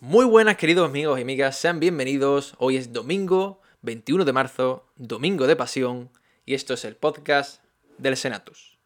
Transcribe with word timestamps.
Muy 0.00 0.26
buenas 0.26 0.58
queridos 0.58 0.90
amigos 0.90 1.18
y 1.18 1.22
amigas, 1.22 1.56
sean 1.56 1.80
bienvenidos. 1.80 2.54
Hoy 2.58 2.76
es 2.76 2.92
domingo 2.92 3.62
21 3.80 4.26
de 4.26 4.32
marzo, 4.34 4.84
domingo 4.96 5.46
de 5.46 5.56
pasión, 5.56 6.10
y 6.44 6.52
esto 6.52 6.74
es 6.74 6.84
el 6.84 6.96
podcast 6.96 7.62
del 7.96 8.18
Senatus. 8.18 8.76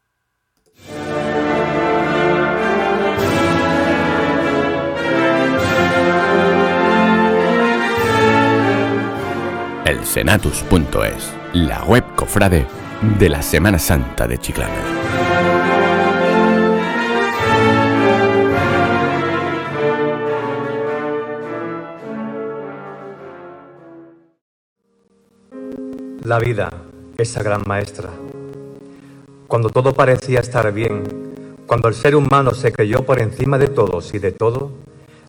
El 9.84 10.06
Senatus.es, 10.06 11.34
la 11.54 11.82
web 11.86 12.04
cofrade 12.14 12.68
de 13.18 13.28
la 13.28 13.42
Semana 13.42 13.80
Santa 13.80 14.28
de 14.28 14.38
Chiclana. 14.38 14.99
La 26.24 26.38
vida, 26.38 26.70
esa 27.16 27.42
gran 27.42 27.62
maestra. 27.66 28.10
Cuando 29.48 29.70
todo 29.70 29.94
parecía 29.94 30.40
estar 30.40 30.70
bien, 30.70 31.02
cuando 31.66 31.88
el 31.88 31.94
ser 31.94 32.14
humano 32.14 32.52
se 32.52 32.72
creyó 32.72 33.06
por 33.06 33.22
encima 33.22 33.56
de 33.56 33.68
todos 33.68 34.12
y 34.12 34.18
de 34.18 34.30
todo, 34.30 34.70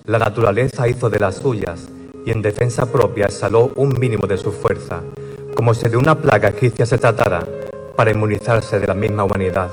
la 0.04 0.20
naturaleza 0.20 0.90
hizo 0.90 1.10
de 1.10 1.20
las 1.22 1.36
suyas 1.36 1.88
y 2.26 2.32
en 2.32 2.42
defensa 2.42 2.92
propia 2.92 3.28
exhaló 3.28 3.72
un 3.76 3.98
mínimo 3.98 4.28
de 4.28 4.38
su 4.38 4.52
fuerza, 4.52 5.00
como 5.56 5.74
si 5.74 5.88
de 5.88 5.96
una 5.96 6.20
plaga 6.20 6.50
egipcia 6.50 6.86
se 6.86 6.98
tratara, 6.98 7.48
para 7.96 8.12
inmunizarse 8.12 8.78
de 8.78 8.88
la 8.88 8.94
misma 8.94 9.24
humanidad. 9.24 9.72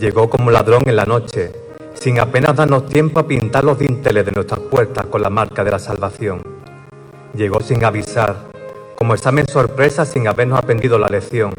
Llegó 0.00 0.28
como 0.28 0.50
ladrón 0.50 0.82
en 0.86 0.96
la 0.96 1.04
noche, 1.04 1.52
sin 1.94 2.18
apenas 2.18 2.56
darnos 2.56 2.86
tiempo 2.86 3.20
a 3.20 3.28
pintar 3.28 3.62
los 3.62 3.78
dinteles 3.78 4.26
de 4.26 4.32
nuestras 4.32 4.58
puertas 4.58 5.06
con 5.06 5.22
la 5.22 5.30
marca 5.30 5.62
de 5.62 5.70
la 5.70 5.78
salvación. 5.78 6.42
Llegó 7.34 7.60
sin 7.60 7.84
avisar, 7.84 8.55
como 8.96 9.14
examen 9.14 9.46
sorpresa 9.46 10.04
sin 10.04 10.26
habernos 10.26 10.58
aprendido 10.58 10.98
la 10.98 11.08
lección. 11.08 11.52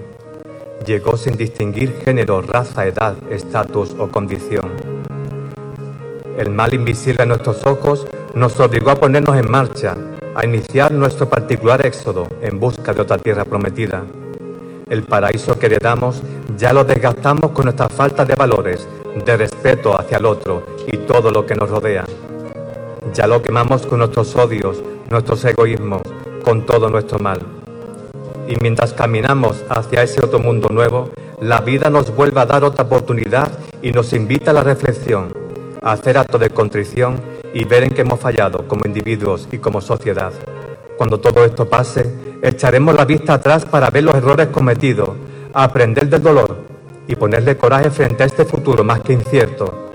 Llegó 0.85 1.17
sin 1.17 1.37
distinguir 1.37 2.01
género, 2.03 2.41
raza, 2.41 2.85
edad, 2.85 3.15
estatus 3.29 3.95
o 3.97 4.07
condición. 4.09 4.71
El 6.37 6.49
mal 6.49 6.73
invisible 6.73 7.23
a 7.23 7.25
nuestros 7.25 7.65
ojos 7.65 8.07
nos 8.33 8.59
obligó 8.59 8.91
a 8.91 8.95
ponernos 8.95 9.37
en 9.37 9.49
marcha, 9.49 9.95
a 10.35 10.45
iniciar 10.45 10.91
nuestro 10.91 11.29
particular 11.29 11.85
éxodo 11.85 12.27
en 12.41 12.59
busca 12.59 12.93
de 12.93 13.01
otra 13.01 13.17
tierra 13.17 13.45
prometida. 13.45 14.03
El 14.89 15.03
paraíso 15.03 15.59
que 15.59 15.65
heredamos 15.67 16.21
ya 16.57 16.73
lo 16.73 16.83
desgastamos 16.83 17.51
con 17.51 17.65
nuestra 17.65 17.89
falta 17.89 18.25
de 18.25 18.35
valores, 18.35 18.87
de 19.25 19.37
respeto 19.37 19.99
hacia 19.99 20.17
el 20.17 20.25
otro 20.25 20.63
y 20.87 20.97
todo 20.97 21.31
lo 21.31 21.45
que 21.45 21.55
nos 21.55 21.69
rodea. 21.69 22.05
Ya 23.13 23.27
lo 23.27 23.41
quemamos 23.41 23.85
con 23.85 23.99
nuestros 23.99 24.35
odios, 24.35 24.81
nuestros 25.09 25.43
egoísmos, 25.45 26.01
con 26.47 26.65
todo 26.65 26.89
nuestro 26.89 27.19
mal. 27.19 27.41
Y 28.47 28.55
mientras 28.61 28.93
caminamos 28.93 29.65
hacia 29.67 30.03
ese 30.03 30.23
otro 30.23 30.39
mundo 30.39 30.69
nuevo, 30.69 31.09
la 31.41 31.59
vida 31.59 31.89
nos 31.89 32.15
vuelve 32.15 32.39
a 32.39 32.45
dar 32.45 32.63
otra 32.63 32.85
oportunidad 32.85 33.51
y 33.81 33.91
nos 33.91 34.13
invita 34.13 34.51
a 34.51 34.53
la 34.53 34.63
reflexión, 34.63 35.33
a 35.81 35.91
hacer 35.91 36.17
acto 36.17 36.37
de 36.37 36.49
contrición 36.49 37.19
y 37.53 37.65
ver 37.65 37.83
en 37.83 37.89
qué 37.89 38.03
hemos 38.03 38.21
fallado 38.21 38.65
como 38.65 38.85
individuos 38.85 39.49
y 39.51 39.57
como 39.57 39.81
sociedad. 39.81 40.31
Cuando 40.97 41.19
todo 41.19 41.43
esto 41.43 41.67
pase, 41.67 42.09
echaremos 42.41 42.95
la 42.95 43.03
vista 43.03 43.33
atrás 43.33 43.65
para 43.65 43.89
ver 43.89 44.05
los 44.05 44.15
errores 44.15 44.47
cometidos, 44.47 45.09
aprender 45.53 46.07
del 46.07 46.23
dolor 46.23 46.59
y 47.09 47.17
ponerle 47.17 47.57
coraje 47.57 47.91
frente 47.91 48.23
a 48.23 48.25
este 48.25 48.45
futuro 48.45 48.85
más 48.85 49.01
que 49.01 49.11
incierto. 49.11 49.89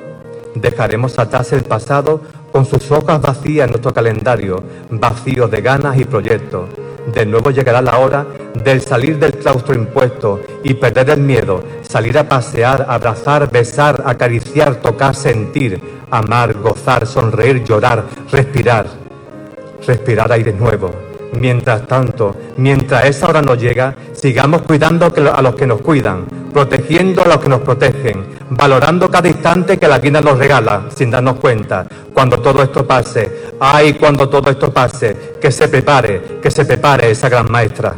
Dejaremos 0.54 1.18
atrás 1.18 1.50
el 1.54 1.62
pasado 1.62 2.20
con 2.52 2.66
sus 2.66 2.90
hojas 2.90 3.20
vacías 3.20 3.68
nuestro 3.68 3.92
calendario, 3.92 4.62
vacío 4.90 5.48
de 5.48 5.62
ganas 5.62 5.98
y 5.98 6.04
proyectos. 6.04 6.68
De 7.12 7.26
nuevo 7.26 7.50
llegará 7.50 7.82
la 7.82 7.98
hora 7.98 8.26
del 8.62 8.80
salir 8.82 9.18
del 9.18 9.32
claustro 9.32 9.74
impuesto 9.74 10.40
y 10.62 10.74
perder 10.74 11.10
el 11.10 11.20
miedo, 11.20 11.64
salir 11.82 12.16
a 12.18 12.28
pasear, 12.28 12.86
abrazar, 12.88 13.50
besar, 13.50 14.02
acariciar, 14.06 14.76
tocar, 14.76 15.16
sentir, 15.16 15.80
amar, 16.10 16.54
gozar, 16.54 17.06
sonreír, 17.06 17.64
llorar, 17.64 18.04
respirar, 18.30 18.86
respirar 19.84 20.30
aire 20.30 20.52
nuevo. 20.52 21.11
Mientras 21.32 21.86
tanto, 21.86 22.36
mientras 22.58 23.06
esa 23.06 23.28
hora 23.28 23.40
no 23.40 23.54
llega, 23.54 23.94
sigamos 24.12 24.62
cuidando 24.62 25.06
a 25.06 25.42
los 25.42 25.54
que 25.54 25.66
nos 25.66 25.80
cuidan, 25.80 26.26
protegiendo 26.52 27.22
a 27.22 27.28
los 27.28 27.38
que 27.38 27.48
nos 27.48 27.62
protegen, 27.62 28.26
valorando 28.50 29.10
cada 29.10 29.28
instante 29.28 29.78
que 29.78 29.88
la 29.88 29.98
vida 29.98 30.20
nos 30.20 30.38
regala 30.38 30.84
sin 30.94 31.10
darnos 31.10 31.36
cuenta. 31.36 31.86
Cuando 32.12 32.38
todo 32.38 32.62
esto 32.62 32.86
pase, 32.86 33.50
ay, 33.58 33.94
cuando 33.94 34.28
todo 34.28 34.50
esto 34.50 34.72
pase, 34.72 35.36
que 35.40 35.50
se 35.50 35.68
prepare, 35.68 36.40
que 36.42 36.50
se 36.50 36.66
prepare 36.66 37.10
esa 37.10 37.30
gran 37.30 37.50
maestra. 37.50 37.94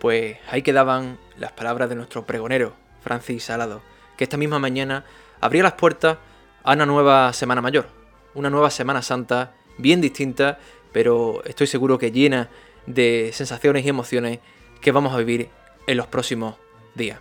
Pues 0.00 0.38
ahí 0.50 0.62
quedaban 0.62 1.18
las 1.38 1.52
palabras 1.52 1.88
de 1.88 1.94
nuestro 1.94 2.26
pregonero, 2.26 2.72
Francis 3.00 3.44
Salado, 3.44 3.80
que 4.16 4.24
esta 4.24 4.36
misma 4.36 4.58
mañana 4.58 5.04
abría 5.40 5.62
las 5.62 5.74
puertas 5.74 6.18
a 6.64 6.72
una 6.72 6.84
nueva 6.84 7.32
Semana 7.32 7.62
Mayor, 7.62 7.97
una 8.34 8.50
nueva 8.50 8.70
Semana 8.70 9.02
Santa 9.02 9.54
bien 9.78 10.00
distinta, 10.00 10.58
pero 10.92 11.42
estoy 11.44 11.66
seguro 11.66 11.98
que 11.98 12.12
llena 12.12 12.48
de 12.86 13.30
sensaciones 13.32 13.84
y 13.84 13.88
emociones 13.88 14.40
que 14.80 14.92
vamos 14.92 15.14
a 15.14 15.18
vivir 15.18 15.48
en 15.86 15.96
los 15.96 16.06
próximos 16.06 16.56
días. 16.94 17.20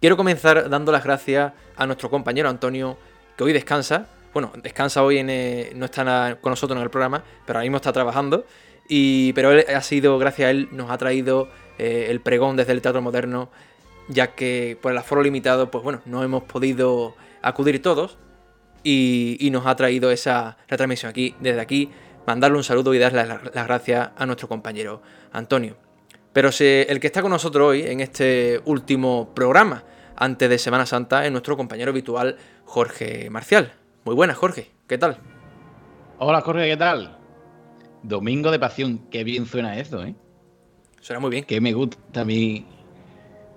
Quiero 0.00 0.16
comenzar 0.16 0.68
dando 0.68 0.92
las 0.92 1.04
gracias 1.04 1.52
a 1.76 1.86
nuestro 1.86 2.10
compañero 2.10 2.48
Antonio, 2.48 2.96
que 3.36 3.44
hoy 3.44 3.52
descansa. 3.52 4.08
Bueno, 4.34 4.52
descansa 4.62 5.02
hoy, 5.02 5.18
en, 5.18 5.30
eh, 5.30 5.72
no 5.74 5.86
está 5.86 6.38
con 6.40 6.50
nosotros 6.50 6.76
en 6.76 6.82
el 6.82 6.90
programa, 6.90 7.24
pero 7.46 7.58
ahora 7.58 7.64
mismo 7.64 7.76
está 7.76 7.92
trabajando. 7.92 8.44
Y, 8.88 9.32
pero 9.32 9.52
él 9.52 9.64
ha 9.74 9.80
sido, 9.80 10.18
gracias 10.18 10.46
a 10.46 10.50
él, 10.50 10.68
nos 10.72 10.90
ha 10.90 10.98
traído 10.98 11.48
eh, 11.78 12.06
el 12.10 12.20
pregón 12.20 12.56
desde 12.56 12.72
el 12.72 12.82
Teatro 12.82 13.02
Moderno, 13.02 13.50
ya 14.08 14.34
que 14.34 14.78
por 14.80 14.92
el 14.92 14.98
aforo 14.98 15.22
limitado, 15.22 15.70
pues 15.70 15.82
bueno, 15.82 16.02
no 16.04 16.22
hemos 16.22 16.44
podido 16.44 17.14
acudir 17.42 17.82
todos. 17.82 18.18
Y, 18.88 19.36
y 19.40 19.50
nos 19.50 19.66
ha 19.66 19.74
traído 19.74 20.12
esa 20.12 20.58
retransmisión 20.68 21.10
aquí, 21.10 21.34
desde 21.40 21.60
aquí, 21.60 21.90
mandarle 22.24 22.56
un 22.56 22.62
saludo 22.62 22.94
y 22.94 22.98
darle 23.00 23.26
las 23.26 23.66
gracias 23.66 24.10
a 24.16 24.26
nuestro 24.26 24.46
compañero 24.46 25.02
Antonio. 25.32 25.76
Pero 26.32 26.50
el 26.60 27.00
que 27.00 27.06
está 27.08 27.20
con 27.20 27.32
nosotros 27.32 27.66
hoy 27.66 27.82
en 27.82 27.98
este 28.00 28.60
último 28.64 29.32
programa, 29.34 29.82
antes 30.14 30.48
de 30.48 30.58
Semana 30.58 30.86
Santa, 30.86 31.26
es 31.26 31.32
nuestro 31.32 31.56
compañero 31.56 31.90
habitual 31.90 32.36
Jorge 32.64 33.28
Marcial. 33.28 33.72
Muy 34.04 34.14
buenas, 34.14 34.36
Jorge, 34.36 34.70
¿qué 34.86 34.98
tal? 34.98 35.16
Hola, 36.18 36.40
Jorge, 36.42 36.68
¿qué 36.68 36.76
tal? 36.76 37.18
Domingo 38.04 38.52
de 38.52 38.60
Pasión, 38.60 38.98
qué 39.10 39.24
bien 39.24 39.46
suena 39.46 39.78
eso, 39.78 40.04
¿eh? 40.04 40.14
Suena 41.00 41.18
muy 41.18 41.30
bien. 41.30 41.44
Que 41.44 41.60
me 41.60 41.72
gusta 41.72 42.20
a 42.20 42.24
mí. 42.24 42.66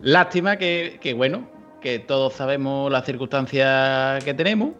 Lástima 0.01 0.57
que, 0.57 1.13
bueno, 1.15 1.47
que 1.81 1.99
todos 1.99 2.33
sabemos 2.33 2.91
las 2.91 3.05
circunstancias 3.05 4.23
que 4.23 4.33
tenemos, 4.33 4.71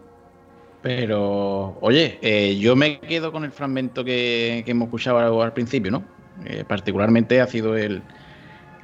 pero, 0.82 1.76
oye, 1.80 2.18
eh, 2.22 2.56
yo 2.58 2.74
me 2.76 3.00
quedo 3.00 3.32
con 3.32 3.44
el 3.44 3.52
fragmento 3.52 4.04
que, 4.04 4.62
que 4.64 4.70
hemos 4.70 4.86
escuchado 4.86 5.42
al 5.42 5.52
principio, 5.52 5.90
¿no? 5.90 6.20
Eh, 6.44 6.64
particularmente 6.66 7.40
ha 7.40 7.46
sido 7.46 7.76
el, 7.76 8.02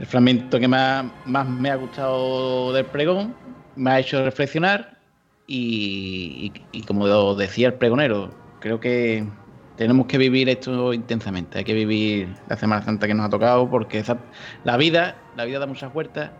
fragmento 0.04 0.60
que 0.60 0.68
más, 0.68 1.06
me 1.24 1.70
ha 1.70 1.76
gustado 1.76 2.72
del 2.74 2.84
pregón, 2.84 3.34
me 3.76 3.90
ha 3.92 4.00
hecho 4.00 4.22
reflexionar 4.22 4.98
y, 5.46 6.52
como 6.86 7.34
decía 7.34 7.68
el 7.68 7.74
pregonero, 7.74 8.30
creo 8.60 8.78
que 8.78 9.26
tenemos 9.76 10.06
que 10.06 10.18
vivir 10.18 10.50
esto 10.50 10.92
intensamente, 10.92 11.58
hay 11.58 11.64
que 11.64 11.72
vivir 11.72 12.28
la 12.48 12.56
Semana 12.56 12.82
Santa 12.82 13.06
que 13.06 13.14
nos 13.14 13.26
ha 13.26 13.30
tocado 13.30 13.70
porque 13.70 14.04
la 14.64 14.76
vida, 14.76 15.16
la 15.34 15.46
vida 15.46 15.60
da 15.60 15.66
muchas 15.66 15.92
vueltas, 15.94 16.30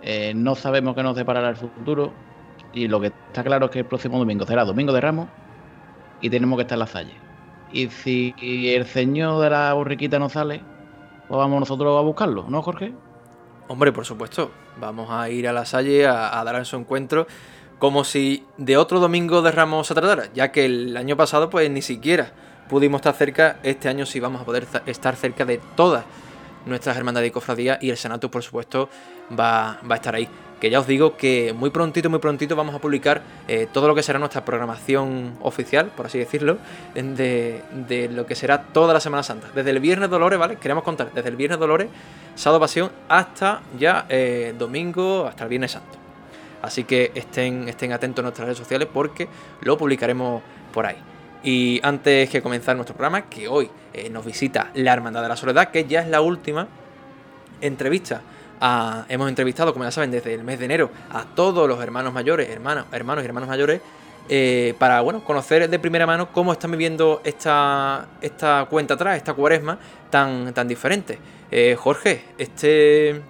eh, 0.00 0.32
no 0.34 0.54
sabemos 0.54 0.94
qué 0.94 1.02
nos 1.02 1.14
deparará 1.14 1.50
el 1.50 1.56
futuro 1.56 2.14
y 2.72 2.88
lo 2.88 3.00
que 3.00 3.08
está 3.08 3.44
claro 3.44 3.66
es 3.66 3.72
que 3.72 3.80
el 3.80 3.84
próximo 3.84 4.18
domingo 4.18 4.46
será 4.46 4.64
Domingo 4.64 4.92
de 4.92 5.00
Ramos 5.00 5.28
y 6.20 6.30
tenemos 6.30 6.56
que 6.56 6.62
estar 6.62 6.76
en 6.76 6.80
la 6.80 6.86
salle. 6.86 7.14
Y 7.72 7.88
si 7.88 8.34
el 8.38 8.86
señor 8.86 9.42
de 9.42 9.50
la 9.50 9.72
borriquita 9.72 10.18
no 10.18 10.28
sale, 10.28 10.62
pues 11.28 11.38
vamos 11.38 11.60
nosotros 11.60 11.98
a 11.98 12.02
buscarlo, 12.02 12.46
¿no, 12.48 12.62
Jorge? 12.62 12.92
Hombre, 13.68 13.92
por 13.92 14.04
supuesto. 14.04 14.50
Vamos 14.78 15.10
a 15.10 15.28
ir 15.30 15.48
a 15.48 15.52
la 15.52 15.64
Salle 15.64 16.06
a, 16.06 16.42
dar 16.44 16.56
en 16.56 16.64
su 16.64 16.76
encuentro 16.76 17.26
como 17.78 18.04
si 18.04 18.46
de 18.58 18.76
otro 18.76 19.00
domingo 19.00 19.42
de 19.42 19.50
Ramos 19.50 19.86
se 19.88 19.94
tratara, 19.94 20.32
ya 20.32 20.52
que 20.52 20.64
el 20.64 20.96
año 20.96 21.16
pasado 21.16 21.50
pues 21.50 21.68
ni 21.68 21.82
siquiera 21.82 22.32
pudimos 22.68 23.00
estar 23.00 23.14
cerca, 23.14 23.58
este 23.62 23.88
año 23.88 24.06
sí 24.06 24.20
vamos 24.20 24.40
a 24.40 24.44
poder 24.44 24.66
estar 24.86 25.16
cerca 25.16 25.44
de 25.44 25.60
todas 25.74 26.04
nuestras 26.64 26.96
hermandades 26.96 27.28
y 27.28 27.32
cofradías 27.32 27.82
y 27.82 27.90
el 27.90 27.96
Senato 27.96 28.30
por 28.30 28.42
supuesto 28.42 28.88
va, 29.38 29.80
va 29.90 29.94
a 29.94 29.96
estar 29.96 30.14
ahí 30.14 30.28
que 30.62 30.70
ya 30.70 30.78
os 30.78 30.86
digo 30.86 31.16
que 31.16 31.52
muy 31.52 31.70
prontito, 31.70 32.08
muy 32.08 32.20
prontito 32.20 32.54
vamos 32.54 32.72
a 32.72 32.78
publicar 32.78 33.20
eh, 33.48 33.66
todo 33.72 33.88
lo 33.88 33.96
que 33.96 34.02
será 34.04 34.20
nuestra 34.20 34.44
programación 34.44 35.36
oficial, 35.40 35.90
por 35.96 36.06
así 36.06 36.20
decirlo, 36.20 36.58
de, 36.94 38.08
lo 38.12 38.26
que 38.26 38.36
será 38.36 38.62
toda 38.62 38.94
la 38.94 39.00
Semana 39.00 39.24
Santa. 39.24 39.48
Desde 39.52 39.70
el 39.70 39.80
Viernes 39.80 40.08
Dolores, 40.08 40.38
¿vale? 40.38 40.58
Queremos 40.58 40.84
contar, 40.84 41.12
desde 41.12 41.30
el 41.30 41.34
Viernes 41.34 41.58
Dolores, 41.58 41.88
Sábado 42.36 42.60
Pasión, 42.60 42.92
hasta 43.08 43.62
ya 43.76 44.06
eh, 44.08 44.54
domingo, 44.56 45.26
hasta 45.26 45.42
el 45.42 45.50
Viernes 45.50 45.72
Santo. 45.72 45.98
Así 46.62 46.84
que 46.84 47.10
estén, 47.12 47.68
estén 47.68 47.92
atentos 47.92 48.22
a 48.22 48.26
nuestras 48.26 48.46
redes 48.46 48.58
sociales 48.58 48.86
porque 48.94 49.26
lo 49.62 49.76
publicaremos 49.76 50.44
por 50.72 50.86
ahí. 50.86 50.98
Y 51.42 51.80
antes 51.82 52.30
que 52.30 52.40
comenzar 52.40 52.76
nuestro 52.76 52.94
programa, 52.94 53.22
que 53.22 53.48
hoy 53.48 53.68
eh, 53.92 54.08
nos 54.10 54.24
visita 54.24 54.70
la 54.74 54.92
Hermandad 54.92 55.22
de 55.22 55.28
la 55.28 55.36
Soledad, 55.36 55.72
que 55.72 55.86
ya 55.86 56.02
es 56.02 56.06
la 56.06 56.20
última 56.20 56.68
entrevista. 57.60 58.22
Hemos 59.08 59.28
entrevistado, 59.28 59.72
como 59.72 59.84
ya 59.84 59.90
saben, 59.90 60.10
desde 60.10 60.34
el 60.34 60.44
mes 60.44 60.58
de 60.58 60.66
enero 60.66 60.90
a 61.10 61.24
todos 61.24 61.68
los 61.68 61.82
hermanos 61.82 62.12
mayores, 62.12 62.48
hermanos, 62.48 62.86
hermanos 62.92 63.24
y 63.24 63.26
hermanos 63.26 63.48
mayores, 63.48 63.80
eh, 64.28 64.74
para 64.78 65.00
bueno, 65.00 65.24
conocer 65.24 65.68
de 65.68 65.78
primera 65.78 66.06
mano 66.06 66.30
cómo 66.32 66.52
están 66.52 66.70
viviendo 66.70 67.20
esta, 67.24 68.06
esta 68.20 68.66
cuenta 68.70 68.94
atrás, 68.94 69.16
esta 69.16 69.34
cuaresma 69.34 69.78
tan, 70.10 70.54
tan 70.54 70.68
diferente. 70.68 71.18
Eh, 71.50 71.76
Jorge, 71.78 72.24
este. 72.38 73.20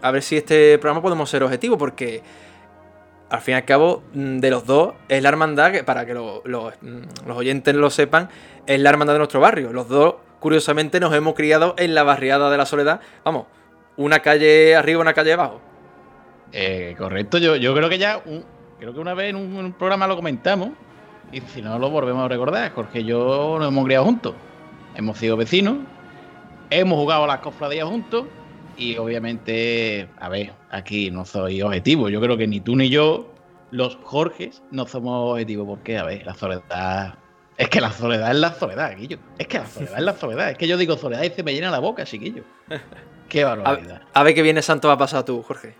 A 0.00 0.12
ver 0.12 0.22
si 0.22 0.36
este 0.36 0.78
programa 0.78 1.02
podemos 1.02 1.28
ser 1.28 1.42
objetivo, 1.42 1.76
porque 1.76 2.22
al 3.30 3.40
fin 3.40 3.54
y 3.54 3.56
al 3.56 3.64
cabo, 3.64 4.04
mm, 4.14 4.38
de 4.38 4.50
los 4.50 4.64
dos, 4.64 4.94
es 5.08 5.22
la 5.22 5.28
hermandad, 5.28 5.72
que 5.72 5.82
para 5.82 6.06
que 6.06 6.14
mm, 6.14 6.46
los 6.46 7.36
oyentes 7.36 7.74
lo 7.74 7.90
sepan, 7.90 8.28
es 8.66 8.80
la 8.80 8.90
hermandad 8.90 9.14
de 9.14 9.18
nuestro 9.18 9.40
barrio. 9.40 9.72
Los 9.72 9.88
dos, 9.88 10.14
curiosamente, 10.38 11.00
nos 11.00 11.12
hemos 11.14 11.34
criado 11.34 11.74
en 11.78 11.96
la 11.96 12.04
barriada 12.04 12.48
de 12.48 12.56
la 12.56 12.64
Soledad. 12.64 13.00
Vamos, 13.24 13.46
una 13.98 14.20
calle 14.20 14.74
arriba, 14.74 15.00
una 15.00 15.12
calle 15.12 15.34
abajo. 15.34 15.60
Eh, 16.52 16.94
correcto, 16.96 17.36
yo, 17.36 17.56
yo 17.56 17.74
creo 17.74 17.90
que 17.90 17.98
ya, 17.98 18.22
creo 18.78 18.94
que 18.94 19.00
una 19.00 19.12
vez 19.12 19.30
en 19.30 19.36
un, 19.36 19.72
programa 19.72 20.06
lo 20.06 20.16
comentamos, 20.16 20.70
y 21.30 21.40
si 21.42 21.60
no 21.60 21.78
lo 21.78 21.90
volvemos 21.90 22.24
a 22.24 22.28
recordar, 22.28 22.72
Jorge 22.72 23.00
y 23.00 23.04
yo 23.04 23.56
nos 23.58 23.68
hemos 23.68 23.84
criado 23.84 24.06
juntos. 24.06 24.34
Hemos 24.94 25.18
sido 25.18 25.36
vecinos, 25.36 25.78
hemos 26.70 26.98
jugado 26.98 27.24
a 27.24 27.26
las 27.26 27.40
cofradías 27.40 27.86
juntos 27.86 28.24
y 28.78 28.96
obviamente, 28.96 30.08
a 30.18 30.28
ver, 30.28 30.52
aquí 30.70 31.10
no 31.10 31.26
soy 31.26 31.60
objetivo. 31.60 32.08
Yo 32.08 32.20
creo 32.20 32.36
que 32.36 32.46
ni 32.46 32.60
tú 32.60 32.76
ni 32.76 32.88
yo, 32.88 33.34
los 33.70 33.96
Jorges, 33.96 34.62
no 34.70 34.86
somos 34.86 35.32
objetivos. 35.32 35.66
Porque, 35.66 35.98
a 35.98 36.04
ver, 36.04 36.24
la 36.24 36.34
soledad. 36.34 37.14
Es 37.56 37.68
que 37.68 37.80
la 37.80 37.92
soledad 37.92 38.30
es 38.30 38.38
la 38.38 38.54
soledad, 38.54 38.96
Guillo. 38.96 39.18
Es 39.36 39.48
que 39.48 39.58
la 39.58 39.66
soledad 39.66 39.98
es 39.98 40.04
la 40.04 40.14
soledad. 40.14 40.50
Es 40.50 40.56
que 40.56 40.68
yo 40.68 40.76
digo 40.76 40.96
soledad 40.96 41.24
y 41.24 41.30
se 41.30 41.42
me 41.42 41.52
llena 41.52 41.70
la 41.70 41.80
boca, 41.80 42.04
chiquillo. 42.04 42.44
Qué 43.28 43.44
barbaridad. 43.44 44.02
A, 44.14 44.22
ver 44.22 44.34
qué 44.34 44.42
viene 44.42 44.62
santo 44.62 44.88
va 44.88 44.94
a 44.94 44.98
pasar 44.98 45.24
tú, 45.24 45.42
Jorge. 45.42 45.74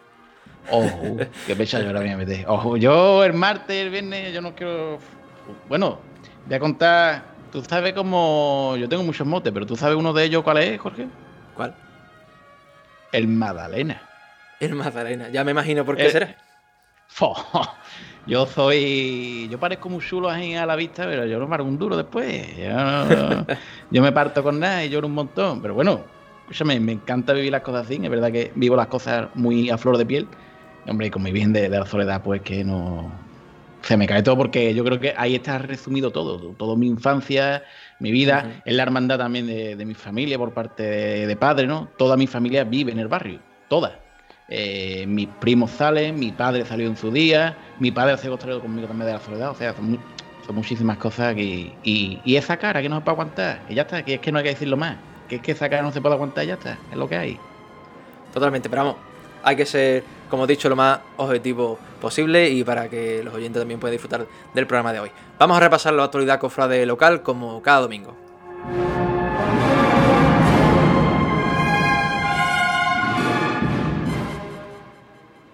Ojo, 0.70 1.16
qué 1.46 1.56
pecha 1.56 1.80
yo 1.80 1.86
ahora 1.86 2.00
voy 2.00 2.10
a 2.10 2.16
meter. 2.16 2.44
Ojo, 2.46 2.76
yo 2.76 3.24
el 3.24 3.32
martes, 3.32 3.76
el 3.76 3.90
viernes, 3.90 4.34
yo 4.34 4.42
no 4.42 4.54
quiero. 4.54 4.98
Bueno, 5.68 5.98
voy 6.46 6.54
a 6.54 6.60
contar. 6.60 7.22
Tú 7.50 7.62
sabes 7.64 7.94
cómo. 7.94 8.74
Yo 8.76 8.88
tengo 8.88 9.02
muchos 9.02 9.26
motes, 9.26 9.52
pero 9.52 9.64
tú 9.64 9.76
sabes 9.76 9.96
uno 9.96 10.12
de 10.12 10.24
ellos 10.24 10.42
cuál 10.42 10.58
es, 10.58 10.78
Jorge. 10.78 11.06
¿Cuál? 11.54 11.74
El 13.12 13.28
Magdalena. 13.28 14.02
El 14.60 14.74
Magdalena, 14.74 15.30
ya 15.30 15.44
me 15.44 15.52
imagino 15.52 15.84
por 15.84 15.96
qué 15.96 16.06
eh, 16.06 16.10
será. 16.10 16.36
yo 18.26 18.46
soy. 18.46 19.48
Yo 19.50 19.58
parezco 19.58 19.88
muy 19.88 20.04
chulo 20.04 20.28
ahí 20.28 20.54
a 20.54 20.66
la 20.66 20.76
vista, 20.76 21.04
pero 21.04 21.24
yo 21.26 21.38
no 21.38 21.46
me 21.46 21.54
hago 21.54 21.64
un 21.64 21.78
duro 21.78 21.96
después. 21.96 22.56
Yo, 23.90 24.02
me 24.02 24.12
parto 24.12 24.42
con 24.42 24.60
nada 24.60 24.84
y 24.84 24.90
lloro 24.90 25.06
un 25.06 25.14
montón. 25.14 25.62
Pero 25.62 25.74
bueno, 25.74 26.04
escúchame, 26.48 26.80
me 26.80 26.92
encanta 26.92 27.34
vivir 27.34 27.52
las 27.52 27.60
cosas 27.60 27.84
así. 27.84 28.00
Es 28.02 28.10
verdad 28.10 28.32
que 28.32 28.52
vivo 28.54 28.74
las 28.74 28.86
cosas 28.86 29.28
muy 29.34 29.68
a 29.68 29.76
flor 29.76 29.98
de 29.98 30.06
piel. 30.06 30.26
hombre, 30.86 31.10
con 31.10 31.22
mi 31.22 31.30
bien 31.30 31.52
de, 31.52 31.68
la 31.68 31.84
soledad, 31.84 32.22
pues 32.22 32.40
que 32.40 32.64
no. 32.64 33.12
Se 33.82 33.96
me 33.96 34.06
cae 34.06 34.22
todo 34.22 34.36
porque 34.36 34.74
yo 34.74 34.82
creo 34.82 34.98
que 34.98 35.14
ahí 35.16 35.34
está 35.34 35.58
resumido 35.58 36.10
todo. 36.10 36.54
Todo 36.56 36.74
mi 36.74 36.86
infancia, 36.86 37.62
mi 38.00 38.10
vida, 38.10 38.62
es 38.64 38.74
la 38.74 38.82
hermandad 38.82 39.18
también 39.18 39.46
de, 39.46 39.84
mi 39.84 39.94
familia 39.94 40.38
por 40.38 40.52
parte 40.52 40.82
de, 40.82 41.36
padre, 41.36 41.66
¿no? 41.66 41.88
Toda 41.98 42.16
mi 42.16 42.26
familia 42.26 42.64
vive 42.64 42.92
en 42.92 42.98
el 42.98 43.08
barrio, 43.08 43.40
toda. 43.68 44.00
Eh, 44.48 45.04
mis 45.06 45.28
primos 45.40 45.70
salen, 45.70 46.18
mi 46.18 46.32
padre 46.32 46.64
salió 46.64 46.86
en 46.86 46.96
su 46.96 47.12
día, 47.12 47.56
mi 47.78 47.90
padre 47.90 48.16
se 48.16 48.30
costado 48.30 48.60
conmigo 48.62 48.88
también 48.88 49.06
de 49.06 49.12
la 49.12 49.20
soledad, 49.20 49.50
o 49.50 49.54
sea, 49.54 49.74
son, 49.74 49.98
muchísimas 50.54 50.96
cosas 50.96 51.36
y, 51.36 51.74
y, 51.84 52.36
esa 52.36 52.56
cara 52.56 52.80
que 52.80 52.88
no 52.88 52.96
se 52.96 53.02
puede 53.02 53.12
aguantar, 53.16 53.60
y 53.68 53.74
ya 53.74 53.82
está, 53.82 54.02
que 54.02 54.14
es 54.14 54.20
que 54.20 54.32
no 54.32 54.38
hay 54.38 54.44
que 54.44 54.50
decirlo 54.50 54.78
más, 54.78 54.96
que 55.28 55.36
es 55.36 55.42
que 55.42 55.52
esa 55.52 55.68
cara 55.68 55.82
no 55.82 55.92
se 55.92 56.00
puede 56.00 56.14
aguantar, 56.14 56.44
y 56.44 56.48
ya 56.48 56.54
está, 56.54 56.78
es 56.90 56.96
lo 56.96 57.08
que 57.08 57.16
hay. 57.16 57.38
Totalmente, 58.32 58.68
pero 58.68 58.82
vamos, 58.82 58.96
hay 59.42 59.56
que 59.56 59.66
ser, 59.66 60.04
como 60.28 60.44
he 60.44 60.46
dicho, 60.46 60.68
lo 60.68 60.76
más 60.76 61.00
objetivo 61.16 61.78
posible 62.00 62.48
y 62.48 62.64
para 62.64 62.88
que 62.88 63.22
los 63.22 63.34
oyentes 63.34 63.60
también 63.60 63.80
puedan 63.80 63.92
disfrutar 63.92 64.26
del 64.54 64.66
programa 64.66 64.92
de 64.92 65.00
hoy. 65.00 65.10
Vamos 65.38 65.56
a 65.56 65.60
repasar 65.60 65.92
la 65.94 66.04
actualidad 66.04 66.38
cofrade 66.38 66.86
local 66.86 67.22
como 67.22 67.62
cada 67.62 67.80
domingo. 67.80 68.14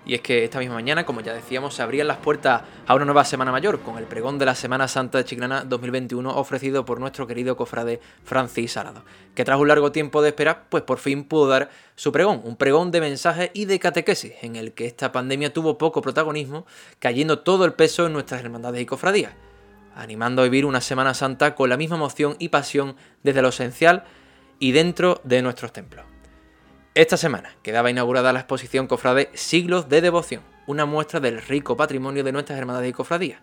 Y 0.06 0.14
es 0.14 0.20
que 0.20 0.44
esta 0.44 0.58
misma 0.58 0.74
mañana, 0.74 1.06
como 1.06 1.22
ya 1.22 1.32
decíamos, 1.32 1.74
se 1.74 1.82
abrían 1.82 2.06
las 2.06 2.18
puertas 2.18 2.62
a 2.86 2.94
una 2.94 3.06
nueva 3.06 3.24
Semana 3.24 3.52
Mayor 3.52 3.80
con 3.80 3.96
el 3.96 4.04
pregón 4.04 4.38
de 4.38 4.44
la 4.44 4.54
Semana 4.54 4.86
Santa 4.86 5.18
de 5.18 5.24
Chiclana 5.24 5.64
2021 5.64 6.36
ofrecido 6.36 6.84
por 6.84 7.00
nuestro 7.00 7.26
querido 7.26 7.56
cofrade 7.56 8.00
Francis 8.22 8.72
Salado, 8.72 9.02
que 9.34 9.44
tras 9.44 9.58
un 9.58 9.68
largo 9.68 9.92
tiempo 9.92 10.20
de 10.20 10.28
espera, 10.28 10.64
pues 10.68 10.82
por 10.82 10.98
fin 10.98 11.24
pudo 11.24 11.48
dar 11.48 11.70
su 11.94 12.12
pregón, 12.12 12.42
un 12.44 12.56
pregón 12.56 12.90
de 12.90 13.00
mensaje 13.00 13.50
y 13.54 13.64
de 13.64 13.78
catequesis, 13.78 14.34
en 14.42 14.56
el 14.56 14.72
que 14.72 14.86
esta 14.86 15.10
pandemia 15.10 15.54
tuvo 15.54 15.78
poco 15.78 16.02
protagonismo, 16.02 16.66
cayendo 16.98 17.38
todo 17.38 17.64
el 17.64 17.72
peso 17.72 18.06
en 18.06 18.12
nuestras 18.12 18.42
hermandades 18.42 18.82
y 18.82 18.86
cofradías, 18.86 19.32
animando 19.94 20.42
a 20.42 20.44
vivir 20.44 20.66
una 20.66 20.82
Semana 20.82 21.14
Santa 21.14 21.54
con 21.54 21.70
la 21.70 21.78
misma 21.78 21.96
emoción 21.96 22.36
y 22.38 22.50
pasión 22.50 22.96
desde 23.22 23.40
lo 23.40 23.48
esencial 23.48 24.04
y 24.58 24.72
dentro 24.72 25.22
de 25.24 25.40
nuestros 25.40 25.72
templos. 25.72 26.13
Esta 26.96 27.16
semana 27.16 27.56
quedaba 27.64 27.90
inaugurada 27.90 28.32
la 28.32 28.38
exposición 28.38 28.86
Cofrade 28.86 29.28
Siglos 29.34 29.88
de 29.88 30.00
Devoción, 30.00 30.42
una 30.68 30.86
muestra 30.86 31.18
del 31.18 31.42
rico 31.42 31.76
patrimonio 31.76 32.22
de 32.22 32.30
nuestras 32.30 32.56
hermandades 32.56 32.88
y 32.88 32.92
cofradías. 32.92 33.40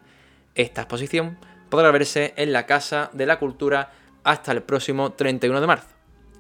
Esta 0.56 0.84
exposición 0.84 1.38
podrá 1.70 1.92
verse 1.92 2.34
en 2.38 2.54
la 2.54 2.66
Casa 2.66 3.10
de 3.12 3.26
la 3.26 3.40
Cultura 3.40 3.92
hasta 4.24 4.54
el 4.54 4.64
próximo 4.64 5.12
31 5.12 5.60
de 5.60 5.68
marzo. 5.68 5.90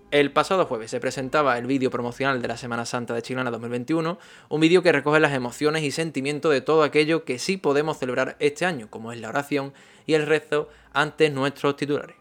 El 0.09 0.31
pasado 0.31 0.65
jueves 0.65 0.89
se 0.89 1.01
presentaba 1.01 1.57
el 1.57 1.65
vídeo 1.65 1.91
promocional 1.91 2.41
de 2.41 2.47
la 2.47 2.55
Semana 2.55 2.85
Santa 2.85 3.13
de 3.13 3.21
Chilana 3.21 3.51
2021, 3.51 4.17
un 4.47 4.61
vídeo 4.61 4.81
que 4.81 4.93
recoge 4.93 5.19
las 5.19 5.33
emociones 5.33 5.83
y 5.83 5.91
sentimientos 5.91 6.53
de 6.53 6.61
todo 6.61 6.81
aquello 6.81 7.25
que 7.25 7.39
sí 7.39 7.57
podemos 7.57 7.97
celebrar 7.97 8.37
este 8.39 8.65
año, 8.65 8.89
como 8.89 9.11
es 9.11 9.19
la 9.19 9.27
oración 9.27 9.73
y 10.05 10.13
el 10.13 10.25
rezo 10.25 10.69
ante 10.93 11.29
nuestros 11.29 11.75
titulares. 11.75 12.15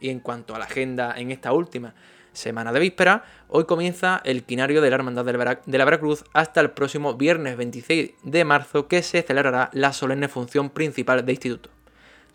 Y 0.00 0.08
en 0.08 0.20
cuanto 0.20 0.54
a 0.54 0.58
la 0.58 0.64
agenda 0.64 1.14
en 1.18 1.30
esta 1.30 1.52
última, 1.52 1.94
semana 2.32 2.72
de 2.72 2.80
víspera, 2.80 3.24
hoy 3.48 3.64
comienza 3.64 4.20
el 4.24 4.44
quinario 4.44 4.80
de 4.80 4.90
la 4.90 4.96
Hermandad 4.96 5.24
de 5.24 5.78
la 5.78 5.84
Veracruz 5.84 6.24
hasta 6.32 6.60
el 6.60 6.70
próximo 6.70 7.14
viernes 7.14 7.56
26 7.56 8.12
de 8.22 8.44
marzo 8.44 8.88
que 8.88 9.02
se 9.02 9.22
celebrará 9.22 9.70
la 9.72 9.92
solemne 9.92 10.28
función 10.28 10.70
principal 10.70 11.24
de 11.24 11.32
instituto. 11.32 11.70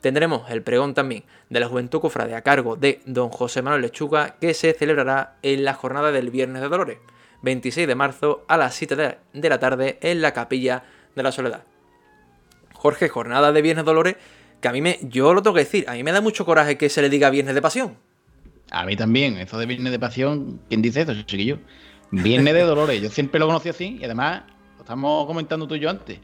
Tendremos 0.01 0.49
el 0.51 0.61
pregón 0.61 0.93
también 0.93 1.23
de 1.49 1.59
la 1.59 1.67
Juventud 1.67 1.99
Cofrade 1.99 2.35
a 2.35 2.43
cargo 2.43 2.75
de 2.75 3.01
don 3.05 3.29
José 3.29 3.61
Manuel 3.61 3.81
Lechuga 3.81 4.35
que 4.39 4.53
se 4.53 4.73
celebrará 4.73 5.37
en 5.41 5.63
la 5.63 5.73
jornada 5.73 6.11
del 6.11 6.29
Viernes 6.29 6.61
de 6.61 6.69
Dolores, 6.69 6.99
26 7.41 7.87
de 7.87 7.95
marzo 7.95 8.45
a 8.47 8.57
las 8.57 8.75
7 8.75 9.17
de 9.33 9.49
la 9.49 9.59
tarde 9.59 9.97
en 10.01 10.21
la 10.21 10.33
Capilla 10.33 10.83
de 11.15 11.23
la 11.23 11.31
Soledad. 11.31 11.63
Jorge, 12.73 13.09
jornada 13.09 13.51
de 13.51 13.61
Viernes 13.61 13.85
de 13.85 13.89
Dolores 13.89 14.15
que 14.61 14.67
a 14.67 14.71
mí 14.71 14.81
me, 14.81 14.99
yo 15.01 15.33
lo 15.33 15.41
tengo 15.41 15.55
que 15.55 15.63
decir, 15.63 15.85
a 15.87 15.93
mí 15.93 16.03
me 16.03 16.11
da 16.11 16.21
mucho 16.21 16.45
coraje 16.45 16.77
que 16.77 16.89
se 16.89 17.01
le 17.01 17.09
diga 17.09 17.29
Viernes 17.29 17.55
de 17.55 17.61
Pasión. 17.61 17.97
A 18.71 18.85
mí 18.85 18.95
también, 18.95 19.37
eso 19.37 19.57
de 19.57 19.65
Viernes 19.65 19.91
de 19.91 19.99
Pasión, 19.99 20.59
¿quién 20.67 20.81
dice 20.81 21.01
eso, 21.01 21.13
chiquillo? 21.23 21.59
Viernes 22.11 22.53
de 22.53 22.61
Dolores, 22.61 23.01
yo 23.01 23.09
siempre 23.09 23.39
lo 23.39 23.47
conocí 23.47 23.69
así 23.69 23.97
y 23.99 24.03
además, 24.03 24.43
lo 24.75 24.81
estamos 24.81 25.25
comentando 25.25 25.67
tú 25.67 25.75
y 25.75 25.79
yo 25.79 25.89
antes, 25.89 26.19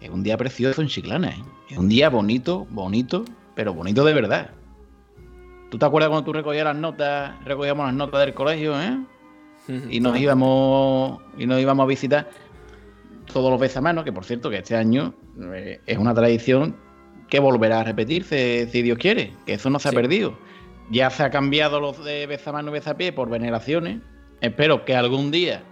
es 0.00 0.10
un 0.10 0.22
día 0.22 0.36
precioso 0.36 0.82
en 0.82 0.88
Chiclana, 0.88 1.30
¿eh? 1.30 1.42
es 1.70 1.78
un 1.78 1.88
día 1.88 2.10
bonito, 2.10 2.66
bonito, 2.70 3.24
pero 3.54 3.72
bonito 3.74 4.04
de 4.04 4.12
verdad. 4.12 4.50
¿Tú 5.70 5.78
te 5.78 5.86
acuerdas 5.86 6.10
cuando 6.10 6.24
tú 6.24 6.32
recogías 6.32 6.64
las 6.64 6.76
notas, 6.76 7.32
recogíamos 7.44 7.86
las 7.86 7.94
notas 7.94 8.20
del 8.20 8.34
colegio, 8.34 8.80
eh? 8.80 8.98
Y 9.88 9.98
nos 10.00 10.18
íbamos 10.18 11.22
y 11.38 11.46
nos 11.46 11.58
íbamos 11.58 11.84
a 11.84 11.86
visitar 11.86 12.30
todos 13.32 13.50
los 13.50 13.58
veces 13.58 13.78
a 13.78 13.80
mano, 13.80 14.04
que 14.04 14.12
por 14.12 14.24
cierto 14.24 14.50
que 14.50 14.58
este 14.58 14.76
año 14.76 15.14
eh, 15.54 15.80
es 15.86 15.98
una 15.98 16.12
tradición 16.12 16.76
que 17.28 17.40
volverá 17.40 17.80
a 17.80 17.84
repetirse 17.84 18.68
si 18.70 18.82
Dios 18.82 18.98
quiere, 18.98 19.32
que 19.46 19.54
eso 19.54 19.70
no 19.70 19.78
se 19.78 19.88
ha 19.88 19.92
perdido 19.92 20.36
ya 20.90 21.10
se 21.10 21.22
ha 21.22 21.30
cambiado 21.30 21.80
los 21.80 22.04
de 22.04 22.26
Bezamano 22.26 22.74
y 22.76 22.80
pie 22.94 23.12
por 23.12 23.28
veneraciones. 23.28 24.00
Espero 24.40 24.84
que 24.84 24.94
algún 24.94 25.30
día, 25.30 25.62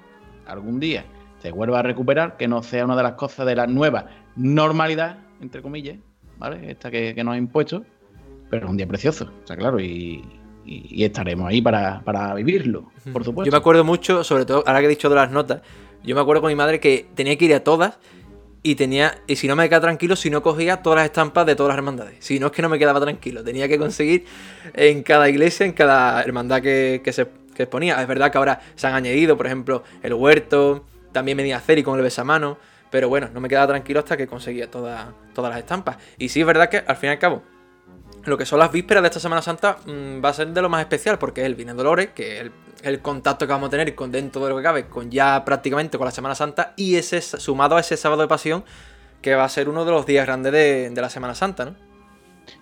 algún 0.46 0.80
día, 0.80 1.04
se 1.42 1.50
vuelva 1.50 1.80
a 1.80 1.82
recuperar, 1.82 2.36
que 2.36 2.48
no 2.48 2.62
sea 2.62 2.84
una 2.84 2.96
de 2.96 3.02
las 3.02 3.14
cosas 3.14 3.46
de 3.46 3.56
la 3.56 3.66
nueva 3.66 4.06
normalidad, 4.36 5.18
entre 5.40 5.60
comillas, 5.60 5.98
¿vale? 6.38 6.70
Esta 6.70 6.90
que, 6.90 7.14
nos 7.22 7.34
ha 7.34 7.36
impuesto, 7.36 7.84
pero 8.48 8.66
es 8.66 8.70
un 8.70 8.76
día 8.76 8.86
precioso, 8.86 9.30
o 9.42 9.46
sea, 9.46 9.56
claro, 9.56 9.80
y, 9.80 10.24
estaremos 10.64 11.48
ahí 11.48 11.60
para, 11.60 12.02
para, 12.04 12.32
vivirlo, 12.34 12.92
por 13.12 13.24
supuesto. 13.24 13.46
Yo 13.46 13.50
me 13.50 13.58
acuerdo 13.58 13.82
mucho, 13.82 14.22
sobre 14.22 14.44
todo, 14.44 14.62
ahora 14.64 14.78
que 14.78 14.86
he 14.86 14.90
dicho 14.90 15.08
de 15.08 15.16
las 15.16 15.30
notas, 15.32 15.62
yo 16.04 16.14
me 16.14 16.20
acuerdo 16.20 16.42
con 16.42 16.50
mi 16.50 16.54
madre 16.54 16.78
que 16.78 17.06
tenía 17.14 17.36
que 17.36 17.44
ir 17.46 17.54
a 17.54 17.64
todas 17.64 17.98
y 18.62 18.76
tenía 18.76 19.18
y 19.26 19.36
si 19.36 19.48
no 19.48 19.56
me 19.56 19.68
quedaba 19.68 19.82
tranquilo 19.82 20.16
si 20.16 20.30
no 20.30 20.42
cogía 20.42 20.82
todas 20.82 20.98
las 20.98 21.06
estampas 21.06 21.46
de 21.46 21.56
todas 21.56 21.70
las 21.70 21.78
hermandades 21.78 22.16
si 22.20 22.38
no 22.38 22.46
es 22.46 22.52
que 22.52 22.62
no 22.62 22.68
me 22.68 22.78
quedaba 22.78 23.00
tranquilo 23.00 23.42
tenía 23.42 23.66
que 23.68 23.78
conseguir 23.78 24.24
en 24.74 25.02
cada 25.02 25.28
iglesia 25.28 25.66
en 25.66 25.72
cada 25.72 26.22
hermandad 26.22 26.62
que, 26.62 27.00
se 27.12 27.28
exponía 27.56 28.00
es 28.00 28.08
verdad 28.08 28.30
que 28.30 28.38
ahora 28.38 28.60
se 28.76 28.86
han 28.86 28.94
añadido 28.94 29.36
por 29.36 29.46
ejemplo 29.46 29.82
el 30.02 30.14
huerto 30.14 30.84
también 31.12 31.36
venía 31.36 31.60
Ceri 31.60 31.82
con 31.82 31.96
el 31.96 32.02
besamano 32.02 32.58
Pero 32.90 33.08
bueno, 33.08 33.30
no 33.32 33.40
me 33.40 33.48
quedaba 33.48 33.68
tranquilo 33.68 34.00
hasta 34.00 34.16
que 34.16 34.26
conseguía 34.26 34.70
todas 34.70 35.06
todas 35.34 35.50
las 35.50 35.60
estampas. 35.60 35.96
Y 36.18 36.28
sí, 36.28 36.40
es 36.40 36.46
verdad 36.46 36.68
que 36.68 36.84
al 36.86 36.96
fin 36.96 37.08
y 37.08 37.12
al 37.12 37.18
cabo, 37.18 37.42
lo 38.24 38.38
que 38.38 38.46
son 38.46 38.58
las 38.58 38.70
vísperas 38.70 39.02
de 39.02 39.08
esta 39.08 39.20
Semana 39.20 39.42
Santa 39.42 39.78
mm, 39.84 40.24
va 40.24 40.30
a 40.30 40.34
ser 40.34 40.48
de 40.48 40.62
lo 40.62 40.68
más 40.68 40.80
especial, 40.80 41.18
porque 41.18 41.40
es 41.42 41.46
el 41.46 41.54
Vine 41.54 41.74
Dolores, 41.74 42.10
que 42.14 42.40
es 42.40 42.50
el, 42.82 43.00
contacto 43.00 43.46
que 43.46 43.52
vamos 43.52 43.68
a 43.68 43.70
tener 43.70 43.94
con 43.94 44.12
dentro 44.12 44.42
de 44.44 44.50
lo 44.50 44.56
que 44.56 44.62
cabe, 44.62 44.86
con 44.86 45.10
ya 45.10 45.44
prácticamente 45.44 45.98
con 45.98 46.04
la 46.04 46.10
Semana 46.10 46.34
Santa, 46.34 46.74
y 46.76 46.96
ese 46.96 47.20
sumado 47.20 47.76
a 47.76 47.80
ese 47.80 47.96
sábado 47.96 48.22
de 48.22 48.28
pasión, 48.28 48.64
que 49.20 49.34
va 49.34 49.44
a 49.44 49.48
ser 49.48 49.68
uno 49.68 49.84
de 49.84 49.90
los 49.92 50.06
días 50.06 50.26
grandes 50.26 50.52
de, 50.52 50.90
de 50.90 51.00
la 51.00 51.10
Semana 51.10 51.34
Santa, 51.34 51.64
¿no? 51.64 51.92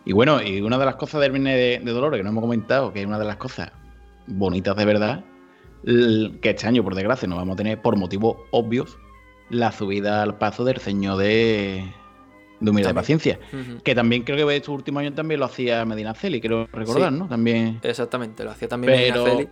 Y 0.04 0.12
bueno, 0.12 0.42
y 0.42 0.60
una 0.60 0.78
de 0.78 0.84
las 0.84 0.96
cosas 0.96 1.20
del 1.20 1.32
Vine 1.32 1.56
de, 1.56 1.78
Dolores 1.78 2.18
que 2.18 2.24
no 2.24 2.30
hemos 2.30 2.42
comentado, 2.42 2.92
que 2.92 3.00
es 3.00 3.06
una 3.06 3.18
de 3.18 3.24
las 3.24 3.36
cosas 3.36 3.70
bonitas 4.26 4.76
de 4.76 4.84
verdad, 4.84 5.24
que 5.84 6.50
este 6.50 6.66
año, 6.66 6.84
por 6.84 6.94
desgracia, 6.94 7.26
no 7.28 7.36
vamos 7.36 7.54
a 7.54 7.56
tener, 7.56 7.80
por 7.80 7.96
motivos 7.96 8.36
obvios, 8.50 8.98
la 9.48 9.72
subida 9.72 10.22
al 10.22 10.38
paso 10.38 10.64
del 10.64 10.78
Señor 10.78 11.16
de, 11.16 11.92
de 12.60 12.70
Humildad 12.70 12.90
y. 12.90 12.94
Paciencia. 12.94 13.38
Que 13.82 13.94
también 13.94 14.22
creo 14.22 14.46
que 14.46 14.56
estos 14.56 14.74
últimos 14.74 15.00
años 15.00 15.14
también 15.14 15.40
lo 15.40 15.46
hacía 15.46 15.84
Medina 15.84 16.14
Celi, 16.14 16.40
creo 16.40 16.68
recordar, 16.72 17.12
Sí. 17.12 17.18
¿no? 17.18 17.26
También. 17.28 17.80
Exactamente, 17.82 18.44
lo 18.44 18.50
hacía 18.50 18.68
también 18.68 18.92
Pero- 18.94 19.24
Medina 19.24 19.36
Celi. 19.36 19.48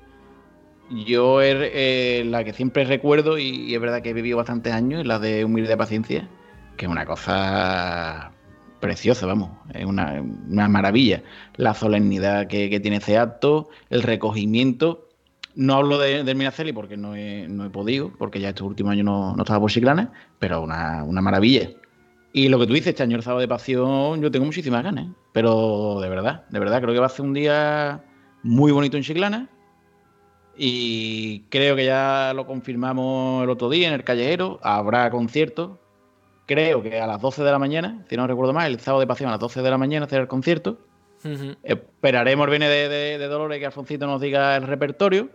Yo 1.05 1.43
er- 1.43 1.71
eh, 1.75 2.25
la 2.27 2.45
que 2.45 2.55
siempre 2.55 2.85
recuerdo, 2.85 3.39
y, 3.39 3.43
y 3.49 3.75
es 3.75 3.81
verdad 3.81 4.01
que 4.01 4.11
he 4.11 4.15
vivido 4.15 4.39
bastantes 4.39 4.73
años, 4.73 5.01
es 5.03 5.07
la 5.07 5.19
de 5.19 5.45
Humildad 5.45 5.75
y 5.75 5.77
Paciencia, 5.77 6.29
que 6.79 6.87
es 6.87 6.91
una 6.91 7.05
cosa 7.05 8.31
preciosa, 8.81 9.27
vamos, 9.27 9.51
es 9.75 9.85
una, 9.85 10.23
una 10.49 10.69
maravilla. 10.69 11.23
La 11.57 11.75
solemnidad 11.75 12.47
que, 12.47 12.71
que 12.71 12.81
tiene 12.81 12.99
ese 12.99 13.19
acto, 13.19 13.69
el 13.91 14.03
recogimiento. 14.03 15.05
No 15.55 15.75
hablo 15.75 15.99
de, 15.99 16.23
del 16.23 16.37
Minaceli 16.37 16.73
porque 16.73 16.97
no 16.97 17.17
he, 17.17 17.49
no 17.49 17.65
he 17.67 17.71
podido, 17.71 18.13
porque 18.17 18.41
ya 18.41 18.51
estos 18.51 18.67
últimos 18.67 18.93
años 18.93 19.05
no, 19.07 19.35
no 19.35 19.43
estaba 19.43 19.59
por 19.61 19.71
Chiclana, 19.71 20.13
pero 20.39 20.63
una, 20.63 21.03
una 21.05 21.21
maravilla. 21.21 21.69
Y 22.33 22.49
lo 22.49 22.59
que 22.59 22.67
tú 22.67 22.73
dices, 22.75 22.89
este 22.89 23.03
año 23.03 23.17
el 23.17 23.23
sábado 23.23 23.41
de 23.41 23.49
pasión, 23.49 24.21
yo 24.21 24.31
tengo 24.31 24.45
muchísimas 24.47 24.83
ganas, 24.85 25.07
¿eh? 25.07 25.11
pero 25.33 25.99
de 26.01 26.09
verdad, 26.09 26.45
de 26.51 26.59
verdad, 26.59 26.81
creo 26.83 26.93
que 26.93 27.01
va 27.01 27.07
a 27.07 27.11
ser 27.11 27.25
un 27.25 27.33
día 27.35 28.05
muy 28.43 28.71
bonito 28.73 28.97
en 28.97 29.03
Chiclana. 29.03 29.49
Y 30.57 31.41
creo 31.51 31.77
que 31.77 31.85
ya 31.85 32.33
lo 32.35 32.47
confirmamos 32.47 33.45
el 33.45 33.51
otro 33.51 33.69
día 33.71 33.89
en 33.89 33.95
el 33.95 34.05
callejero. 34.05 34.59
Habrá 34.63 35.09
concierto. 35.11 35.79
Creo 36.47 36.83
que 36.83 37.01
a 37.01 37.07
las 37.07 37.21
12 37.21 37.45
de 37.45 37.51
la 37.53 37.59
mañana, 37.59 38.05
si 38.09 38.17
no 38.17 38.27
recuerdo 38.27 38.53
mal, 38.53 38.73
el 38.73 38.81
sábado 38.81 39.01
de 39.01 39.07
pasión 39.07 39.29
a 39.29 39.33
las 39.33 39.41
12 39.41 39.63
de 39.63 39.71
la 39.71 39.79
mañana 39.79 40.09
será 40.09 40.23
el 40.23 40.29
concierto. 40.29 40.79
Esperaremos 41.63 42.45
el 42.47 42.51
viene 42.51 42.69
de, 42.69 42.89
de- 42.89 43.19
de 43.19 43.29
Dolores 43.29 43.59
que 43.59 43.67
Alfoncito 43.67 44.07
nos 44.07 44.21
diga 44.21 44.57
el 44.57 44.63
repertorio, 44.65 45.29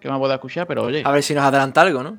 que 0.00 0.10
me 0.10 0.18
pueda 0.18 0.34
escuchar, 0.34 0.66
pero 0.66 0.82
oye. 0.84 1.02
A 1.06 1.10
ver 1.12 1.22
si 1.22 1.34
nos 1.34 1.44
adelanta 1.44 1.80
algo, 1.82 2.02
¿no? 2.02 2.18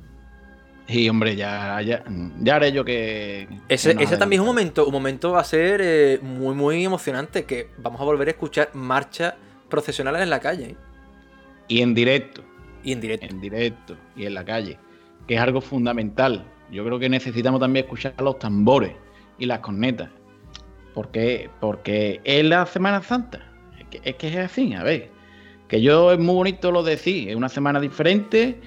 Y 0.89 1.09
hombre, 1.09 1.35
ya, 1.35 1.81
ya, 1.81 2.03
ya 2.39 2.55
haré 2.55 2.71
yo 2.71 2.85
que. 2.85 3.47
Ese, 3.67 3.89
que 3.89 3.95
nos 3.95 4.03
ese 4.03 4.17
también 4.17 4.41
es 4.41 4.47
un 4.47 4.47
momento, 4.47 4.85
un 4.85 4.93
momento 4.93 5.31
va 5.31 5.41
a 5.41 5.43
ser 5.43 5.81
eh, 5.83 6.19
muy, 6.21 6.55
muy 6.55 6.85
emocionante, 6.85 7.43
que 7.43 7.69
vamos 7.77 7.99
a 7.99 8.05
volver 8.05 8.29
a 8.29 8.31
escuchar 8.31 8.69
marchas 8.73 9.33
procesionales 9.69 10.21
en 10.21 10.29
la 10.29 10.39
calle 10.39 10.63
¿eh? 10.71 10.75
Y 11.67 11.81
en 11.81 11.93
directo. 11.93 12.41
y 12.83 12.93
en 12.93 13.01
directo. 13.01 13.25
en 13.25 13.41
directo 13.41 13.97
y 14.15 14.25
en 14.25 14.33
la 14.33 14.45
calle, 14.45 14.79
que 15.27 15.35
es 15.35 15.41
algo 15.41 15.59
fundamental. 15.59 16.45
Yo 16.71 16.85
creo 16.85 16.99
que 16.99 17.09
necesitamos 17.09 17.59
también 17.59 17.85
escuchar 17.85 18.13
los 18.21 18.39
tambores 18.39 18.93
y 19.37 19.45
las 19.45 19.59
cornetas. 19.59 20.09
Porque, 20.93 21.49
porque 21.59 22.21
es 22.23 22.45
la 22.45 22.65
Semana 22.65 23.03
Santa. 23.03 23.45
Es 23.77 23.87
que, 23.87 24.09
es 24.09 24.15
que 24.15 24.27
es 24.29 24.37
así, 24.37 24.73
a 24.73 24.83
ver. 24.83 25.11
Que 25.67 25.81
yo 25.81 26.13
es 26.13 26.19
muy 26.19 26.33
bonito 26.33 26.71
lo 26.71 26.81
de 26.81 26.91
decir, 26.91 27.29
es 27.29 27.35
una 27.35 27.49
semana 27.49 27.81
diferente, 27.81 28.59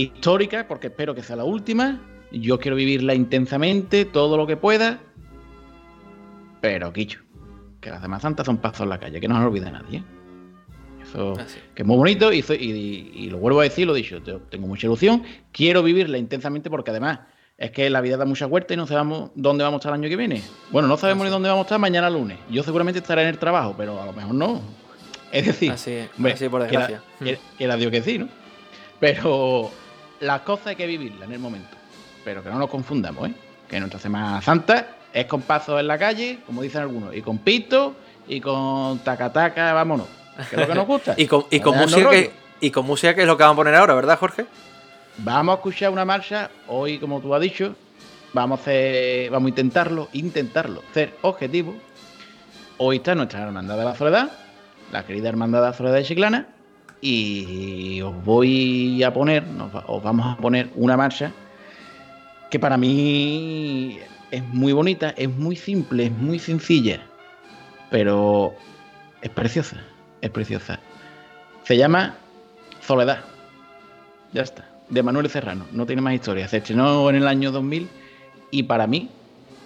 histórica, 0.00 0.66
porque 0.68 0.88
espero 0.88 1.14
que 1.14 1.22
sea 1.22 1.36
la 1.36 1.44
última. 1.44 2.00
Yo 2.32 2.58
quiero 2.58 2.76
vivirla 2.76 3.14
intensamente, 3.14 4.04
todo 4.04 4.36
lo 4.36 4.46
que 4.46 4.56
pueda. 4.56 5.00
Pero, 6.60 6.92
Quicho, 6.92 7.20
que 7.80 7.90
las 7.90 8.00
Semana 8.02 8.20
Santa 8.20 8.44
son 8.44 8.58
pasos 8.58 8.80
en 8.82 8.88
la 8.90 8.98
calle, 8.98 9.20
que 9.20 9.28
no 9.28 9.38
se 9.38 9.44
olvide 9.44 9.70
nadie. 9.70 9.98
¿eh? 9.98 10.04
Eso, 11.02 11.34
Así. 11.38 11.58
que 11.74 11.82
es 11.82 11.86
muy 11.86 11.96
bonito 11.96 12.32
y, 12.32 12.40
y- 12.40 13.10
y 13.14 13.30
lo 13.30 13.38
vuelvo 13.38 13.60
a 13.60 13.64
decir, 13.64 13.86
lo 13.86 13.94
he 13.94 13.98
dicho, 13.98 14.20
te- 14.22 14.38
tengo 14.50 14.66
mucha 14.66 14.86
ilusión, 14.88 15.22
quiero 15.52 15.82
vivirla 15.84 16.18
intensamente 16.18 16.68
porque 16.68 16.90
además 16.90 17.20
es 17.56 17.70
que 17.70 17.88
la 17.90 18.00
vida 18.00 18.16
da 18.16 18.24
mucha 18.24 18.46
vuelta 18.46 18.74
y 18.74 18.76
no 18.76 18.86
sabemos 18.88 19.30
dónde 19.36 19.62
vamos 19.62 19.78
a 19.78 19.80
estar 19.80 19.92
el 19.94 20.00
año 20.00 20.08
que 20.08 20.16
viene. 20.16 20.42
Bueno, 20.72 20.88
no 20.88 20.96
sabemos 20.96 21.24
ni 21.24 21.30
dónde 21.30 21.48
vamos 21.48 21.62
a 21.62 21.66
estar 21.66 21.78
mañana 21.78 22.10
lunes. 22.10 22.38
Yo 22.50 22.62
seguramente 22.64 22.98
estaré 22.98 23.22
en 23.22 23.28
el 23.28 23.38
trabajo, 23.38 23.74
pero 23.78 24.02
a 24.02 24.06
lo 24.06 24.12
mejor 24.12 24.34
no. 24.34 24.60
Es 25.30 25.46
decir, 25.46 25.70
Así 25.70 25.92
es, 25.92 26.10
hombre, 26.16 26.32
así 26.32 26.48
por 26.48 26.62
desgracia. 26.62 27.02
Quiera- 27.20 27.38
quiera 27.56 27.76
Dios 27.76 27.92
que 27.92 28.02
sí, 28.02 28.18
¿no? 28.18 28.28
Pero 28.98 29.70
las 30.20 30.40
cosas 30.42 30.68
hay 30.68 30.76
que 30.76 30.86
vivirlas 30.86 31.22
en 31.28 31.32
el 31.32 31.38
momento. 31.38 31.76
Pero 32.24 32.42
que 32.42 32.50
no 32.50 32.58
nos 32.58 32.70
confundamos, 32.70 33.28
¿eh? 33.28 33.34
Que 33.68 33.78
nuestra 33.80 34.00
Semana 34.00 34.40
Santa 34.42 34.88
es 35.12 35.26
con 35.26 35.42
pasos 35.42 35.78
en 35.80 35.86
la 35.86 35.98
calle, 35.98 36.38
como 36.46 36.62
dicen 36.62 36.82
algunos, 36.82 37.14
y 37.14 37.22
con 37.22 37.38
pito 37.38 37.94
y 38.28 38.40
con 38.40 38.98
taca-taca, 39.00 39.72
vámonos. 39.72 40.06
Que 40.50 40.56
es 40.56 40.60
lo 40.62 40.66
que 40.68 40.74
nos 40.74 40.86
gusta. 40.86 41.14
Y 41.16 41.26
con, 41.26 41.46
y 41.50 41.60
con 41.60 41.76
música 41.78 42.10
que, 42.10 42.30
y 42.60 42.70
con 42.70 42.86
música 42.86 43.14
que 43.14 43.22
es 43.22 43.26
lo 43.26 43.36
que 43.36 43.42
vamos 43.44 43.54
a 43.54 43.60
poner 43.60 43.74
ahora, 43.74 43.94
¿verdad, 43.94 44.18
Jorge? 44.18 44.46
Vamos 45.18 45.54
a 45.54 45.56
escuchar 45.56 45.90
una 45.90 46.04
marcha, 46.04 46.50
hoy 46.68 46.98
como 46.98 47.20
tú 47.20 47.34
has 47.34 47.40
dicho, 47.40 47.74
vamos 48.34 48.58
a, 48.58 48.62
hacer- 48.62 49.30
vamos 49.30 49.46
a 49.46 49.48
intentarlo, 49.50 50.08
intentarlo, 50.12 50.82
ser 50.92 51.14
objetivo. 51.22 51.74
Hoy 52.78 52.96
está 52.96 53.14
nuestra 53.14 53.42
Hermandad 53.42 53.78
de 53.78 53.84
la 53.84 53.94
Soledad, 53.96 54.30
la 54.92 55.06
querida 55.06 55.28
Hermandad 55.30 55.60
de 55.62 55.66
la 55.68 55.72
Soledad 55.72 55.94
de 55.94 56.04
Chiclana, 56.04 56.48
y 57.00 58.00
os 58.00 58.24
voy 58.24 59.02
a 59.02 59.12
poner, 59.12 59.44
os 59.86 60.02
vamos 60.02 60.26
a 60.26 60.36
poner 60.36 60.70
una 60.74 60.96
marcha 60.96 61.32
que 62.50 62.58
para 62.58 62.76
mí 62.76 63.98
es 64.30 64.42
muy 64.44 64.72
bonita, 64.72 65.10
es 65.10 65.28
muy 65.28 65.56
simple, 65.56 66.06
es 66.06 66.12
muy 66.12 66.38
sencilla, 66.38 67.00
pero 67.90 68.54
es 69.22 69.30
preciosa, 69.30 69.76
es 70.20 70.30
preciosa. 70.30 70.80
Se 71.64 71.76
llama 71.76 72.14
Soledad. 72.80 73.20
Ya 74.32 74.42
está. 74.42 74.64
De 74.88 75.02
Manuel 75.02 75.28
Serrano. 75.28 75.66
No 75.72 75.86
tiene 75.86 76.02
más 76.02 76.14
historia. 76.14 76.46
Se 76.46 76.58
estrenó 76.58 77.08
en 77.10 77.16
el 77.16 77.26
año 77.26 77.50
2000 77.50 77.88
y 78.52 78.62
para 78.62 78.86
mí, 78.86 79.08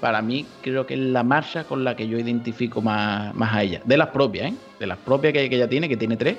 para 0.00 0.22
mí 0.22 0.46
creo 0.62 0.86
que 0.86 0.94
es 0.94 1.00
la 1.00 1.22
marcha 1.22 1.64
con 1.64 1.84
la 1.84 1.94
que 1.94 2.08
yo 2.08 2.18
identifico 2.18 2.80
más, 2.80 3.34
más 3.34 3.54
a 3.54 3.62
ella. 3.62 3.82
De 3.84 3.98
las 3.98 4.08
propias, 4.08 4.52
¿eh? 4.52 4.54
De 4.78 4.86
las 4.86 4.98
propias 4.98 5.34
que 5.34 5.44
ella 5.44 5.68
tiene, 5.68 5.88
que 5.88 5.96
tiene 5.96 6.16
tres. 6.16 6.36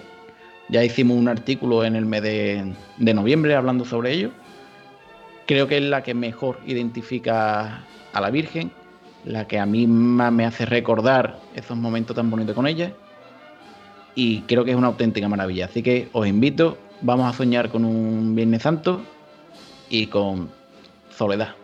Ya 0.71 0.85
hicimos 0.85 1.17
un 1.17 1.27
artículo 1.27 1.83
en 1.83 1.97
el 1.97 2.05
mes 2.05 2.23
de, 2.23 2.73
noviembre 3.13 3.55
hablando 3.55 3.83
sobre 3.83 4.13
ello. 4.13 4.31
Creo 5.45 5.67
que 5.67 5.77
es 5.77 5.83
la 5.83 6.01
que 6.01 6.13
mejor 6.13 6.59
identifica 6.65 7.83
a 8.13 8.21
la 8.21 8.29
Virgen, 8.29 8.71
la 9.25 9.47
que 9.47 9.59
a 9.59 9.65
mí 9.65 9.85
más 9.85 10.31
me 10.31 10.45
hace 10.45 10.65
recordar 10.65 11.37
esos 11.55 11.75
momentos 11.75 12.15
tan 12.15 12.31
bonitos 12.31 12.55
con 12.55 12.67
ella 12.67 12.93
y 14.15 14.41
creo 14.41 14.63
que 14.63 14.71
es 14.71 14.77
una 14.77 14.87
auténtica 14.87 15.27
maravilla. 15.27 15.65
Así 15.65 15.83
que 15.83 16.07
os 16.13 16.25
invito, 16.25 16.77
vamos 17.01 17.33
a 17.33 17.37
soñar 17.37 17.69
con 17.69 17.83
un 17.83 18.33
Viernes 18.33 18.61
Santo 18.61 19.01
y 19.89 20.07
con 20.07 20.49
soledad. 21.09 21.60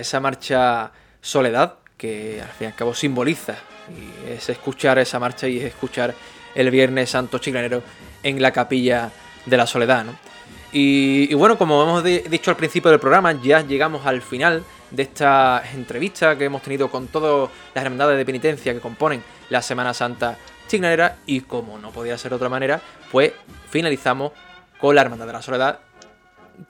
Esa 0.00 0.20
marcha 0.20 0.92
Soledad, 1.20 1.74
que 1.96 2.40
al 2.40 2.48
fin 2.48 2.66
y 2.66 2.70
al 2.70 2.74
cabo 2.74 2.94
simboliza. 2.94 3.56
Y 3.90 4.30
es 4.32 4.48
escuchar 4.48 4.98
esa 4.98 5.18
marcha 5.18 5.46
y 5.48 5.58
es 5.58 5.64
escuchar 5.64 6.14
el 6.54 6.70
Viernes 6.70 7.10
Santo 7.10 7.38
Chiclanero 7.38 7.82
en 8.22 8.40
la 8.40 8.52
capilla 8.52 9.10
de 9.46 9.56
la 9.56 9.66
Soledad. 9.66 10.04
¿no? 10.04 10.14
Y, 10.72 11.32
bueno, 11.34 11.58
como 11.58 11.82
hemos 11.82 12.04
dicho 12.04 12.50
al 12.50 12.56
principio 12.56 12.90
del 12.90 13.00
programa, 13.00 13.32
ya 13.42 13.60
llegamos 13.60 14.06
al 14.06 14.22
final 14.22 14.64
de 14.90 15.02
esta 15.02 15.62
entrevista 15.74 16.36
que 16.36 16.44
hemos 16.44 16.62
tenido 16.62 16.90
con 16.90 17.08
todas 17.08 17.50
las 17.74 17.84
hermandades 17.84 18.16
de 18.16 18.24
penitencia 18.24 18.72
que 18.72 18.80
componen 18.80 19.22
la 19.48 19.62
Semana 19.62 19.92
Santa 19.92 20.38
Chiclanera. 20.68 21.18
Y 21.26 21.42
como 21.42 21.78
no 21.78 21.90
podía 21.90 22.16
ser 22.16 22.30
de 22.30 22.36
otra 22.36 22.48
manera, 22.48 22.80
pues 23.10 23.32
finalizamos 23.68 24.32
con 24.80 24.94
la 24.94 25.02
Hermandad 25.02 25.26
de 25.26 25.32
la 25.32 25.42
Soledad 25.42 25.80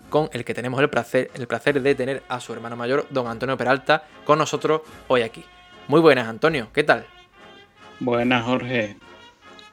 con 0.09 0.29
el 0.33 0.45
que 0.45 0.55
tenemos 0.55 0.81
el 0.81 0.91
placer, 0.91 1.31
el 1.35 1.47
placer 1.47 1.81
de 1.81 1.95
tener 1.95 2.23
a 2.29 2.41
su 2.41 2.53
hermano 2.53 2.77
mayor, 2.77 3.07
don 3.11 3.27
Antonio 3.27 3.57
Peralta, 3.57 4.05
con 4.25 4.39
nosotros 4.39 4.83
hoy 5.09 5.23
aquí. 5.23 5.45
Muy 5.89 6.01
buenas, 6.01 6.29
Antonio, 6.29 6.69
¿qué 6.73 6.85
tal? 6.85 7.07
Buenas, 7.99 8.45
Jorge. 8.45 8.97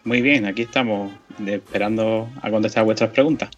Muy 0.03 0.21
bien, 0.21 0.45
aquí 0.45 0.63
estamos 0.63 1.11
esperando 1.45 2.29
a 2.41 2.49
contestar 2.49 2.83
vuestras 2.83 3.09
preguntas. 3.11 3.49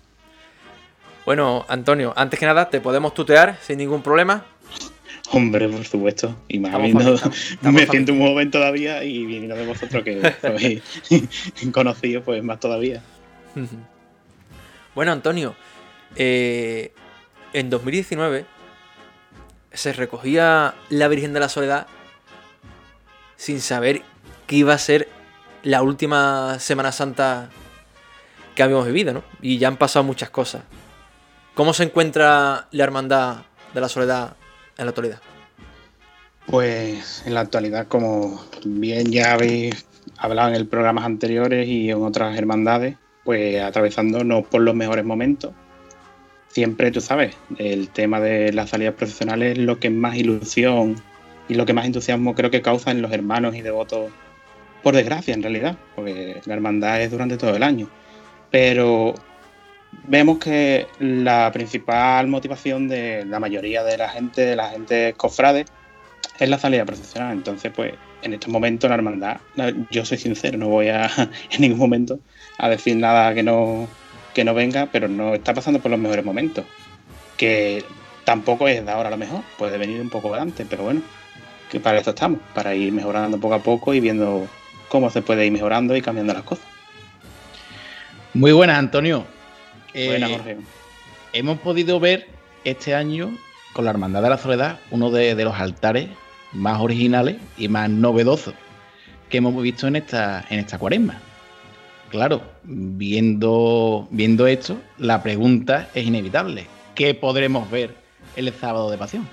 Bueno, 1.25 1.65
Antonio, 1.67 2.13
antes 2.15 2.39
que 2.39 2.45
nada, 2.45 2.69
te 2.69 2.81
podemos 2.81 3.13
tutear 3.13 3.57
sin 3.61 3.77
ningún 3.77 4.01
problema. 4.01 4.45
Hombre, 5.31 5.69
por 5.69 5.85
supuesto. 5.85 6.35
Y 6.47 6.59
más 6.59 6.71
me 7.61 7.85
siento 7.85 8.13
muy 8.13 8.29
joven 8.29 8.49
todavía 8.49 9.03
y 9.03 9.25
viniendo 9.25 9.55
de 9.55 9.67
vosotros 9.67 10.03
que 10.03 10.21
sois 10.41 11.71
conocidos, 11.71 12.23
pues 12.23 12.43
más 12.43 12.59
todavía. 12.59 13.03
bueno, 14.95 15.11
Antonio, 15.11 15.55
eh, 16.21 16.91
en 17.53 17.69
2019 17.69 18.45
se 19.71 19.93
recogía 19.93 20.75
la 20.89 21.07
Virgen 21.07 21.31
de 21.31 21.39
la 21.39 21.47
Soledad 21.47 21.87
sin 23.37 23.61
saber 23.61 24.01
que 24.45 24.57
iba 24.57 24.73
a 24.73 24.77
ser 24.77 25.07
la 25.63 25.81
última 25.81 26.59
Semana 26.59 26.91
Santa 26.91 27.49
que 28.53 28.63
habíamos 28.63 28.85
vivido, 28.85 29.13
¿no? 29.13 29.23
Y 29.41 29.59
ya 29.59 29.69
han 29.69 29.77
pasado 29.77 30.03
muchas 30.03 30.29
cosas. 30.29 30.63
¿Cómo 31.55 31.73
se 31.73 31.83
encuentra 31.83 32.67
la 32.71 32.83
Hermandad 32.83 33.37
de 33.73 33.79
la 33.79 33.87
Soledad 33.87 34.35
en 34.77 34.85
la 34.85 34.89
actualidad? 34.89 35.21
Pues 36.47 37.23
en 37.25 37.33
la 37.33 37.39
actualidad, 37.39 37.87
como 37.87 38.43
bien 38.65 39.09
ya 39.09 39.35
habéis 39.35 39.85
hablado 40.17 40.53
en 40.53 40.67
programas 40.67 41.05
anteriores 41.05 41.65
y 41.65 41.89
en 41.89 42.03
otras 42.03 42.37
hermandades, 42.37 42.97
pues 43.23 43.61
atravesándonos 43.61 44.45
por 44.47 44.61
los 44.61 44.75
mejores 44.75 45.05
momentos 45.05 45.53
siempre, 46.49 46.91
tú 46.91 47.01
sabes, 47.01 47.35
el 47.57 47.89
tema 47.89 48.19
de 48.19 48.51
las 48.53 48.71
salidas 48.71 48.95
profesionales 48.95 49.57
es 49.57 49.63
lo 49.63 49.79
que 49.79 49.89
más 49.89 50.15
ilusión 50.15 50.95
y 51.47 51.55
lo 51.55 51.65
que 51.65 51.73
más 51.73 51.85
entusiasmo 51.85 52.35
creo 52.35 52.51
que 52.51 52.61
causa 52.61 52.91
en 52.91 53.01
los 53.01 53.11
hermanos 53.11 53.55
y 53.55 53.61
devotos, 53.61 54.11
por 54.83 54.95
desgracia 54.95 55.33
en 55.33 55.43
realidad, 55.43 55.77
porque 55.95 56.41
la 56.45 56.53
hermandad 56.53 57.01
es 57.01 57.11
durante 57.11 57.37
todo 57.37 57.55
el 57.55 57.63
año. 57.63 57.89
Pero 58.51 59.15
vemos 60.07 60.39
que 60.39 60.87
la 60.99 61.51
principal 61.51 62.27
motivación 62.27 62.87
de 62.87 63.25
la 63.25 63.39
mayoría 63.39 63.83
de 63.83 63.97
la 63.97 64.09
gente, 64.09 64.41
de 64.41 64.55
la 64.55 64.69
gente 64.69 65.13
cofrade, 65.17 65.65
es 66.39 66.49
la 66.49 66.57
salida 66.57 66.85
profesional. 66.85 67.33
Entonces, 67.33 67.71
pues 67.75 67.93
en 68.21 68.33
estos 68.33 68.49
momentos 68.49 68.89
la 68.89 68.95
hermandad, 68.95 69.37
yo 69.91 70.05
soy 70.05 70.17
sincero, 70.17 70.57
no 70.57 70.69
voy 70.69 70.89
a 70.89 71.09
en 71.51 71.61
ningún 71.61 71.79
momento 71.79 72.19
a 72.57 72.69
decir 72.69 72.95
nada 72.95 73.33
que 73.33 73.43
no 73.43 73.87
que 74.39 74.45
no 74.45 74.53
venga, 74.53 74.87
pero 74.89 75.09
no 75.09 75.35
está 75.35 75.53
pasando 75.53 75.81
por 75.81 75.91
los 75.91 75.99
mejores 75.99 76.23
momentos. 76.23 76.63
Que 77.35 77.83
tampoco 78.23 78.69
es 78.69 78.85
de 78.85 78.89
ahora 78.89 79.09
lo 79.09 79.17
mejor, 79.17 79.41
puede 79.57 79.77
venir 79.77 79.99
un 79.99 80.09
poco 80.09 80.33
antes, 80.33 80.65
pero 80.69 80.83
bueno, 80.83 81.01
que 81.69 81.81
para 81.81 81.99
eso 81.99 82.11
estamos, 82.11 82.39
para 82.53 82.73
ir 82.73 82.93
mejorando 82.93 83.37
poco 83.37 83.55
a 83.55 83.59
poco 83.59 83.93
y 83.93 83.99
viendo 83.99 84.47
cómo 84.87 85.09
se 85.09 85.21
puede 85.21 85.45
ir 85.45 85.51
mejorando 85.51 85.93
y 85.93 86.01
cambiando 86.01 86.33
las 86.33 86.43
cosas. 86.43 86.63
Muy 88.33 88.53
buenas, 88.53 88.79
Antonio. 88.79 89.25
Buenas, 89.93 90.29
eh, 90.29 90.33
Jorge. 90.37 90.57
Hemos 91.33 91.59
podido 91.59 91.99
ver 91.99 92.29
este 92.63 92.95
año 92.95 93.37
con 93.73 93.83
la 93.83 93.91
Hermandad 93.91 94.21
de 94.21 94.29
la 94.29 94.37
Soledad 94.37 94.79
uno 94.89 95.11
de, 95.11 95.35
de 95.35 95.43
los 95.43 95.59
altares 95.59 96.07
más 96.53 96.79
originales 96.79 97.35
y 97.57 97.67
más 97.67 97.89
novedosos 97.89 98.53
que 99.29 99.39
hemos 99.39 99.61
visto 99.61 99.85
en 99.85 99.97
esta, 99.97 100.45
en 100.49 100.59
esta 100.59 100.77
cuaresma 100.77 101.21
claro, 102.09 102.41
viendo, 102.63 104.07
viendo 104.11 104.47
esto, 104.47 104.77
la 104.97 105.23
pregunta 105.23 105.89
es 105.93 106.05
inevitable. 106.05 106.67
¿Qué 106.95 107.13
podremos 107.13 107.69
ver 107.71 107.95
el 108.35 108.51
sábado 108.53 108.91
de 108.91 108.97
pasión? 108.97 109.27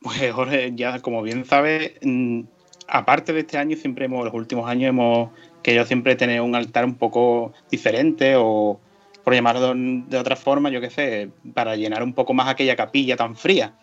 Pues 0.00 0.32
Jorge, 0.32 0.72
ya 0.74 1.00
como 1.00 1.22
bien 1.22 1.44
sabes, 1.44 1.92
mm, 2.02 2.42
aparte 2.88 3.32
de 3.32 3.40
este 3.40 3.58
año, 3.58 3.76
siempre 3.76 4.06
hemos, 4.06 4.24
los 4.24 4.34
últimos 4.34 4.68
años 4.68 4.88
hemos 4.88 5.30
querido 5.62 5.84
siempre 5.84 6.16
tener 6.16 6.40
un 6.40 6.54
altar 6.54 6.84
un 6.84 6.96
poco 6.96 7.52
diferente 7.70 8.34
o, 8.36 8.80
por 9.22 9.34
llamarlo 9.34 9.74
de 9.74 10.18
otra 10.18 10.36
forma, 10.36 10.70
yo 10.70 10.80
qué 10.80 10.90
sé, 10.90 11.30
para 11.54 11.76
llenar 11.76 12.02
un 12.02 12.14
poco 12.14 12.34
más 12.34 12.48
aquella 12.48 12.74
capilla 12.76 13.16
tan 13.16 13.36
fría. 13.36 13.74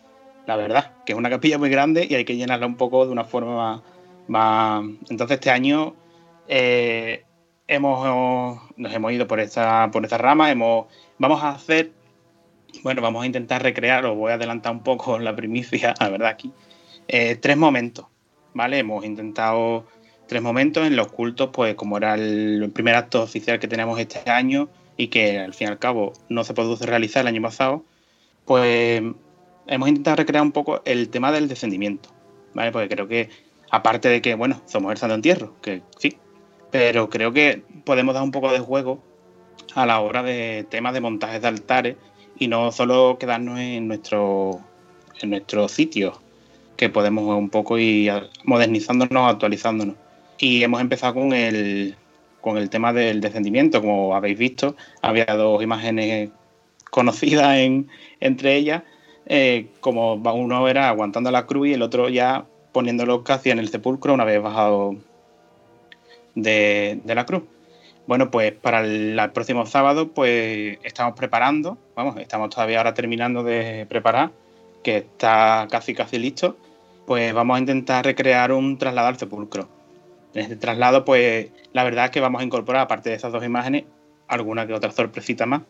La 0.46 0.56
verdad, 0.56 0.92
que 1.06 1.12
es 1.12 1.18
una 1.18 1.30
capilla 1.30 1.58
muy 1.58 1.70
grande 1.70 2.06
y 2.08 2.14
hay 2.14 2.24
que 2.24 2.36
llenarla 2.36 2.66
un 2.66 2.76
poco 2.76 3.06
de 3.06 3.12
una 3.12 3.24
forma 3.24 3.82
más... 4.28 4.84
Entonces 5.08 5.36
este 5.36 5.50
año 5.50 5.94
eh, 6.48 7.24
hemos, 7.70 8.60
nos 8.76 8.92
hemos 8.92 9.12
ido 9.12 9.26
por 9.28 9.38
esta, 9.38 9.90
por 9.92 10.04
esta 10.04 10.18
rama, 10.18 10.50
hemos, 10.50 10.86
vamos 11.18 11.42
a 11.42 11.50
hacer, 11.50 11.92
bueno, 12.82 13.00
vamos 13.00 13.22
a 13.22 13.26
intentar 13.26 13.62
recrear, 13.62 14.04
os 14.06 14.16
voy 14.16 14.32
a 14.32 14.34
adelantar 14.34 14.72
un 14.72 14.82
poco 14.82 15.18
la 15.20 15.34
primicia, 15.36 15.94
la 16.00 16.08
verdad, 16.08 16.28
aquí, 16.28 16.52
eh, 17.06 17.36
tres 17.36 17.56
momentos, 17.56 18.06
¿vale? 18.54 18.78
Hemos 18.78 19.04
intentado 19.04 19.86
tres 20.26 20.42
momentos 20.42 20.84
en 20.84 20.96
los 20.96 21.12
cultos, 21.12 21.50
pues 21.52 21.76
como 21.76 21.96
era 21.96 22.14
el, 22.14 22.70
primer 22.74 22.96
acto 22.96 23.22
oficial 23.22 23.60
que 23.60 23.68
tenemos 23.68 23.98
este 24.00 24.28
año 24.28 24.68
y 24.96 25.06
que 25.06 25.38
al 25.38 25.54
fin 25.54 25.68
y 25.68 25.70
al 25.70 25.78
cabo 25.78 26.12
no 26.28 26.42
se 26.42 26.54
pudo 26.54 26.76
realizar 26.84 27.22
el 27.22 27.28
año 27.28 27.42
pasado, 27.42 27.84
pues 28.46 29.00
hemos 29.68 29.88
intentado 29.88 30.16
recrear 30.16 30.42
un 30.42 30.52
poco 30.52 30.82
el 30.84 31.08
tema 31.08 31.30
del 31.30 31.46
descendimiento, 31.46 32.10
¿vale? 32.52 32.72
Porque 32.72 32.88
creo 32.88 33.06
que, 33.06 33.30
aparte 33.70 34.08
de 34.08 34.20
que, 34.20 34.34
bueno, 34.34 34.60
somos 34.66 34.90
el 34.90 34.98
santo 34.98 35.14
entierro, 35.14 35.54
que 35.62 35.82
sí, 35.98 36.16
pero 36.70 37.08
creo 37.10 37.32
que 37.32 37.62
podemos 37.84 38.14
dar 38.14 38.22
un 38.22 38.30
poco 38.30 38.52
de 38.52 38.60
juego 38.60 39.02
a 39.74 39.86
la 39.86 40.00
hora 40.00 40.22
de 40.22 40.66
temas 40.68 40.94
de 40.94 41.00
montajes 41.00 41.42
de 41.42 41.48
altares 41.48 41.96
y 42.38 42.48
no 42.48 42.72
solo 42.72 43.18
quedarnos 43.18 43.58
en 43.58 43.88
nuestro 43.88 44.60
en 45.20 45.30
nuestro 45.30 45.68
sitio 45.68 46.20
que 46.76 46.88
podemos 46.88 47.36
un 47.36 47.50
poco 47.50 47.78
ir 47.78 48.30
modernizándonos, 48.44 49.30
actualizándonos. 49.30 49.96
Y 50.38 50.62
hemos 50.62 50.80
empezado 50.80 51.14
con 51.14 51.32
el 51.34 51.94
con 52.40 52.56
el 52.56 52.70
tema 52.70 52.94
del 52.94 53.20
descendimiento, 53.20 53.82
como 53.82 54.14
habéis 54.16 54.38
visto, 54.38 54.74
había 55.02 55.26
dos 55.26 55.62
imágenes 55.62 56.30
conocidas 56.90 57.58
en, 57.58 57.88
entre 58.20 58.56
ellas, 58.56 58.82
eh, 59.26 59.68
como 59.80 60.14
uno 60.14 60.68
era 60.68 60.88
aguantando 60.88 61.30
la 61.30 61.46
cruz 61.46 61.68
y 61.68 61.74
el 61.74 61.82
otro 61.82 62.08
ya 62.08 62.46
poniéndolo 62.72 63.24
casi 63.24 63.50
en 63.50 63.58
el 63.58 63.68
sepulcro 63.68 64.14
una 64.14 64.24
vez 64.24 64.42
bajado 64.42 64.96
de, 66.42 67.00
la 67.04 67.26
cruz. 67.26 67.42
Bueno, 68.06 68.30
pues 68.30 68.52
para 68.52 68.80
el, 68.80 69.18
próximo 69.32 69.66
sábado, 69.66 70.08
pues 70.08 70.78
estamos 70.82 71.14
preparando, 71.14 71.78
vamos, 71.94 72.16
estamos 72.18 72.50
todavía 72.50 72.78
ahora 72.78 72.94
terminando 72.94 73.42
de 73.42 73.86
preparar, 73.88 74.32
que 74.82 74.96
está 74.98 75.68
casi 75.70 75.94
casi 75.94 76.18
listo, 76.18 76.56
pues 77.06 77.32
vamos 77.32 77.56
a 77.56 77.60
intentar 77.60 78.04
recrear 78.04 78.52
un 78.52 78.78
traslado 78.78 79.08
al 79.08 79.18
sepulcro. 79.18 79.68
En 80.34 80.42
este 80.42 80.56
traslado, 80.56 81.04
pues 81.04 81.50
la 81.72 81.84
verdad 81.84 82.06
es 82.06 82.10
que 82.10 82.20
vamos 82.20 82.40
a 82.40 82.44
incorporar, 82.44 82.82
aparte 82.82 83.10
de 83.10 83.16
esas 83.16 83.32
dos 83.32 83.44
imágenes, 83.44 83.84
alguna 84.28 84.66
que 84.66 84.74
otra 84.74 84.90
sorpresita 84.90 85.46
más. 85.46 85.62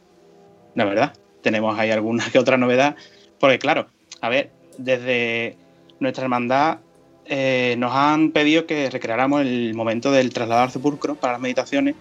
La 0.74 0.84
verdad, 0.84 1.14
tenemos 1.42 1.78
ahí 1.78 1.90
alguna 1.90 2.24
que 2.32 2.38
otra 2.38 2.56
novedad, 2.56 2.96
porque 3.38 3.58
claro, 3.58 3.86
a 4.20 4.28
ver, 4.28 4.50
desde 4.78 5.56
nuestra 5.98 6.24
hermandad 6.24 6.78
eh, 7.26 7.74
nos 7.78 7.92
han 7.94 8.32
pedido 8.32 8.66
que 8.66 8.90
recreáramos 8.90 9.42
el 9.42 9.74
momento 9.74 10.10
del 10.10 10.32
traslado 10.32 10.62
al 10.62 10.70
sepulcro 10.70 11.14
para 11.14 11.34
las 11.34 11.42
meditaciones, 11.42 11.94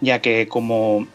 ya 0.00 0.20
que 0.20 0.48
como 0.48 1.06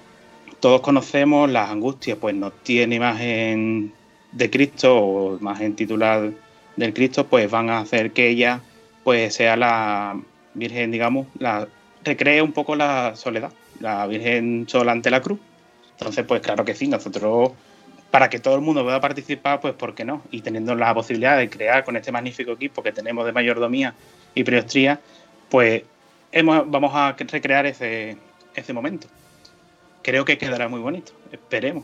todos 0.60 0.82
conocemos, 0.82 1.50
las 1.50 1.70
angustias 1.70 2.18
pues 2.20 2.36
no 2.36 2.52
tiene 2.52 2.96
imagen 2.96 3.94
de 4.32 4.50
Cristo 4.50 4.98
o 4.98 5.38
imagen 5.38 5.76
titular 5.76 6.32
del 6.76 6.94
Cristo, 6.94 7.28
pues 7.28 7.50
van 7.50 7.70
a 7.70 7.80
hacer 7.80 8.12
que 8.12 8.30
ella 8.30 8.62
pues 9.04 9.36
sea 9.36 9.56
la 9.56 10.20
Virgen, 10.54 10.92
digamos, 10.92 11.28
la 11.38 11.68
recree 12.04 12.42
un 12.42 12.52
poco 12.52 12.76
la 12.76 13.16
soledad, 13.16 13.52
la 13.80 14.08
Virgen 14.08 14.66
sola 14.68 14.92
ante 14.92 15.10
la 15.12 15.22
cruz. 15.22 15.40
Entonces, 15.92 16.26
pues 16.26 16.42
claro 16.42 16.66
que 16.66 16.76
sí, 16.76 16.88
nosotros 16.88 17.52
para 18.12 18.30
que 18.30 18.40
todo 18.40 18.56
el 18.56 18.62
mundo 18.62 18.84
pueda 18.84 19.02
participar, 19.02 19.60
pues 19.60 19.74
¿por 19.74 19.94
qué 19.96 20.06
no? 20.06 20.22
Y 20.32 20.42
teniendo 20.42 20.76
la 20.76 20.94
posibilidad 20.94 21.38
de 21.38 21.50
crear 21.50 21.84
con 21.84 21.96
este 21.98 22.12
magnífico 22.12 22.52
equipo 22.52 22.82
que 22.82 22.92
tenemos 22.92 23.26
de 23.26 23.32
mayordomía 23.32 23.94
y 24.34 24.44
priostría, 24.44 25.00
pues 25.50 25.84
hemos, 26.32 26.70
vamos 26.70 26.92
a 26.94 27.14
recrear 27.14 27.66
ese, 27.66 28.18
ese 28.56 28.74
momento. 28.74 29.08
Creo 30.02 30.24
que 30.26 30.38
quedará 30.38 30.68
muy 30.68 30.80
bonito, 30.80 31.12
esperemos. 31.32 31.84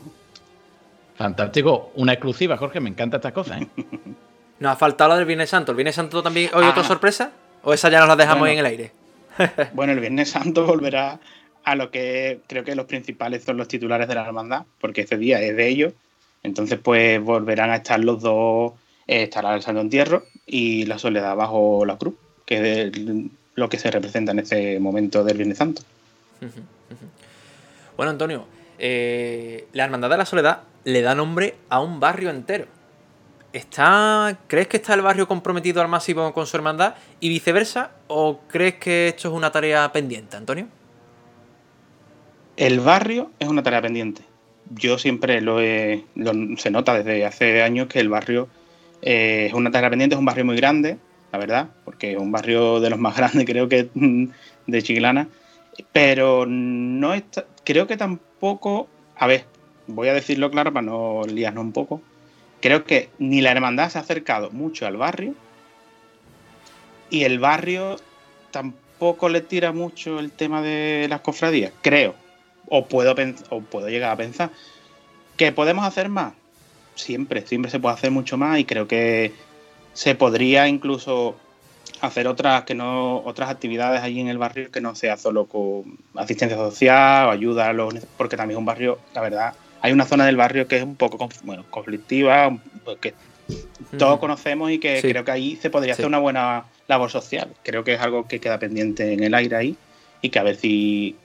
Fantástico. 1.16 1.92
Una 1.94 2.12
exclusiva, 2.12 2.56
Jorge. 2.56 2.80
Me 2.80 2.90
encanta 2.90 3.18
estas 3.18 3.32
cosas. 3.32 3.62
¿eh? 3.62 3.68
Nos 4.58 4.72
ha 4.72 4.76
faltado 4.76 5.10
la 5.10 5.16
del 5.16 5.26
Viernes 5.26 5.50
Santo. 5.50 5.72
¿El 5.72 5.76
Viernes 5.76 5.94
Santo 5.94 6.22
también 6.22 6.50
hoy 6.54 6.64
otra 6.64 6.82
ah. 6.82 6.86
sorpresa? 6.86 7.32
¿O 7.62 7.72
esa 7.72 7.88
ya 7.88 7.98
nos 7.98 8.08
la 8.08 8.16
dejamos 8.16 8.46
en 8.48 8.58
el 8.58 8.66
aire? 8.66 8.92
bueno, 9.72 9.92
el 9.92 10.00
Viernes 10.00 10.30
Santo 10.30 10.66
volverá 10.66 11.18
a 11.64 11.74
lo 11.74 11.90
que 11.90 12.40
creo 12.46 12.62
que 12.62 12.74
los 12.74 12.84
principales 12.84 13.42
son 13.42 13.56
los 13.56 13.68
titulares 13.68 14.06
de 14.06 14.14
la 14.14 14.26
hermandad, 14.26 14.64
porque 14.80 15.00
este 15.00 15.16
día 15.16 15.40
es 15.40 15.56
de 15.56 15.68
ellos. 15.68 15.92
Entonces, 16.44 16.78
pues 16.78 17.20
volverán 17.20 17.70
a 17.70 17.76
estar 17.76 17.98
los 17.98 18.22
dos, 18.22 18.74
eh, 19.08 19.24
estará 19.24 19.54
el 19.54 19.62
Santo 19.62 19.80
Entierro 19.80 20.24
y 20.46 20.84
la 20.84 20.98
Soledad 20.98 21.34
bajo 21.34 21.84
la 21.84 21.96
cruz, 21.96 22.14
que 22.44 22.82
es 22.82 22.92
lo 23.54 23.68
que 23.68 23.78
se 23.78 23.90
representa 23.90 24.32
en 24.32 24.40
este 24.40 24.78
momento 24.78 25.24
del 25.24 25.38
Viernes 25.38 25.58
Santo. 25.58 25.82
Bueno, 27.96 28.10
Antonio, 28.10 28.44
eh, 28.76 29.68
la 29.72 29.84
Hermandad 29.84 30.10
de 30.10 30.16
la 30.16 30.26
Soledad 30.26 30.62
le 30.82 31.00
da 31.00 31.14
nombre 31.14 31.54
a 31.68 31.78
un 31.78 32.00
barrio 32.00 32.28
entero. 32.28 32.66
¿Está, 33.52 34.36
¿Crees 34.48 34.66
que 34.66 34.78
está 34.78 34.94
el 34.94 35.02
barrio 35.02 35.28
comprometido 35.28 35.80
al 35.80 35.86
máximo 35.86 36.34
con 36.34 36.44
su 36.44 36.56
hermandad 36.56 36.96
y 37.20 37.28
viceversa? 37.28 37.92
¿O 38.08 38.40
crees 38.48 38.74
que 38.74 39.06
esto 39.06 39.28
es 39.28 39.34
una 39.34 39.52
tarea 39.52 39.92
pendiente, 39.92 40.36
Antonio? 40.36 40.66
El 42.56 42.80
barrio 42.80 43.30
es 43.38 43.46
una 43.46 43.62
tarea 43.62 43.80
pendiente. 43.80 44.24
Yo 44.70 44.98
siempre 44.98 45.40
lo, 45.40 45.60
he, 45.60 46.04
se 46.56 46.70
nota 46.70 46.94
desde 46.94 47.24
hace 47.24 47.62
años 47.62 47.88
que 47.88 48.00
el 48.00 48.08
barrio 48.08 48.48
eh, 49.02 49.46
es 49.48 49.54
una 49.54 49.70
tarea 49.70 49.90
pendiente, 49.90 50.14
es 50.14 50.18
un 50.18 50.24
barrio 50.24 50.44
muy 50.44 50.56
grande, 50.56 50.98
la 51.32 51.38
verdad, 51.38 51.68
porque 51.84 52.12
es 52.12 52.18
un 52.18 52.32
barrio 52.32 52.80
de 52.80 52.90
los 52.90 52.98
más 52.98 53.16
grandes 53.18 53.44
creo 53.44 53.68
que 53.68 53.88
de 54.66 54.82
Chiclana, 54.82 55.28
pero 55.92 56.46
no 56.46 57.12
está, 57.12 57.44
creo 57.64 57.86
que 57.86 57.96
tampoco, 57.96 58.88
a 59.16 59.26
ver, 59.26 59.44
voy 59.86 60.08
a 60.08 60.14
decirlo 60.14 60.50
claro 60.50 60.72
para 60.72 60.86
no 60.86 61.22
liarnos 61.26 61.64
un 61.64 61.72
poco, 61.72 62.00
creo 62.60 62.84
que 62.84 63.10
ni 63.18 63.42
la 63.42 63.50
hermandad 63.50 63.90
se 63.90 63.98
ha 63.98 64.00
acercado 64.00 64.50
mucho 64.50 64.86
al 64.86 64.96
barrio 64.96 65.34
y 67.10 67.24
el 67.24 67.38
barrio 67.38 67.96
tampoco 68.50 69.28
le 69.28 69.42
tira 69.42 69.72
mucho 69.72 70.18
el 70.18 70.30
tema 70.32 70.62
de 70.62 71.06
las 71.10 71.20
cofradías, 71.20 71.72
creo, 71.82 72.14
o 72.68 72.86
puedo, 72.86 73.14
o 73.50 73.60
puedo 73.60 73.88
llegar 73.88 74.10
a 74.10 74.16
pensar. 74.16 74.50
¿Que 75.36 75.52
podemos 75.52 75.84
hacer 75.84 76.08
más? 76.08 76.34
Siempre, 76.94 77.46
siempre 77.46 77.70
se 77.70 77.80
puede 77.80 77.94
hacer 77.94 78.10
mucho 78.10 78.36
más 78.36 78.58
y 78.58 78.64
creo 78.64 78.86
que 78.86 79.32
se 79.94 80.14
podría 80.14 80.68
incluso 80.68 81.36
hacer 82.00 82.26
otras 82.28 82.64
que 82.64 82.74
no 82.74 83.22
otras 83.24 83.50
actividades 83.50 84.02
allí 84.02 84.20
en 84.20 84.28
el 84.28 84.38
barrio 84.38 84.70
que 84.70 84.80
no 84.80 84.94
sea 84.94 85.16
solo 85.16 85.46
con 85.46 85.98
asistencia 86.14 86.56
social 86.56 87.28
o 87.28 87.30
ayuda 87.30 87.68
a 87.68 87.72
los 87.72 87.94
porque 88.16 88.36
también 88.36 88.56
es 88.56 88.58
un 88.58 88.64
barrio 88.64 88.98
la 89.14 89.20
verdad 89.20 89.54
hay 89.80 89.92
una 89.92 90.04
zona 90.04 90.26
del 90.26 90.36
barrio 90.36 90.66
que 90.66 90.76
es 90.76 90.82
un 90.82 90.96
poco 90.96 91.28
bueno 91.42 91.64
conflictiva 91.70 92.56
que 93.00 93.14
todos 93.98 94.18
conocemos 94.18 94.70
y 94.70 94.78
que 94.78 95.00
creo 95.00 95.24
que 95.24 95.30
ahí 95.30 95.56
se 95.56 95.70
podría 95.70 95.92
hacer 95.92 96.06
una 96.06 96.18
buena 96.18 96.64
labor 96.88 97.10
social 97.10 97.54
creo 97.62 97.84
que 97.84 97.94
es 97.94 98.00
algo 98.00 98.26
que 98.26 98.40
queda 98.40 98.58
pendiente 98.58 99.12
en 99.12 99.22
el 99.22 99.34
aire 99.34 99.56
ahí 99.56 99.76
y 100.20 100.30
que 100.30 100.38
a 100.38 100.42
ver 100.42 100.56
si 100.56 101.16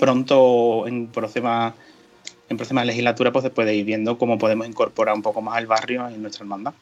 pronto 0.00 0.86
en 0.88 1.08
próxima 1.08 1.74
en 2.48 2.56
próxima 2.56 2.84
legislatura 2.84 3.30
pues 3.30 3.44
se 3.44 3.50
puede 3.50 3.74
ir 3.74 3.84
viendo 3.84 4.18
cómo 4.18 4.38
podemos 4.38 4.66
incorporar 4.66 5.14
un 5.14 5.22
poco 5.22 5.42
más 5.42 5.58
el 5.60 5.66
barrio 5.66 6.08
en 6.08 6.22
nuestra 6.22 6.42
hermandad 6.42 6.72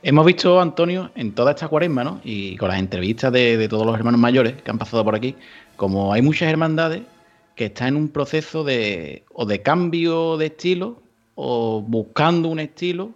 Hemos 0.00 0.24
visto, 0.24 0.60
Antonio, 0.60 1.10
en 1.16 1.34
toda 1.34 1.50
esta 1.50 1.66
cuaresma, 1.66 2.04
¿no? 2.04 2.20
Y 2.22 2.56
con 2.56 2.68
las 2.68 2.78
entrevistas 2.78 3.32
de, 3.32 3.66
todos 3.68 3.84
los 3.84 3.96
hermanos 3.96 4.20
mayores 4.20 4.62
que 4.62 4.70
han 4.70 4.78
pasado 4.78 5.04
por 5.04 5.16
aquí, 5.16 5.34
como 5.74 6.12
hay 6.12 6.22
muchas 6.22 6.48
hermandades 6.48 7.02
que 7.56 7.64
están 7.64 7.88
en 7.88 7.96
un 7.96 8.08
proceso 8.08 8.62
de 8.62 9.24
o 9.32 9.44
de 9.44 9.60
cambio 9.60 10.36
de 10.36 10.46
estilo, 10.46 11.02
o 11.34 11.82
buscando 11.82 12.48
un 12.48 12.60
estilo, 12.60 13.10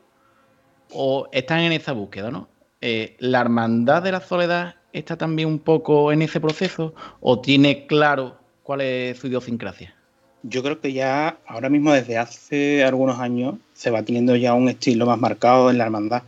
o 0.90 1.28
están 1.30 1.60
en 1.60 1.70
esa 1.70 1.92
búsqueda, 1.92 2.32
¿no? 2.32 2.48
Eh, 2.80 3.14
¿La 3.20 3.40
hermandad 3.42 4.02
de 4.02 4.10
la 4.10 4.20
soledad 4.20 4.74
está 4.92 5.16
también 5.16 5.48
un 5.48 5.58
poco 5.58 6.12
en 6.12 6.22
ese 6.22 6.40
proceso 6.40 6.94
o 7.20 7.40
tiene 7.40 7.86
claro 7.86 8.36
cuál 8.62 8.82
es 8.82 9.18
su 9.18 9.26
idiosincrasia? 9.26 9.94
Yo 10.42 10.62
creo 10.62 10.80
que 10.80 10.92
ya 10.92 11.38
ahora 11.46 11.68
mismo 11.68 11.92
desde 11.92 12.18
hace 12.18 12.82
algunos 12.84 13.20
años 13.20 13.56
se 13.74 13.90
va 13.90 14.02
teniendo 14.02 14.34
ya 14.36 14.54
un 14.54 14.68
estilo 14.68 15.06
más 15.06 15.18
marcado 15.18 15.70
en 15.70 15.78
la 15.78 15.84
hermandad 15.84 16.22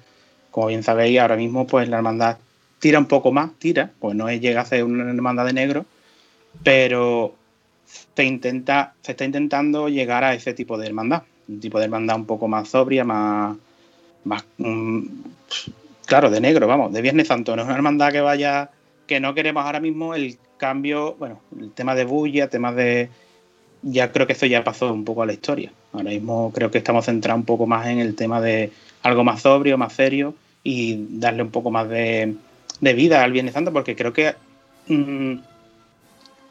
como 0.54 0.68
bien 0.68 0.84
sabéis, 0.84 1.18
ahora 1.18 1.34
mismo 1.34 1.66
pues 1.66 1.88
la 1.88 1.96
hermandad 1.96 2.38
tira 2.78 3.00
un 3.00 3.06
poco 3.06 3.32
más, 3.32 3.50
tira, 3.58 3.90
pues 3.98 4.14
no 4.14 4.30
llega 4.30 4.60
a 4.60 4.64
ser 4.64 4.84
una 4.84 5.10
hermandad 5.10 5.46
de 5.46 5.52
negro, 5.52 5.84
pero 6.62 7.34
se, 7.84 8.24
intenta, 8.24 8.94
se 9.02 9.10
está 9.10 9.24
intentando 9.24 9.88
llegar 9.88 10.22
a 10.22 10.32
ese 10.32 10.54
tipo 10.54 10.78
de 10.78 10.86
hermandad, 10.86 11.24
un 11.48 11.58
tipo 11.58 11.80
de 11.80 11.86
hermandad 11.86 12.14
un 12.14 12.26
poco 12.26 12.46
más 12.46 12.68
sobria, 12.68 13.02
más, 13.02 13.56
más 14.22 14.44
mm, 14.58 15.02
claro, 16.06 16.30
de 16.30 16.40
negro, 16.40 16.66
vamos, 16.66 16.92
de 16.92 17.02
Viernes 17.02 17.28
Santo, 17.28 17.54
no 17.56 17.62
es 17.62 17.66
una 17.66 17.76
hermandad 17.76 18.12
que 18.12 18.20
vaya, 18.20 18.70
que 19.06 19.20
no 19.20 19.34
queremos 19.34 19.64
ahora 19.64 19.80
mismo 19.80 20.14
el 20.14 20.38
cambio, 20.56 21.14
bueno, 21.18 21.40
el 21.58 21.72
tema 21.72 21.94
de 21.94 22.04
bulla, 22.04 22.48
temas 22.48 22.76
de, 22.76 23.10
ya 23.82 24.12
creo 24.12 24.26
que 24.26 24.32
eso 24.32 24.46
ya 24.46 24.64
pasó 24.64 24.92
un 24.92 25.04
poco 25.04 25.22
a 25.22 25.26
la 25.26 25.32
historia. 25.32 25.72
Ahora 25.92 26.10
mismo 26.10 26.50
creo 26.54 26.70
que 26.70 26.78
estamos 26.78 27.04
centrados 27.04 27.40
un 27.40 27.46
poco 27.46 27.66
más 27.66 27.86
en 27.86 27.98
el 27.98 28.14
tema 28.14 28.40
de 28.40 28.72
algo 29.02 29.24
más 29.24 29.42
sobrio, 29.42 29.78
más 29.78 29.92
serio 29.92 30.34
y 30.62 31.06
darle 31.18 31.42
un 31.42 31.50
poco 31.50 31.70
más 31.70 31.88
de, 31.88 32.34
vida 32.80 33.22
al 33.22 33.32
Viernes 33.32 33.54
Santo, 33.54 33.72
porque 33.72 33.94
creo 33.94 34.12
que, 34.12 34.34
mm, 34.88 35.34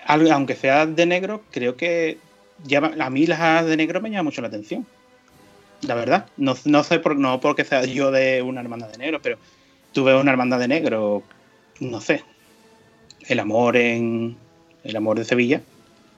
aunque 0.07 0.55
sea 0.55 0.85
de 0.85 1.05
negro, 1.05 1.41
creo 1.51 1.75
que 1.75 2.17
a 2.99 3.09
mí 3.09 3.25
las 3.25 3.65
de 3.65 3.77
negro 3.77 3.99
me 4.01 4.09
llama 4.09 4.23
mucho 4.23 4.41
la 4.41 4.47
atención. 4.47 4.85
La 5.87 5.95
verdad, 5.95 6.27
no, 6.37 6.55
no 6.65 6.83
sé 6.83 6.99
por, 6.99 7.17
no 7.17 7.39
porque 7.39 7.65
sea 7.65 7.83
yo 7.85 8.11
de 8.11 8.41
una 8.41 8.61
hermandad 8.61 8.89
de 8.89 8.97
negro, 8.97 9.21
pero 9.21 9.37
tuve 9.91 10.15
una 10.15 10.31
hermandad 10.31 10.59
de 10.59 10.67
negro, 10.67 11.23
no 11.79 12.01
sé, 12.01 12.23
el 13.27 13.39
amor 13.39 13.75
en 13.77 14.37
el 14.83 14.95
amor 14.95 15.17
de 15.17 15.25
Sevilla, 15.25 15.61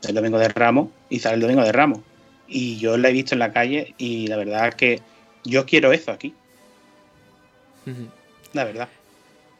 el 0.08 0.15
domingo 0.15 0.38
de 0.38 0.49
Ramos, 0.49 0.89
y 1.10 1.19
sale 1.19 1.36
el 1.36 1.41
domingo 1.41 1.63
de 1.63 1.71
Ramos. 1.71 1.99
Y 2.47 2.78
yo 2.78 2.97
la 2.97 3.10
he 3.10 3.13
visto 3.13 3.34
en 3.34 3.39
la 3.39 3.54
calle 3.54 3.95
y 3.97 4.28
la 4.28 4.38
verdad 4.38 4.67
es 4.67 4.75
que 4.75 5.01
yo 5.43 5.65
quiero 5.65 5.93
eso 5.93 6.12
aquí. 6.12 6.34
La 8.54 8.63
verdad. 8.63 8.89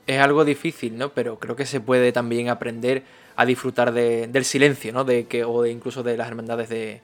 Es 0.08 0.20
algo 0.20 0.46
difícil, 0.46 0.98
¿no? 0.98 1.10
Pero 1.10 1.40
creo 1.40 1.56
que 1.56 1.66
se 1.66 1.80
puede 1.80 2.12
también 2.12 2.50
aprender 2.50 3.04
a 3.36 3.46
disfrutar 3.46 3.92
del 3.92 4.46
silencio, 4.46 4.94
¿no? 4.94 5.04
De 5.04 5.26
que, 5.26 5.44
o 5.44 5.62
de 5.62 5.72
incluso 5.72 6.04
de 6.04 6.18
las 6.18 6.28
hermandades 6.28 6.70
de, 6.70 7.02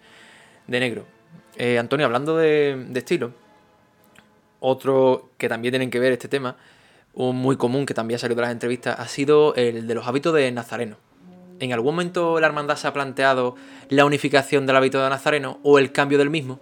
negro. 0.67 1.05
Eh, 1.57 1.77
Antonio, 1.77 2.05
hablando 2.05 2.37
de, 2.37 2.87
estilo, 2.95 3.31
otro 4.59 5.29
que 5.37 5.49
también 5.49 5.71
tienen 5.71 5.89
que 5.89 5.99
ver 5.99 6.11
este 6.13 6.27
tema, 6.27 6.55
un 7.13 7.35
muy 7.35 7.57
común 7.57 7.85
que 7.85 7.93
también 7.93 8.15
ha 8.15 8.19
salido 8.19 8.37
de 8.37 8.43
las 8.43 8.51
entrevistas, 8.51 8.99
ha 8.99 9.07
sido 9.07 9.53
el 9.55 9.87
de 9.87 9.95
los 9.95 10.07
hábitos 10.07 10.33
de 10.33 10.51
Nazareno. 10.51 10.97
¿En 11.59 11.73
algún 11.73 11.93
momento 11.93 12.39
la 12.39 12.47
hermandad 12.47 12.77
se 12.77 12.87
ha 12.87 12.93
planteado 12.93 13.55
la 13.89 14.05
unificación 14.05 14.65
del 14.65 14.75
hábito 14.75 15.01
de 15.03 15.09
Nazareno 15.09 15.59
o 15.61 15.77
el 15.77 15.91
cambio 15.91 16.17
del 16.17 16.29
mismo? 16.31 16.59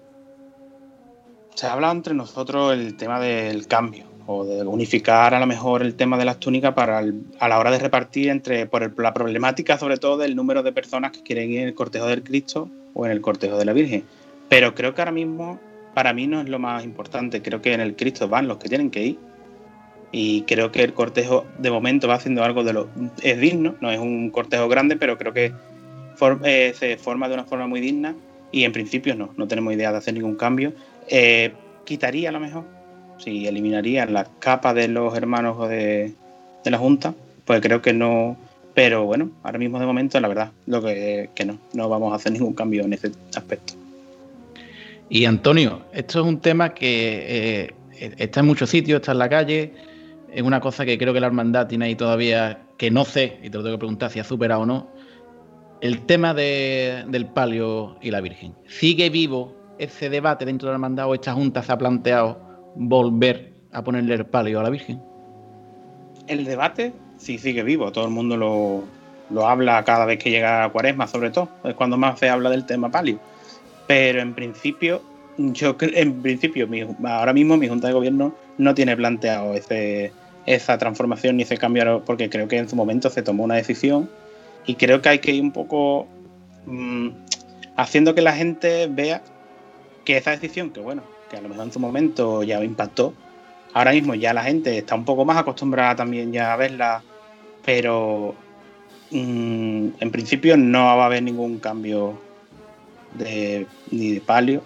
Se 1.56 1.68
ha 1.68 1.74
hablado 1.74 1.94
entre 1.94 2.14
nosotros 2.14 2.74
el 2.74 2.98
tema 2.98 3.20
del 3.20 3.68
cambio 3.68 4.06
o 4.32 4.46
de 4.46 4.62
unificar 4.64 5.34
a 5.34 5.40
lo 5.40 5.48
mejor 5.48 5.82
el 5.82 5.96
tema 5.96 6.18
de 6.18 6.26
las 6.26 6.40
túnicas 6.40 6.74
para 6.74 7.00
a 7.00 7.48
la 7.48 7.58
hora 7.58 7.72
de 7.72 7.80
repartir 7.80 8.30
entre 8.30 8.68
por 8.68 9.02
la 9.02 9.14
problemática 9.14 9.78
sobre 9.80 9.98
todo 9.98 10.18
del 10.18 10.36
número 10.36 10.62
de 10.62 10.72
personas 10.72 11.12
que 11.12 11.24
quieren 11.24 11.50
ir 11.50 11.62
en 11.62 11.68
el 11.70 11.74
cortejo 11.74 12.06
del 12.06 12.24
Cristo 12.24 12.70
o 12.94 13.06
en 13.06 13.12
el 13.12 13.22
cortejo 13.22 13.58
de 13.58 13.66
la 13.66 13.74
Virgen. 13.74 14.04
Pero 14.50 14.76
creo 14.76 14.94
que 14.94 15.02
ahora 15.02 15.12
mismo 15.12 15.60
para 15.94 16.14
mí 16.14 16.28
no 16.28 16.42
es 16.42 16.50
lo 16.50 16.60
más 16.60 16.84
importante, 16.84 17.42
creo 17.42 17.62
que 17.62 17.74
en 17.74 17.82
el 17.82 17.96
Cristo 17.96 18.28
van 18.28 18.48
los 18.48 18.58
que 18.58 18.70
tienen 18.70 18.90
que 18.90 19.04
ir 19.04 19.20
y 20.12 20.42
creo 20.44 20.72
que 20.72 20.84
el 20.84 20.94
cortejo 20.94 21.46
de 21.58 21.72
momento 21.72 22.08
va 22.08 22.16
haciendo 22.16 22.44
algo 22.44 22.64
de 22.64 22.74
lo 22.74 22.90
es 23.22 23.40
digno, 23.40 23.76
no 23.80 23.92
es 23.92 24.00
un 24.00 24.32
cortejo 24.32 24.68
grande, 24.68 24.96
pero 24.96 25.18
creo 25.18 25.34
que 25.34 25.54
eh, 26.44 26.74
se 26.78 26.98
forma 26.98 27.28
de 27.28 27.36
una 27.36 27.44
forma 27.46 27.68
muy 27.68 27.80
digna 27.80 28.16
y 28.52 28.64
en 28.64 28.72
principio 28.72 29.16
no, 29.16 29.34
no 29.38 29.48
tenemos 29.48 29.74
idea 29.74 29.92
de 29.92 29.98
hacer 29.98 30.14
ningún 30.14 30.36
cambio. 30.36 30.74
Eh, 31.08 31.54
quitaría 31.86 32.30
a 32.30 32.32
lo 32.32 32.40
mejor 32.40 32.64
si 33.20 33.48
eliminarían 33.48 34.14
la 34.14 34.26
capa 34.40 34.74
de 34.74 34.88
los 34.88 35.16
hermanos 35.16 35.58
o 35.60 35.68
de, 35.68 36.14
la 36.64 36.78
Junta, 36.78 37.14
pues 37.46 37.62
creo 37.62 37.82
que 37.82 37.94
no. 37.94 38.38
Pero 38.74 39.06
bueno, 39.06 39.32
ahora 39.44 39.58
mismo 39.58 39.80
de 39.80 39.86
momento, 39.86 40.20
la 40.20 40.28
verdad, 40.28 40.52
lo 40.68 40.82
que, 40.82 41.30
que 41.36 41.46
no, 41.46 41.58
no 41.74 41.90
vamos 41.90 42.14
a 42.14 42.16
hacer 42.16 42.32
ningún 42.32 42.54
cambio 42.54 42.84
en 42.84 42.94
ese 42.94 43.12
aspecto. 43.36 43.79
Y 45.10 45.26
Antonio, 45.26 45.82
esto 45.92 46.20
es 46.22 46.26
un 46.26 46.40
tema 46.40 46.74
que 46.74 47.74
eh, 48.00 48.14
está 48.18 48.42
en 48.42 48.46
muchos 48.46 48.70
sitios, 48.70 49.02
está 49.02 49.12
en 49.12 49.20
la 49.20 49.30
calle, 49.30 49.74
es 50.32 50.44
una 50.44 50.60
cosa 50.60 50.86
que 50.86 50.98
creo 50.98 51.14
que 51.14 51.20
la 51.20 51.28
hermandad 51.28 51.68
tiene 51.68 51.86
ahí 51.86 51.96
todavía, 51.96 52.62
que 52.78 52.92
no 52.92 53.06
sé, 53.06 53.40
y 53.44 53.50
te 53.50 53.58
lo 53.58 53.64
tengo 53.64 53.76
que 53.76 53.80
preguntar 53.80 54.12
si 54.12 54.20
ha 54.20 54.24
superado 54.24 54.62
o 54.62 54.66
no, 54.66 54.88
el 55.82 56.06
tema 56.06 56.34
del 56.34 57.26
palio 57.34 57.98
y 58.02 58.12
la 58.12 58.22
Virgen. 58.22 58.56
¿Sigue 58.68 59.10
vivo 59.10 59.56
ese 59.80 60.10
debate 60.10 60.46
dentro 60.46 60.68
de 60.68 60.74
la 60.74 60.76
hermandad 60.76 61.08
o 61.08 61.14
esta 61.14 61.34
junta 61.34 61.64
se 61.64 61.72
ha 61.72 61.78
planteado 61.78 62.40
volver 62.76 63.54
a 63.72 63.84
ponerle 63.84 64.16
el 64.16 64.26
palio 64.26 64.60
a 64.60 64.64
la 64.64 64.70
Virgen? 64.70 65.02
El 66.28 66.46
debate 66.46 66.94
sí 67.18 67.38
sigue 67.38 67.64
vivo, 67.64 67.92
todo 67.92 68.06
el 68.06 68.12
mundo 68.12 68.38
lo, 68.38 69.46
habla 69.48 69.84
cada 69.84 70.06
vez 70.06 70.20
que 70.20 70.30
llega 70.30 70.66
a 70.66 70.70
Cuaresma, 70.70 71.08
sobre 71.08 71.32
todo, 71.32 71.50
es 71.64 71.74
cuando 71.74 71.98
más 71.98 72.20
se 72.20 72.30
habla 72.30 72.50
del 72.50 72.66
tema 72.66 72.92
palio. 72.92 73.20
Pero 73.90 74.22
en 74.22 74.36
principio 74.36 75.02
yo 75.40 75.76
en 75.80 76.22
principio, 76.22 76.68
ahora 77.06 77.34
mismo 77.34 77.56
mi 77.58 77.68
Junta 77.68 77.88
de 77.88 77.94
Gobierno 77.94 78.36
no 78.58 78.76
tiene 78.76 78.96
planteado 78.96 79.54
ese, 79.54 80.12
esa 80.46 80.78
transformación 80.78 81.38
ni 81.38 81.44
ese 81.44 81.58
cambio, 81.58 82.04
porque 82.06 82.30
creo 82.30 82.48
que 82.48 82.58
en 82.58 82.68
su 82.68 82.76
momento 82.76 83.10
se 83.10 83.24
tomó 83.24 83.46
una 83.46 83.56
decisión 83.56 84.10
y 84.66 84.76
creo 84.76 85.02
que 85.02 85.10
hay 85.10 85.20
que 85.20 85.32
ir 85.32 85.42
un 85.42 85.52
poco 85.52 86.08
mm, 86.66 87.10
haciendo 87.78 88.14
que 88.14 88.22
la 88.22 88.34
gente 88.34 88.88
vea 88.92 89.24
que 90.04 90.18
esa 90.18 90.32
decisión, 90.32 90.72
que 90.72 90.82
bueno, 90.82 91.04
que 91.30 91.38
a 91.38 91.42
lo 91.42 91.48
mejor 91.48 91.66
en 91.66 91.72
su 91.72 91.80
momento 91.80 92.44
ya 92.44 92.62
impactó, 92.62 93.14
ahora 93.74 93.92
mismo 93.92 94.14
ya 94.14 94.34
la 94.34 94.44
gente 94.44 94.78
está 94.78 94.96
un 94.96 95.06
poco 95.06 95.24
más 95.24 95.38
acostumbrada 95.38 95.96
también 95.96 96.34
ya 96.34 96.52
a 96.52 96.58
verla, 96.58 97.02
pero 97.66 98.36
mm, 99.12 99.88
en 100.00 100.12
principio 100.12 100.58
no 100.58 100.98
va 100.98 101.04
a 101.04 101.06
haber 101.06 101.24
ningún 101.24 101.60
cambio 101.60 102.29
de, 103.16 103.68
ni 103.92 104.12
de 104.12 104.22
palio. 104.22 104.62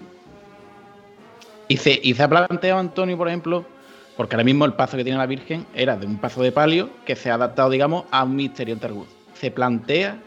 Y 1.67 1.77
se, 1.77 1.99
y 2.03 2.13
se 2.13 2.23
ha 2.23 2.27
planteado, 2.27 2.79
Antonio, 2.79 3.17
por 3.17 3.27
ejemplo, 3.27 3.65
porque 4.17 4.35
ahora 4.35 4.43
mismo 4.43 4.65
el 4.65 4.73
paso 4.73 4.97
que 4.97 5.03
tiene 5.03 5.17
la 5.17 5.25
Virgen 5.25 5.65
era 5.73 5.95
de 5.97 6.05
un 6.05 6.17
paso 6.17 6.41
de 6.43 6.51
palio 6.51 6.89
que 7.05 7.15
se 7.15 7.31
ha 7.31 7.35
adaptado, 7.35 7.69
digamos, 7.69 8.05
a 8.11 8.23
un 8.23 8.35
misterio 8.35 8.77
en 8.81 9.05
¿Se 9.33 9.51
plantea 9.51 10.17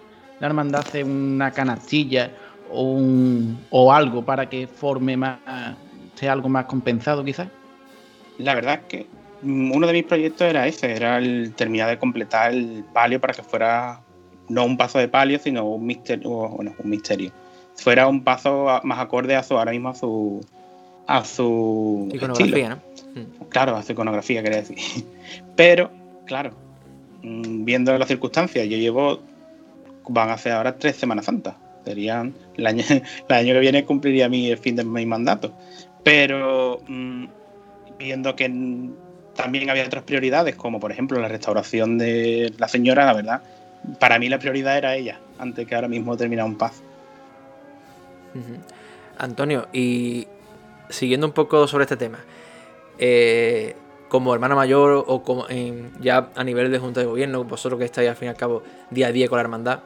la 0.40 0.46
hermandad 0.46 0.81
hacer 0.81 1.05
una 1.05 1.50
canastilla 1.50 2.31
o, 2.70 2.83
un, 2.83 3.59
o 3.70 3.92
algo 3.92 4.24
para 4.24 4.48
que 4.48 4.66
forme 4.66 5.16
más, 5.16 5.38
sea 6.14 6.33
algo 6.33 6.48
más 6.48 6.64
compensado 6.66 7.24
quizás? 7.24 7.48
La 8.38 8.55
verdad 8.55 8.81
es 8.83 8.87
que 8.88 9.07
uno 9.42 9.87
de 9.87 9.92
mis 9.92 10.05
proyectos 10.05 10.42
era 10.42 10.66
ese, 10.66 10.92
era 10.92 11.18
el 11.18 11.52
terminar 11.55 11.88
de 11.88 11.98
completar 11.98 12.52
el 12.52 12.85
palio 12.92 13.20
para 13.20 13.33
que 13.33 13.42
fuera 13.42 14.00
no 14.48 14.64
un 14.64 14.76
paso 14.76 14.98
de 14.98 15.09
palio, 15.09 15.38
sino 15.38 15.64
un 15.64 15.87
misterio, 15.87 16.31
bueno, 16.48 16.74
un 16.83 16.90
misterio. 16.90 17.33
Fuera 17.76 18.06
un 18.06 18.24
paso 18.24 18.80
más 18.82 18.98
acorde 18.98 19.36
a 19.36 19.42
su, 19.42 19.56
ahora 19.56 19.72
mismo 19.72 19.90
a 19.90 19.94
su 19.94 20.40
a 21.06 21.24
su 21.24 22.08
iconografía, 22.12 22.68
¿no? 22.70 22.76
Mm. 23.14 23.44
Claro, 23.48 23.76
a 23.76 23.82
su 23.82 23.92
iconografía, 23.92 24.42
quería 24.42 24.58
decir. 24.58 24.76
Pero, 25.56 25.90
claro, 26.26 26.50
mm, 27.22 27.64
viendo 27.64 27.96
las 27.96 28.08
circunstancias, 28.08 28.66
yo 28.68 28.76
llevo, 28.76 29.20
van 30.08 30.30
a 30.30 30.38
ser 30.38 30.52
ahora 30.52 30.76
tres 30.76 30.96
Semanas 30.96 31.26
Santas. 31.26 31.54
Serían, 31.84 32.34
el 32.56 32.66
año, 32.66 32.84
el 33.28 33.34
año 33.34 33.54
que 33.54 33.60
viene 33.60 33.84
cumpliría 33.84 34.28
mi, 34.28 34.50
el 34.50 34.58
fin 34.58 34.76
de 34.76 34.84
mi 34.84 35.06
mandato. 35.06 35.52
Pero 36.02 36.80
mm, 36.88 37.26
viendo 37.98 38.34
que 38.34 38.48
también 39.36 39.70
había 39.70 39.84
otras 39.84 40.02
prioridades, 40.02 40.56
como 40.56 40.80
por 40.80 40.90
ejemplo 40.90 41.20
la 41.20 41.28
restauración 41.28 41.98
de 41.98 42.52
la 42.58 42.68
señora, 42.68 43.06
la 43.06 43.12
verdad, 43.12 43.42
para 44.00 44.18
mí 44.18 44.28
la 44.28 44.38
prioridad 44.38 44.76
era 44.76 44.96
ella, 44.96 45.20
antes 45.38 45.66
que 45.66 45.74
ahora 45.74 45.88
mismo 45.88 46.16
terminar 46.16 46.46
un 46.46 46.56
paz. 46.56 46.82
Antonio, 49.18 49.68
y 49.72 50.27
siguiendo 50.88 51.27
un 51.27 51.33
poco 51.33 51.66
sobre 51.66 51.85
este 51.85 51.96
tema, 51.96 52.18
eh, 52.99 53.77
como 54.09 54.33
hermana 54.33 54.55
mayor 54.55 55.05
o 55.07 55.22
como 55.22 55.46
ya 56.01 56.31
a 56.35 56.44
nivel 56.44 56.70
de 56.70 56.79
junta 56.79 57.01
de 57.01 57.07
gobierno, 57.07 57.44
vosotros 57.44 57.79
que 57.79 57.87
estáis 57.87 58.09
al 58.09 58.16
fin 58.16 58.27
y 58.27 58.29
al 58.31 58.37
cabo 58.37 58.62
día 58.90 59.09
a 59.09 59.12
día 59.12 59.29
con 59.29 59.37
la 59.37 59.42
hermandad, 59.42 59.81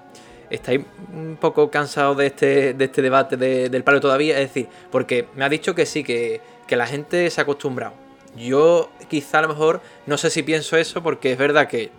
¿estáis 0.51 0.83
un 1.15 1.37
poco 1.41 1.71
cansados 1.71 2.17
de 2.17 2.27
este, 2.27 2.75
de 2.75 2.85
este 2.85 3.03
debate 3.03 3.37
del 3.37 3.83
palo 3.85 4.01
todavía? 4.01 4.39
Es 4.39 4.49
decir, 4.49 4.69
porque 4.91 5.27
me 5.37 5.45
ha 5.45 5.49
dicho 5.49 5.75
que 5.75 5.87
sí, 5.87 6.05
que, 6.05 6.41
que 6.67 6.77
la 6.77 6.87
gente 6.87 7.31
se 7.31 7.41
ha 7.41 7.43
acostumbrado. 7.43 7.95
Yo 8.37 8.91
quizá 9.09 9.39
a 9.39 9.43
lo 9.43 9.49
mejor 9.49 9.81
no 10.07 10.17
sé 10.19 10.31
si 10.31 10.43
pienso 10.43 10.77
eso 10.77 11.03
porque 11.03 11.33
es 11.33 11.39
verdad 11.39 11.67
que 11.67 11.91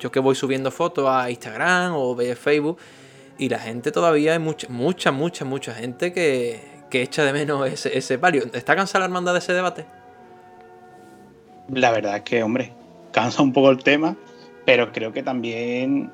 yo 0.00 0.10
que 0.10 0.18
voy 0.18 0.34
subiendo 0.34 0.70
fotos 0.70 1.06
a 1.08 1.30
Instagram 1.30 1.94
o 1.94 2.18
a 2.20 2.34
Facebook 2.34 2.78
y 3.38 3.48
la 3.48 3.58
gente 3.58 3.92
todavía 3.92 4.32
hay 4.32 4.38
mucha, 4.38 4.68
mucha, 4.68 5.12
mucha, 5.12 5.44
mucha 5.44 5.74
gente 5.74 6.12
que, 6.12 6.60
que 6.90 7.02
echa 7.02 7.24
de 7.24 7.32
menos 7.32 7.66
ese, 7.68 7.96
ese 7.96 8.18
palio. 8.18 8.44
¿Está 8.52 8.76
cansada 8.76 9.00
la 9.00 9.06
hermandad 9.06 9.32
de 9.32 9.38
ese 9.40 9.52
debate? 9.52 9.86
La 11.72 11.90
verdad 11.90 12.16
es 12.16 12.22
que, 12.22 12.42
hombre, 12.42 12.72
cansa 13.12 13.42
un 13.42 13.52
poco 13.52 13.70
el 13.70 13.82
tema, 13.82 14.16
pero 14.64 14.92
creo 14.92 15.12
que 15.12 15.22
también 15.22 16.10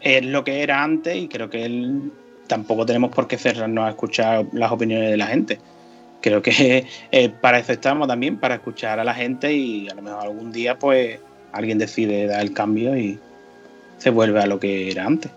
es 0.00 0.24
lo 0.24 0.44
que 0.44 0.62
era 0.62 0.82
antes 0.82 1.16
y 1.16 1.28
creo 1.28 1.50
que 1.50 1.64
él, 1.64 2.12
tampoco 2.50 2.84
tenemos 2.84 3.10
por 3.12 3.28
qué 3.28 3.38
cerrarnos 3.38 3.84
a 3.84 3.90
escuchar 3.90 4.46
las 4.52 4.72
opiniones 4.72 5.10
de 5.10 5.16
la 5.16 5.26
gente. 5.26 5.60
Creo 6.20 6.42
que 6.42 6.86
eh, 7.12 7.28
para 7.28 7.60
eso 7.60 7.72
estamos 7.72 8.08
también, 8.08 8.38
para 8.38 8.56
escuchar 8.56 8.98
a 8.98 9.04
la 9.04 9.14
gente 9.14 9.52
y 9.52 9.88
a 9.88 9.94
lo 9.94 10.02
mejor 10.02 10.24
algún 10.24 10.52
día 10.52 10.78
pues 10.78 11.20
alguien 11.52 11.78
decide 11.78 12.26
dar 12.26 12.40
el 12.40 12.52
cambio 12.52 12.96
y 12.96 13.18
se 13.98 14.10
vuelve 14.10 14.40
a 14.40 14.46
lo 14.46 14.58
que 14.58 14.90
era 14.90 15.06
antes. 15.06 15.30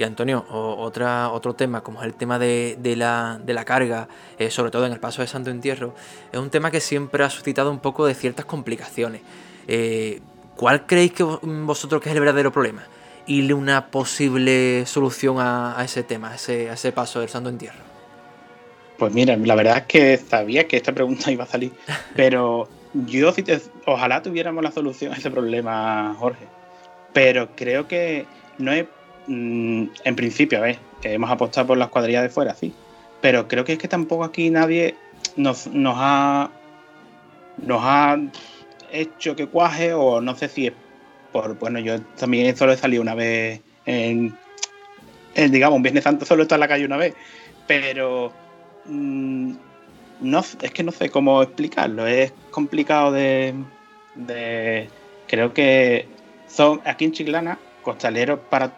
Y 0.00 0.02
Antonio, 0.02 0.46
otra, 0.48 1.30
otro 1.30 1.52
tema, 1.52 1.82
como 1.82 2.00
es 2.00 2.06
el 2.06 2.14
tema 2.14 2.38
de, 2.38 2.94
la, 2.96 3.64
carga, 3.66 4.08
eh, 4.38 4.50
sobre 4.50 4.70
todo 4.70 4.86
en 4.86 4.92
el 4.92 4.98
paso 4.98 5.20
de 5.20 5.28
Santo 5.28 5.50
Entierro, 5.50 5.94
es 6.32 6.38
un 6.38 6.48
tema 6.48 6.70
que 6.70 6.80
siempre 6.80 7.22
ha 7.22 7.28
suscitado 7.28 7.70
un 7.70 7.80
poco 7.80 8.06
de 8.06 8.14
ciertas 8.14 8.46
complicaciones. 8.46 9.20
Eh, 9.68 10.20
¿Cuál 10.56 10.86
creéis 10.86 11.12
que 11.12 11.22
vosotros 11.22 12.00
que 12.00 12.08
es 12.08 12.14
el 12.14 12.20
verdadero 12.20 12.50
problema? 12.50 12.84
Y 13.26 13.52
una 13.52 13.88
posible 13.88 14.86
solución 14.86 15.36
a, 15.38 15.76
ese 15.84 16.02
tema, 16.02 16.30
a 16.30 16.34
ese, 16.36 16.92
paso 16.92 17.20
del 17.20 17.28
Santo 17.28 17.50
Entierro. 17.50 17.84
Pues 18.98 19.12
mira, 19.12 19.36
la 19.36 19.54
verdad 19.54 19.76
es 19.78 19.84
que 19.84 20.16
sabía 20.16 20.66
que 20.66 20.78
esta 20.78 20.92
pregunta 20.92 21.30
iba 21.30 21.44
a 21.44 21.46
salir, 21.46 21.72
pero 22.16 22.70
yo 22.94 23.32
si 23.32 23.44
ojalá 23.84 24.22
tuviéramos 24.22 24.64
la 24.64 24.70
solución 24.70 25.12
a 25.12 25.16
ese 25.16 25.30
problema, 25.30 26.16
Jorge. 26.18 26.59
Pero 27.12 27.54
creo 27.56 27.88
que 27.88 28.26
no 28.58 28.72
es 28.72 28.86
Mm, 29.26 29.84
en 30.04 30.16
principio, 30.16 30.58
a 30.58 30.62
ver, 30.62 30.78
hemos 31.04 31.30
apostado 31.30 31.68
por 31.68 31.78
las 31.78 31.88
cuadrillas 31.88 32.24
de 32.24 32.30
fuera, 32.30 32.54
sí. 32.54 32.72
Pero 33.20 33.46
creo 33.46 33.64
que 33.64 33.74
es 33.74 33.78
que 33.78 33.86
tampoco 33.86 34.24
aquí 34.24 34.50
nadie 34.50 34.96
nos, 35.36 35.68
ha 35.72 36.50
nos 37.58 37.80
ha 37.84 38.18
hecho 38.90 39.36
que 39.36 39.46
cuaje 39.46 39.92
o 39.94 40.20
no 40.20 40.34
sé 40.34 40.48
si 40.48 40.66
es 40.66 40.72
por 41.30 41.56
bueno 41.60 41.78
yo 41.78 42.00
también 42.18 42.56
solo 42.56 42.72
he 42.72 42.76
salido 42.76 43.02
una 43.02 43.14
vez 43.14 43.60
en, 43.86 44.36
digamos 45.36 45.76
un 45.76 45.82
Viernes 45.84 46.02
Santo 46.02 46.24
solo 46.24 46.42
está 46.42 46.56
en 46.56 46.60
la 46.60 46.66
calle 46.68 46.84
una 46.84 46.96
vez 46.96 47.14
pero 47.68 48.32
mm, 48.86 49.52
no 50.22 50.40
es 50.40 50.70
que 50.72 50.82
no 50.82 50.90
sé 50.90 51.10
cómo 51.10 51.40
explicarlo 51.42 52.04
es 52.06 52.32
complicado 52.50 53.12
de, 53.12 53.54
de 54.16 54.88
creo 55.28 55.54
que 55.54 56.08
son 56.50 56.80
aquí 56.84 57.04
en 57.04 57.12
Chiclana 57.12 57.58
costaleros 57.82 58.40
para 58.50 58.72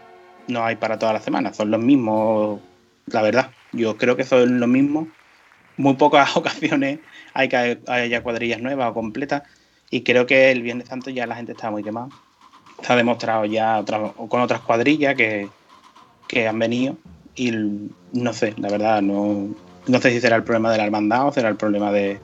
no 0.49 0.65
hay 0.65 0.77
para 0.77 0.99
todas 0.99 1.15
las 1.15 1.25
semanas, 1.25 1.57
son 1.57 1.71
los 1.71 1.81
mismos, 1.81 2.61
la 3.07 3.23
verdad. 3.23 3.51
Yo 3.73 3.97
creo 3.97 4.17
que 4.17 4.25
son 4.25 4.61
los 4.61 4.69
mismos. 4.69 5.09
Muy 5.77 5.95
pocas 5.95 6.37
ocasiones 6.37 7.01
hay 7.35 7.49
que 7.49 7.79
haya 7.87 8.23
cuadrillas 8.23 8.61
nuevas 8.61 8.91
o 8.91 8.95
completas. 8.95 9.43
Y 9.91 10.03
creo 10.03 10.27
que 10.27 10.51
el 10.51 10.63
Viernes 10.63 10.89
Santo 10.89 11.11
ya 11.11 11.27
la 11.27 11.37
gente 11.37 11.53
está 11.53 11.71
muy 11.71 11.83
quemada. 11.83 12.09
Se 12.83 12.93
ha 12.93 12.97
demostrado 12.97 13.45
ya 13.45 13.85
con 14.29 14.41
otras 14.41 14.61
cuadrillas 14.61 15.15
que, 15.15 15.49
han 16.49 16.59
venido. 16.59 16.97
Y 17.35 17.53
no 18.13 18.33
sé, 18.33 18.55
la 18.57 18.69
verdad, 18.69 19.03
no, 19.03 19.55
no 19.87 20.01
sé 20.01 20.11
si 20.11 20.21
será 20.21 20.37
el 20.37 20.45
problema 20.45 20.71
de 20.71 20.79
la 20.79 20.85
hermandad 20.85 21.29
o 21.29 21.33
será 21.33 21.49
el 21.49 21.57
problema 21.57 21.93
de, 21.93 22.19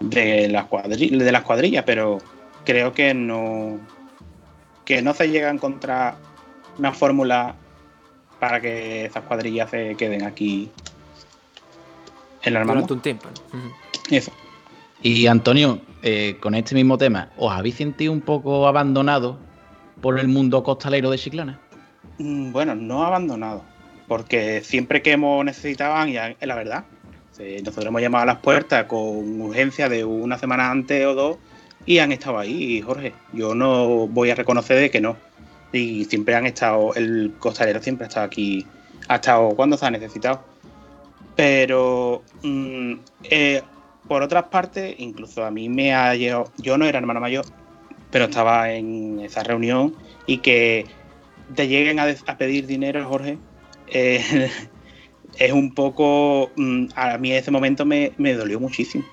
de, 0.00 0.48
las, 0.48 0.66
de 0.70 1.32
las 1.32 1.42
cuadrillas, 1.42 1.84
pero 1.84 2.18
creo 2.64 2.92
que 2.92 3.14
no, 3.14 3.78
que 4.88 5.02
no 5.02 5.12
se 5.12 5.28
llega 5.28 5.48
a 5.48 5.52
encontrar 5.52 6.16
una 6.78 6.92
fórmula 6.92 7.54
para 8.40 8.58
que 8.58 9.04
esas 9.04 9.22
cuadrillas 9.24 9.68
se 9.68 9.94
queden 9.96 10.24
aquí 10.24 10.70
en 12.42 12.54
la 12.54 12.64
Durante 12.64 12.94
un 12.94 13.00
tiempo. 13.00 13.28
Eso. 14.10 14.32
Y 15.02 15.26
Antonio, 15.26 15.78
eh, 16.02 16.38
con 16.40 16.54
este 16.54 16.74
mismo 16.74 16.96
tema, 16.96 17.28
¿os 17.36 17.52
habéis 17.52 17.74
sentido 17.74 18.14
un 18.14 18.22
poco 18.22 18.66
abandonado 18.66 19.38
por 20.00 20.18
el 20.18 20.28
mundo 20.28 20.62
costalero 20.62 21.10
de 21.10 21.18
Chiclana? 21.18 21.60
Mm, 22.16 22.52
bueno, 22.52 22.74
no 22.74 23.04
abandonado, 23.04 23.64
porque 24.06 24.62
siempre 24.64 25.02
que 25.02 25.12
hemos 25.12 25.44
necesitado, 25.44 26.08
y 26.08 26.14
la 26.14 26.54
verdad, 26.54 26.84
nosotros 27.38 27.84
hemos 27.84 28.00
llamado 28.00 28.22
a 28.22 28.26
las 28.26 28.38
puertas 28.38 28.86
con 28.86 29.38
urgencia 29.42 29.90
de 29.90 30.06
una 30.06 30.38
semana 30.38 30.70
antes 30.70 31.04
o 31.04 31.14
dos 31.14 31.36
y 31.86 31.98
han 31.98 32.12
estado 32.12 32.38
ahí, 32.38 32.80
Jorge. 32.80 33.12
Yo 33.32 33.54
no 33.54 34.06
voy 34.06 34.30
a 34.30 34.34
reconocer 34.34 34.78
de 34.78 34.90
que 34.90 35.00
no 35.00 35.16
y 35.72 36.04
siempre 36.06 36.34
han 36.34 36.46
estado, 36.46 36.94
el 36.94 37.34
costalero 37.38 37.82
siempre 37.82 38.04
ha 38.06 38.08
estado 38.08 38.26
aquí, 38.26 38.66
ha 39.08 39.16
estado 39.16 39.50
cuando 39.50 39.76
se 39.76 39.86
ha 39.86 39.90
necesitado. 39.90 40.42
Pero 41.36 42.22
mm, 42.42 42.94
eh, 43.24 43.62
por 44.06 44.22
otras 44.22 44.44
partes, 44.44 44.94
incluso 44.98 45.44
a 45.44 45.50
mí 45.50 45.68
me 45.68 45.94
ha 45.94 46.14
llegado, 46.14 46.50
yo 46.56 46.78
no 46.78 46.86
era 46.86 46.98
hermano 46.98 47.20
mayor, 47.20 47.44
pero 48.10 48.24
estaba 48.24 48.72
en 48.72 49.20
esa 49.20 49.42
reunión 49.42 49.94
y 50.26 50.38
que 50.38 50.86
te 51.54 51.68
lleguen 51.68 52.00
a, 52.00 52.06
pedir 52.38 52.66
dinero, 52.66 53.06
Jorge, 53.06 53.38
eh, 53.88 54.50
es 55.38 55.52
un 55.52 55.74
poco, 55.74 56.50
mm, 56.56 56.86
a 56.96 57.18
mí 57.18 57.32
ese 57.32 57.50
momento 57.50 57.84
me, 57.84 58.12
dolió 58.18 58.58
muchísimo. 58.58 59.04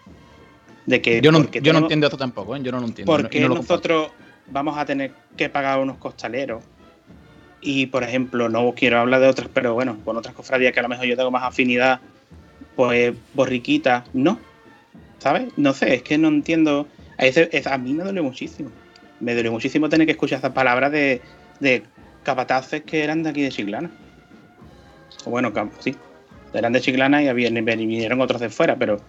De 0.85 1.01
que, 1.01 1.21
yo 1.21 1.31
no, 1.31 1.49
yo 1.49 1.73
no 1.73 1.79
entiendo 1.79 2.07
esto 2.07 2.17
tampoco, 2.17 2.55
¿eh? 2.55 2.59
yo 2.61 2.71
no 2.71 2.79
lo 2.79 2.85
entiendo. 2.85 3.11
Porque 3.11 3.47
nosotros 3.47 4.11
vamos 4.47 4.77
a 4.77 4.85
tener 4.85 5.11
que 5.35 5.49
pagar 5.49 5.79
unos 5.79 5.97
costaleros. 5.97 6.63
Y 7.61 7.87
por 7.87 8.03
ejemplo, 8.03 8.47
no 8.49 8.73
quiero 8.75 8.99
hablar 8.99 9.21
de 9.21 9.27
otras, 9.27 9.49
pero 9.51 9.73
bueno, 9.73 9.97
con 10.05 10.17
otras 10.17 10.35
cofradías 10.35 10.73
que 10.73 10.79
a 10.79 10.83
lo 10.83 10.89
mejor 10.89 11.05
yo 11.05 11.17
tengo 11.17 11.31
más 11.31 11.43
afinidad, 11.43 11.99
pues 12.75 13.15
borriquita, 13.33 14.05
no. 14.13 14.39
¿Sabes? 15.17 15.47
No 15.57 15.73
sé, 15.73 15.95
es 15.95 16.03
que 16.03 16.17
no 16.17 16.27
entiendo. 16.27 16.87
A, 17.17 17.73
a 17.73 17.77
mí 17.79 17.93
me 17.93 18.03
duele 18.03 18.21
muchísimo. 18.21 18.69
Me 19.19 19.33
duele 19.33 19.49
muchísimo 19.49 19.89
tener 19.89 20.05
que 20.05 20.11
escuchar 20.11 20.39
esas 20.39 20.51
palabras 20.51 20.91
de, 20.91 21.21
de 21.59 21.83
capataces 22.23 22.83
que 22.83 23.03
eran 23.03 23.23
de 23.23 23.29
aquí 23.29 23.41
de 23.41 23.49
Chiclana. 23.49 23.89
O 25.25 25.31
bueno, 25.31 25.51
sí, 25.79 25.95
eran 26.53 26.73
de 26.73 26.81
Chiclana 26.81 27.23
y 27.23 27.33
vinieron 27.33 28.21
otros 28.21 28.41
de 28.41 28.49
fuera, 28.49 28.75
pero 28.75 29.01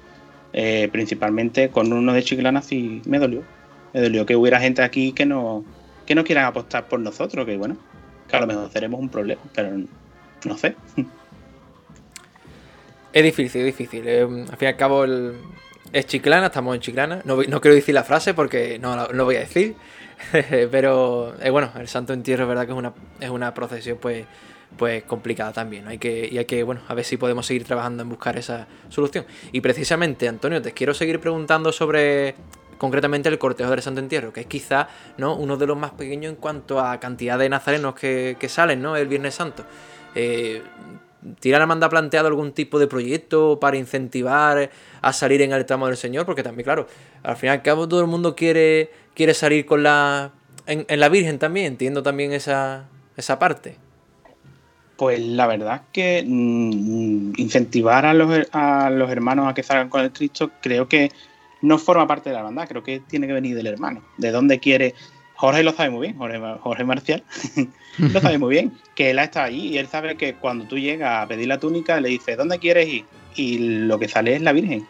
eh, 0.53 0.89
principalmente 0.91 1.71
con 1.71 1.93
uno 1.93 2.13
de 2.13 2.23
Chiclana 2.23 2.63
sí 2.63 3.03
me 3.07 3.19
dolió. 3.19 3.43
Me 3.93 4.01
dolió 4.01 4.27
que 4.27 4.37
hubiera 4.37 4.61
gente 4.61 4.83
aquí 4.83 5.13
que 5.13 5.27
no, 5.27 5.65
que 6.05 6.15
no 6.15 6.25
quieran 6.25 6.45
apostar 6.45 6.89
por 6.89 7.01
nosotros, 7.01 7.47
que 7.47 7.57
bueno, 7.57 7.77
que 8.29 8.37
a 8.37 8.41
lo 8.41 8.47
mejor 8.47 8.71
seremos 8.71 9.01
un 9.01 9.09
problema, 9.09 9.43
pero 9.55 9.77
no 10.45 10.59
sé. 10.59 10.77
Es 13.13 13.25
difícil, 13.25 13.63
es 13.63 13.67
difícil. 13.67 14.07
Eh, 14.07 14.23
al 14.23 14.57
fin 14.57 14.67
y 14.67 14.67
al 14.67 14.77
cabo 14.77 15.07
es 15.93 16.07
Chiclana, 16.07 16.47
estamos 16.47 16.75
en 16.75 16.81
Chiclana. 16.81 17.23
No, 17.25 17.37
no 17.37 17.61
quiero 17.61 17.75
decir 17.75 17.95
la 17.95 18.05
frase 18.05 18.35
porque 18.35 18.79
no 18.79 19.09
lo 19.13 19.25
voy 19.25 19.37
a 19.37 19.41
decir. 19.41 19.75
pero 20.71 21.35
eh, 21.41 21.51
bueno, 21.51 21.71
el 21.79 21.89
Santo 21.89 22.13
Entierro 22.13 22.45
es 22.45 22.49
verdad 22.49 22.67
que 22.67 22.73
es 22.73 22.79
una, 22.79 22.93
es 23.21 23.31
una 23.31 23.55
procesión 23.55 23.99
pues 24.01 24.27
pues 24.77 25.05
complicada 25.05 25.53
también. 25.53 25.89
Hay 25.89 25.99
que, 25.99 26.29
y 26.31 26.39
hay 26.39 26.45
que, 26.45 26.63
bueno, 26.63 26.83
a 26.89 26.95
ver 26.95 27.05
si 27.05 27.17
podemos 27.17 27.47
seguir 27.47 27.65
trabajando 27.65 28.03
en 28.03 28.09
buscar 28.09 28.37
esa 28.37 28.67
solución. 28.89 29.25
Y 29.53 29.61
precisamente, 29.61 30.29
Antonio, 30.29 30.61
te 30.63 30.73
quiero 30.73 30.95
seguir 30.95 31.21
preguntando 31.21 31.73
sobre 31.73 32.35
concretamente 32.79 33.29
el 33.29 33.39
cortejo 33.39 33.71
del 33.71 33.83
Santo 33.83 34.01
Entierro, 34.01 34.33
que 34.33 34.41
es 34.41 34.47
quizá 34.47 34.89
¿no? 35.17 35.35
uno 35.37 35.57
de 35.57 35.67
los 35.67 35.77
más 35.77 35.93
pequeños 35.93 36.31
en 36.31 36.37
cuanto 36.37 36.81
a 36.81 37.01
cantidad 37.01 37.39
de 37.39 37.49
nazarenos 37.49 37.95
que, 37.95 38.37
salen 38.49 38.83
¿no? 38.83 38.97
el 38.97 39.09
Viernes 39.09 39.35
Santo. 39.35 39.65
Eh, 40.15 40.63
¿Tira 41.41 41.59
la 41.59 41.67
manda 41.67 41.89
planteado 41.89 42.29
algún 42.29 42.53
tipo 42.53 42.79
de 42.79 42.87
proyecto 42.87 43.59
para 43.59 43.77
incentivar 43.77 44.71
a 45.01 45.13
salir 45.13 45.43
en 45.43 45.53
el 45.53 45.65
tramo 45.65 45.87
del 45.87 45.97
Señor? 45.97 46.25
Porque 46.25 46.43
también, 46.43 46.65
claro, 46.65 46.87
al 47.23 47.37
fin 47.37 47.49
y 47.49 47.51
al 47.51 47.63
cabo 47.63 47.89
todo 47.89 48.01
el 48.01 48.07
mundo 48.07 48.37
quiere, 48.37 48.91
quiere 49.15 49.35
salir 49.35 49.67
con 49.67 49.83
la, 49.83 50.33
en, 50.67 50.85
en 50.89 51.01
la 51.01 51.09
Virgen 51.09 51.39
también, 51.39 51.67
entiendo 51.67 52.03
también 52.03 52.33
esa, 52.33 52.89
esa 53.17 53.39
parte. 53.41 53.79
Pues 54.97 55.21
la 55.21 55.47
verdad 55.47 55.77
es 55.77 55.83
que 55.93 56.25
mm, 56.27 57.33
incentivar 57.37 58.07
a 58.07 58.15
los, 58.15 58.49
a 58.53 58.91
los 58.91 59.11
hermanos 59.11 59.49
a 59.49 59.55
que 59.55 59.63
salgan 59.63 59.89
con 59.89 60.01
el 60.01 60.13
Cristo 60.13 60.51
creo 60.63 60.89
que 60.89 61.11
no 61.63 61.79
forma 61.79 62.07
parte 62.07 62.31
de 62.31 62.35
la 62.35 62.41
hermandad, 62.41 62.69
creo 62.69 62.83
que 62.83 63.01
tiene 63.01 63.27
que 63.27 63.33
venir 63.33 63.57
del 63.57 63.67
hermano. 63.67 64.03
De 64.17 64.31
dónde 64.31 64.59
quiere. 64.59 64.95
Jorge 65.35 65.63
lo 65.63 65.73
sabe 65.73 65.91
muy 65.91 66.09
bien, 66.09 66.17
Jorge, 66.61 66.85
Marcial 66.85 67.23
lo 67.99 68.21
sabe 68.21 68.39
muy 68.39 68.55
bien, 68.55 68.73
que 68.95 69.11
él 69.11 69.19
ha 69.19 69.25
estado 69.25 69.47
allí 69.47 69.69
y 69.69 69.77
él 69.77 69.87
sabe 69.87 70.17
que 70.17 70.35
cuando 70.35 70.65
tú 70.65 70.79
llegas 70.79 71.23
a 71.23 71.29
pedir 71.29 71.49
la 71.49 71.59
túnica 71.59 72.01
le 72.01 72.09
dices, 72.09 72.39
¿dónde 72.39 72.59
quieres 72.59 72.89
ir? 72.89 73.05
Y 73.35 73.59
lo 73.59 73.99
que 73.99 74.09
sale 74.09 74.35
es 74.35 74.41
la 74.41 74.53
Virgen. 74.53 74.87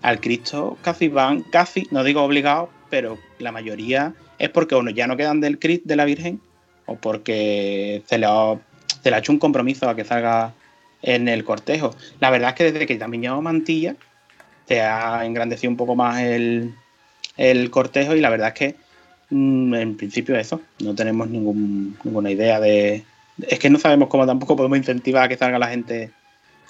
Al 0.00 0.20
Cristo 0.20 0.78
casi 0.80 1.08
van, 1.08 1.42
casi, 1.42 1.86
no 1.90 2.02
digo 2.02 2.22
obligados, 2.22 2.70
pero 2.88 3.18
la 3.38 3.52
mayoría 3.52 4.14
es 4.38 4.48
porque 4.48 4.74
uno 4.74 4.90
ya 4.90 5.06
no 5.06 5.18
quedan 5.18 5.40
del 5.40 5.58
Cristo 5.58 5.84
de 5.86 5.96
la 5.96 6.06
Virgen 6.06 6.40
o 6.86 6.96
porque 6.96 8.02
se 8.06 8.16
le 8.16 8.24
ha 8.24 8.58
se 9.02 9.10
le 9.10 9.16
ha 9.16 9.18
hecho 9.18 9.32
un 9.32 9.38
compromiso 9.38 9.88
a 9.88 9.96
que 9.96 10.04
salga 10.04 10.52
en 11.02 11.28
el 11.28 11.44
cortejo. 11.44 11.94
La 12.20 12.30
verdad 12.30 12.50
es 12.50 12.56
que 12.56 12.72
desde 12.72 12.86
que 12.86 12.96
también 12.96 13.22
llevamos 13.22 13.44
mantilla, 13.44 13.96
se 14.66 14.80
ha 14.80 15.24
engrandecido 15.24 15.70
un 15.70 15.76
poco 15.76 15.96
más 15.96 16.20
el, 16.20 16.74
cortejo 17.70 18.14
y 18.14 18.20
la 18.20 18.30
verdad 18.30 18.48
es 18.48 18.54
que 18.54 18.76
mm, 19.30 19.74
en 19.74 19.96
principio 19.96 20.36
eso, 20.36 20.60
no 20.80 20.94
tenemos 20.94 21.28
ninguna 21.28 22.30
idea 22.30 22.60
de... 22.60 23.04
Es 23.48 23.58
que 23.58 23.70
no 23.70 23.78
sabemos 23.78 24.08
cómo 24.08 24.26
tampoco 24.26 24.56
podemos 24.56 24.78
incentivar 24.78 25.24
a 25.24 25.28
que 25.28 25.36
salga 25.36 25.58
la 25.58 25.68
gente 25.68 26.10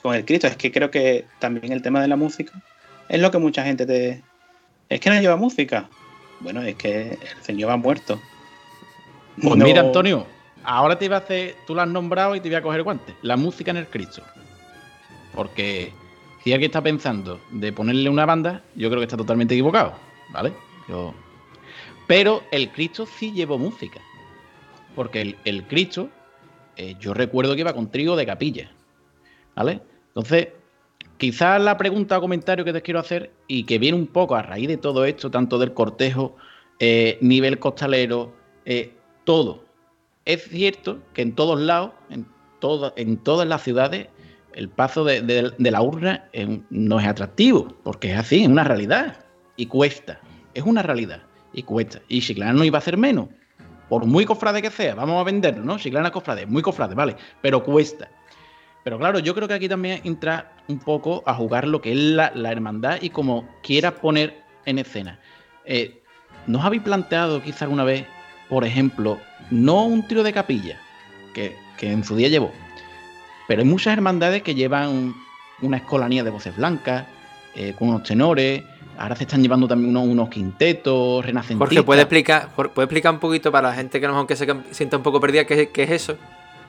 con 0.02 0.14
el 0.14 0.24
Cristo. 0.24 0.46
Es 0.46 0.56
que 0.56 0.70
creo 0.70 0.90
que 0.90 1.24
también 1.40 1.72
el 1.72 1.82
tema 1.82 2.00
de 2.00 2.08
la 2.08 2.16
música 2.16 2.52
es 3.08 3.20
lo 3.20 3.30
que 3.30 3.38
mucha 3.38 3.64
gente 3.64 3.86
te... 3.86 4.22
Es 4.88 5.00
que 5.00 5.10
no 5.10 5.20
lleva 5.20 5.36
música. 5.36 5.88
Bueno, 6.40 6.62
es 6.62 6.76
que 6.76 7.10
el 7.10 7.42
Señor 7.42 7.70
ha 7.70 7.76
muerto. 7.76 8.20
Pues 9.42 9.56
mira, 9.56 9.80
Antonio, 9.80 10.26
Ahora 10.62 10.98
te 10.98 11.06
iba 11.06 11.16
a 11.16 11.20
hacer, 11.20 11.56
tú 11.66 11.74
lo 11.74 11.82
has 11.82 11.88
nombrado 11.88 12.34
y 12.34 12.40
te 12.40 12.48
voy 12.48 12.56
a 12.56 12.62
coger 12.62 12.82
guante. 12.82 13.14
La 13.22 13.36
música 13.36 13.70
en 13.70 13.78
el 13.78 13.86
Cristo. 13.86 14.22
Porque 15.34 15.92
si 16.42 16.52
alguien 16.52 16.70
está 16.70 16.82
pensando 16.82 17.40
de 17.50 17.72
ponerle 17.72 18.08
una 18.10 18.26
banda, 18.26 18.62
yo 18.74 18.88
creo 18.88 19.00
que 19.00 19.04
está 19.04 19.16
totalmente 19.16 19.54
equivocado. 19.54 19.94
¿Vale? 20.32 20.52
Pero 22.06 22.42
el 22.50 22.70
Cristo 22.70 23.06
sí 23.06 23.32
llevó 23.32 23.58
música. 23.58 24.00
Porque 24.94 25.36
el, 25.44 25.66
Cristo, 25.66 26.08
eh, 26.76 26.96
yo 27.00 27.14
recuerdo 27.14 27.54
que 27.54 27.60
iba 27.60 27.72
con 27.72 27.90
trigo 27.90 28.16
de 28.16 28.26
capilla. 28.26 28.70
¿Vale? 29.54 29.80
Entonces, 30.08 30.48
quizás 31.16 31.60
la 31.60 31.76
pregunta 31.76 32.18
o 32.18 32.20
comentario 32.20 32.64
que 32.64 32.72
te 32.72 32.82
quiero 32.82 33.00
hacer 33.00 33.32
y 33.46 33.64
que 33.64 33.78
viene 33.78 33.96
un 33.96 34.06
poco 34.06 34.34
a 34.34 34.42
raíz 34.42 34.68
de 34.68 34.76
todo 34.76 35.04
esto, 35.04 35.30
tanto 35.30 35.58
del 35.58 35.74
cortejo, 35.74 36.36
eh, 36.78 37.18
nivel 37.20 37.58
costalero, 37.58 38.32
eh, 38.64 38.94
todo, 39.24 39.64
es 40.32 40.44
cierto 40.44 41.00
que 41.12 41.22
en 41.22 41.34
todos 41.34 41.60
lados, 41.60 41.92
en, 42.10 42.26
todas 43.16 43.48
las 43.48 43.62
ciudades, 43.62 44.08
el 44.54 44.68
paso 44.68 45.04
de, 45.04 45.52
la 45.58 45.82
urna 45.82 46.28
no 46.70 47.00
es 47.00 47.06
atractivo, 47.06 47.74
porque 47.82 48.12
es 48.12 48.18
así, 48.18 48.42
es 48.42 48.48
una 48.48 48.64
realidad 48.64 49.24
y 49.56 49.66
cuesta. 49.66 50.20
Es 50.54 50.64
una 50.64 50.82
realidad 50.82 51.22
y 51.52 51.62
cuesta. 51.62 52.00
Y 52.08 52.20
Chiclana 52.20 52.52
no 52.52 52.64
iba 52.64 52.78
a 52.78 52.80
hacer 52.80 52.96
menos, 52.96 53.28
por 53.88 54.06
muy 54.06 54.24
cofrade 54.24 54.62
que 54.62 54.70
sea, 54.70 54.94
vamos 54.94 55.20
a 55.20 55.24
venderlo, 55.24 55.64
¿no? 55.64 55.78
Chiclana 55.78 56.10
cofrade, 56.10 56.46
muy 56.46 56.62
cofrade, 56.62 56.94
vale, 56.94 57.16
pero 57.42 57.62
cuesta. 57.62 58.08
Pero 58.84 58.98
claro, 58.98 59.18
yo 59.18 59.34
creo 59.34 59.46
que 59.46 59.54
aquí 59.54 59.68
también 59.68 60.00
entra 60.04 60.52
un 60.68 60.78
poco 60.78 61.22
a 61.26 61.34
jugar 61.34 61.66
lo 61.66 61.80
que 61.80 61.92
es 61.92 61.98
la, 61.98 62.32
hermandad 62.50 62.98
y 63.02 63.10
como 63.10 63.48
quiera 63.62 63.94
poner 63.96 64.42
en 64.64 64.78
escena. 64.78 65.20
Eh, 65.64 66.02
¿Nos 66.46 66.64
habéis 66.64 66.82
planteado 66.82 67.42
quizá 67.42 67.66
alguna 67.66 67.84
vez 67.84 68.06
por 68.50 68.64
ejemplo, 68.64 69.18
no 69.50 69.84
un 69.84 70.06
trío 70.06 70.22
de 70.22 70.32
capilla, 70.34 70.78
que, 71.32 71.56
en 71.80 72.04
su 72.04 72.14
día 72.14 72.28
llevó, 72.28 72.52
pero 73.48 73.62
hay 73.62 73.66
muchas 73.66 73.94
hermandades 73.94 74.42
que 74.42 74.54
llevan 74.54 75.14
una 75.62 75.78
escolanía 75.78 76.22
de 76.22 76.30
voces 76.30 76.54
blancas, 76.54 77.06
eh, 77.54 77.74
con 77.78 77.88
unos 77.88 78.02
tenores, 78.02 78.62
ahora 78.98 79.16
se 79.16 79.24
están 79.24 79.42
llevando 79.42 79.66
también 79.66 79.96
unos, 79.96 80.28
quintetos 80.28 81.24
renacentistas. 81.24 81.68
Jorge, 81.68 81.82
¿puede 81.82 82.02
explicar, 82.02 82.50
¿puede 82.54 82.84
explicar 82.84 83.14
un 83.14 83.20
poquito 83.20 83.50
para 83.50 83.70
la 83.70 83.74
gente 83.74 83.98
que 83.98 84.06
a 84.06 84.10
lo 84.10 84.14
mejor 84.14 84.36
se 84.36 84.46
sienta 84.72 84.98
un 84.98 85.02
poco 85.02 85.20
perdida 85.20 85.46
qué, 85.46 85.70
es 85.74 85.90
eso? 85.90 86.16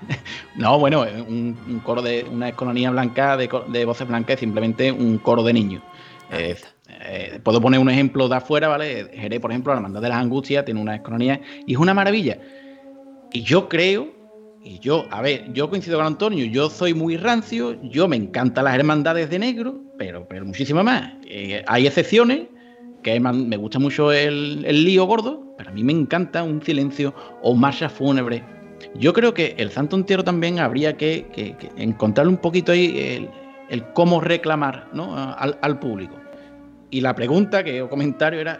no, 0.56 0.80
bueno, 0.80 1.02
un, 1.02 1.82
coro 1.84 2.02
de 2.02 2.26
una 2.32 2.50
escolanía 2.50 2.90
blanca 2.90 3.36
de, 3.38 3.86
voces 3.86 4.08
blancas 4.08 4.36
es 4.36 4.40
simplemente 4.40 4.92
un 4.92 5.18
coro 5.18 5.44
de 5.44 5.54
niños. 5.54 5.84
Eh, 6.32 6.56
eh, 7.02 7.40
puedo 7.44 7.62
poner 7.62 7.80
un 7.80 7.90
ejemplo 7.90 8.28
de 8.28 8.36
afuera, 8.36 8.68
¿vale? 8.68 9.10
Jerez, 9.14 9.40
por 9.40 9.52
ejemplo, 9.52 9.74
la 9.74 9.78
Hermandad 9.78 10.02
de 10.02 10.10
las 10.10 10.18
Angustias 10.18 10.66
tiene 10.66 10.80
una 10.80 10.96
escronía 10.96 11.40
y 11.66 11.74
es 11.74 11.80
una 11.80 11.94
maravilla. 11.94 12.38
Y 13.34 13.44
yo 13.44 13.70
creo, 13.70 14.10
y 14.64 14.80
yo, 14.80 15.06
a 15.10 15.22
ver, 15.22 15.52
yo 15.54 15.70
coincido 15.70 15.98
con 15.98 16.08
Antonio, 16.08 16.46
yo 16.46 16.70
soy 16.70 16.94
muy 16.94 17.18
rancio, 17.18 17.82
yo 17.84 18.08
me 18.08 18.16
encantan 18.16 18.66
las 18.66 18.76
hermandades 18.76 19.30
de 19.30 19.40
negro, 19.40 19.82
pero, 19.98 20.28
pero 20.28 20.46
muchísimo 20.46 20.84
más. 20.84 21.14
Eh, 21.26 21.64
hay 21.68 21.88
excepciones, 21.88 22.48
que 23.02 23.20
me 23.20 23.58
gusta 23.58 23.80
mucho 23.80 24.12
el, 24.12 24.62
lío 24.62 25.06
gordo, 25.06 25.56
pero 25.58 25.72
a 25.72 25.74
mí 25.74 25.84
me 25.84 25.92
encanta 25.92 26.44
un 26.44 26.62
silencio 26.62 27.16
o 27.42 27.56
marcha 27.56 27.90
fúnebre. 27.90 28.44
Yo 28.96 29.14
creo 29.14 29.34
que 29.34 29.56
el 29.58 29.72
Santo 29.72 29.96
Entierro 29.96 30.24
también 30.24 30.60
habría 30.60 30.98
que, 30.98 31.26
que, 31.34 31.56
encontrarle 31.78 32.32
un 32.32 32.38
poquito 32.38 32.72
ahí 32.72 33.28
el, 33.70 33.84
cómo 33.94 34.22
reclamar 34.22 34.88
¿no? 34.94 35.16
al 35.16 35.80
público. 35.80 36.21
Y 36.92 37.00
la 37.00 37.16
pregunta 37.16 37.64
que 37.64 37.82
o 37.82 37.90
comentario 37.90 38.42
era, 38.42 38.60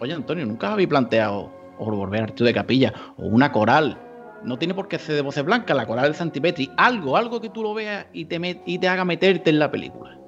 oye 0.00 0.12
Antonio, 0.12 0.44
¿nunca 0.44 0.72
habéis 0.72 0.88
planteado 0.88 1.52
o 1.78 1.90
volver 1.90 2.24
a 2.24 2.44
de 2.44 2.52
capilla 2.52 2.92
o 3.16 3.26
una 3.26 3.52
coral? 3.52 3.96
No 4.42 4.58
tiene 4.58 4.74
por 4.74 4.88
qué 4.88 4.98
ser 4.98 5.14
de 5.14 5.22
voces 5.22 5.44
blancas, 5.44 5.76
la 5.76 5.86
coral 5.86 6.10
de 6.10 6.18
Santipetri, 6.18 6.70
algo, 6.76 7.16
algo 7.16 7.40
que 7.40 7.48
tú 7.48 7.62
lo 7.62 7.72
veas 7.72 8.06
y 8.12 8.24
te, 8.24 8.88
haga 8.88 9.04
meterte 9.04 9.50
en 9.50 9.60
la 9.60 9.70
película. 9.70 10.18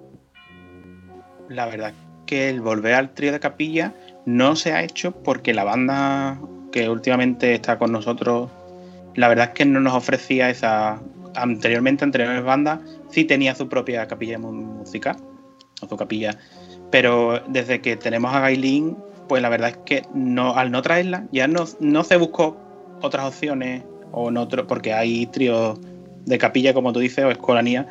La 1.49 1.66
verdad 1.66 1.93
que 2.26 2.49
el 2.49 2.61
volver 2.61 2.95
al 2.95 3.12
trío 3.12 3.32
de 3.32 3.40
capilla 3.40 3.93
no 4.24 4.55
se 4.55 4.72
ha 4.72 4.84
hecho 4.84 5.11
porque 5.11 5.53
la 5.53 5.64
banda 5.64 6.38
que 6.70 6.88
últimamente 6.88 7.55
está 7.55 7.76
con 7.76 7.90
nosotros, 7.90 8.51
la 9.16 9.28
verdad 9.28 9.49
es 9.49 9.55
que 9.55 9.64
no 9.64 9.80
nos 9.80 9.95
ofrecía 9.95 10.49
esa. 10.49 11.03
Anteriormente, 11.34 12.05
anteriores 12.05 12.45
bandas, 12.45 12.80
sí 13.09 13.24
tenía 13.24 13.55
su 13.55 13.66
propia 13.66 14.07
capilla 14.07 14.38
musical, 14.38 15.16
o 15.80 15.88
su 15.88 15.97
capilla 15.97 16.38
pero 16.93 17.40
desde 17.49 17.80
que 17.80 17.97
tenemos 17.97 18.32
a 18.32 18.40
Gailin, 18.40 18.97
pues 19.26 19.43
la 19.43 19.49
verdad 19.49 19.70
es 19.70 19.78
que 19.78 20.03
no, 20.14 20.55
al 20.55 20.70
no 20.70 20.82
traerla, 20.82 21.24
ya 21.32 21.49
no, 21.49 21.64
no 21.80 22.05
se 22.05 22.16
buscó 22.18 22.57
otras 23.01 23.26
opciones 23.26 23.82
o 24.12 24.30
otro, 24.38 24.66
porque 24.66 24.93
hay 24.93 25.26
tríos 25.26 25.80
de 26.26 26.38
capilla, 26.38 26.74
como 26.74 26.93
tú 26.93 27.01
dices, 27.01 27.24
o 27.24 27.30
escolanía, 27.30 27.86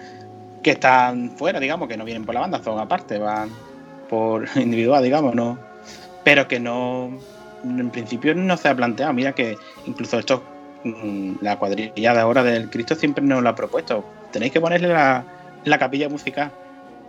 que 0.61 0.71
están 0.71 1.31
fuera, 1.31 1.59
digamos, 1.59 1.89
que 1.89 1.97
no 1.97 2.05
vienen 2.05 2.25
por 2.25 2.35
la 2.35 2.41
banda, 2.41 2.63
son 2.63 2.79
aparte, 2.79 3.17
van 3.17 3.49
por 4.07 4.45
individual, 4.55 5.03
digamos, 5.03 5.33
no. 5.33 5.57
Pero 6.23 6.47
que 6.47 6.59
no, 6.59 7.09
en 7.63 7.89
principio 7.89 8.35
no 8.35 8.55
se 8.55 8.69
ha 8.69 8.75
planteado. 8.75 9.11
Mira 9.13 9.33
que 9.33 9.57
incluso 9.87 10.19
esto, 10.19 10.43
mm, 10.83 11.37
la 11.41 11.57
cuadrilla 11.57 12.13
de 12.13 12.19
ahora 12.19 12.43
del 12.43 12.69
Cristo 12.69 12.93
siempre 12.93 13.23
nos 13.23 13.41
lo 13.41 13.49
ha 13.49 13.55
propuesto. 13.55 14.05
Tenéis 14.31 14.51
que 14.51 14.61
ponerle 14.61 14.89
la, 14.89 15.25
la 15.65 15.79
capilla 15.79 16.07
musical 16.07 16.51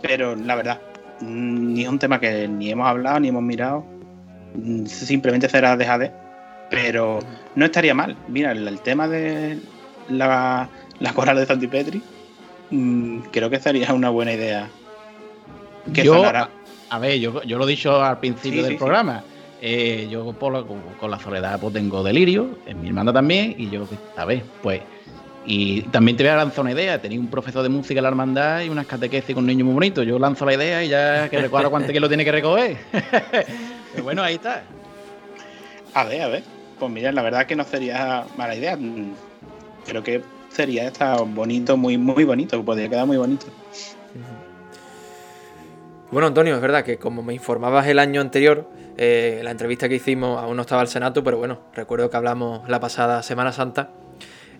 pero 0.03 0.35
la 0.35 0.55
verdad, 0.55 0.79
ni 1.21 1.83
es 1.83 1.87
un 1.89 1.99
tema 1.99 2.19
que 2.19 2.47
ni 2.47 2.69
hemos 2.71 2.87
hablado 2.87 3.19
ni 3.19 3.29
hemos 3.29 3.43
mirado. 3.43 3.85
Simplemente 4.85 5.49
será 5.49 5.75
de 5.75 5.85
Jade, 5.85 6.11
pero 6.69 7.19
no 7.55 7.65
estaría 7.65 7.93
mal. 7.93 8.15
Mira, 8.27 8.51
el, 8.51 8.67
el 8.67 8.79
tema 8.81 9.07
de 9.07 9.57
la, 10.09 10.69
la 10.99 11.13
coral 11.13 11.37
de 11.37 11.45
Santipetri, 11.45 12.01
mm, 12.69 13.19
creo 13.31 13.49
que 13.49 13.59
sería 13.59 13.93
una 13.93 14.09
buena 14.09 14.33
idea. 14.33 14.69
Que 15.93 16.03
Yo-. 16.03 16.23
A 16.89 16.99
ver, 16.99 17.19
yo, 17.19 17.41
yo 17.43 17.57
lo 17.57 17.65
he 17.65 17.71
dicho 17.71 18.03
al 18.03 18.19
principio 18.19 18.59
Sí, 18.59 18.63
del 18.63 18.65
sí, 18.67 18.73
sí. 18.73 18.77
programa. 18.77 19.23
Eh, 19.59 20.07
yo 20.11 20.31
por 20.33 20.53
la- 20.53 20.61
con, 20.63 20.79
con 20.99 21.09
la 21.09 21.17
soledad 21.17 21.59
pues 21.59 21.73
tengo 21.73 22.03
delirio, 22.03 22.49
en 22.67 22.81
mi 22.81 22.89
hermana 22.89 23.11
también, 23.11 23.55
y 23.57 23.69
yo, 23.69 23.87
a 24.15 24.25
ver, 24.25 24.43
pues. 24.61 24.81
Y 25.45 25.81
también 25.83 26.15
te 26.15 26.23
voy 26.23 26.31
a 26.31 26.37
lanzar 26.37 26.61
una 26.61 26.71
idea. 26.71 27.01
Tenía 27.01 27.19
un 27.19 27.27
profesor 27.27 27.63
de 27.63 27.69
música 27.69 27.99
en 27.99 28.03
la 28.03 28.09
hermandad 28.09 28.61
y 28.61 28.69
unas 28.69 28.87
catequesis 28.87 29.35
con 29.35 29.45
niños 29.45 29.65
muy 29.65 29.73
bonitos. 29.73 30.05
Yo 30.05 30.17
lanzo 30.17 30.45
la 30.45 30.53
idea 30.53 30.83
y 30.83 30.89
ya 30.89 31.29
que 31.29 31.39
recuerda 31.39 31.69
cuánto 31.69 31.91
que 31.91 31.99
lo 31.99 32.07
tiene 32.07 32.23
que 32.23 32.31
recoger. 32.31 32.77
Pero 33.91 34.03
bueno, 34.03 34.23
ahí 34.23 34.35
está. 34.35 34.63
A 35.93 36.05
ver, 36.05 36.21
a 36.21 36.27
ver. 36.27 36.43
Pues 36.79 36.91
mira, 36.91 37.11
la 37.11 37.21
verdad 37.21 37.45
que 37.45 37.55
no 37.55 37.63
sería 37.63 38.25
mala 38.37 38.55
idea. 38.55 38.77
Creo 39.85 40.03
que 40.03 40.21
sería 40.49 40.87
esta 40.87 41.17
bonito, 41.17 41.77
muy, 41.77 41.97
muy 41.97 42.23
bonito, 42.23 42.57
que 42.57 42.63
podría 42.63 42.89
quedar 42.89 43.05
muy 43.05 43.17
bonito. 43.17 43.45
Bueno, 46.11 46.27
Antonio, 46.27 46.55
es 46.55 46.61
verdad 46.61 46.83
que 46.83 46.97
como 46.97 47.23
me 47.23 47.33
informabas 47.33 47.87
el 47.87 47.99
año 47.99 48.21
anterior, 48.21 48.69
eh, 48.97 49.41
la 49.43 49.51
entrevista 49.51 49.89
que 49.89 49.95
hicimos 49.95 50.41
aún 50.41 50.55
no 50.55 50.61
estaba 50.61 50.81
el 50.81 50.87
Senato, 50.87 51.23
pero 51.23 51.37
bueno, 51.37 51.59
recuerdo 51.73 52.09
que 52.09 52.17
hablamos 52.17 52.69
la 52.69 52.79
pasada 52.79 53.23
Semana 53.23 53.51
Santa. 53.51 53.89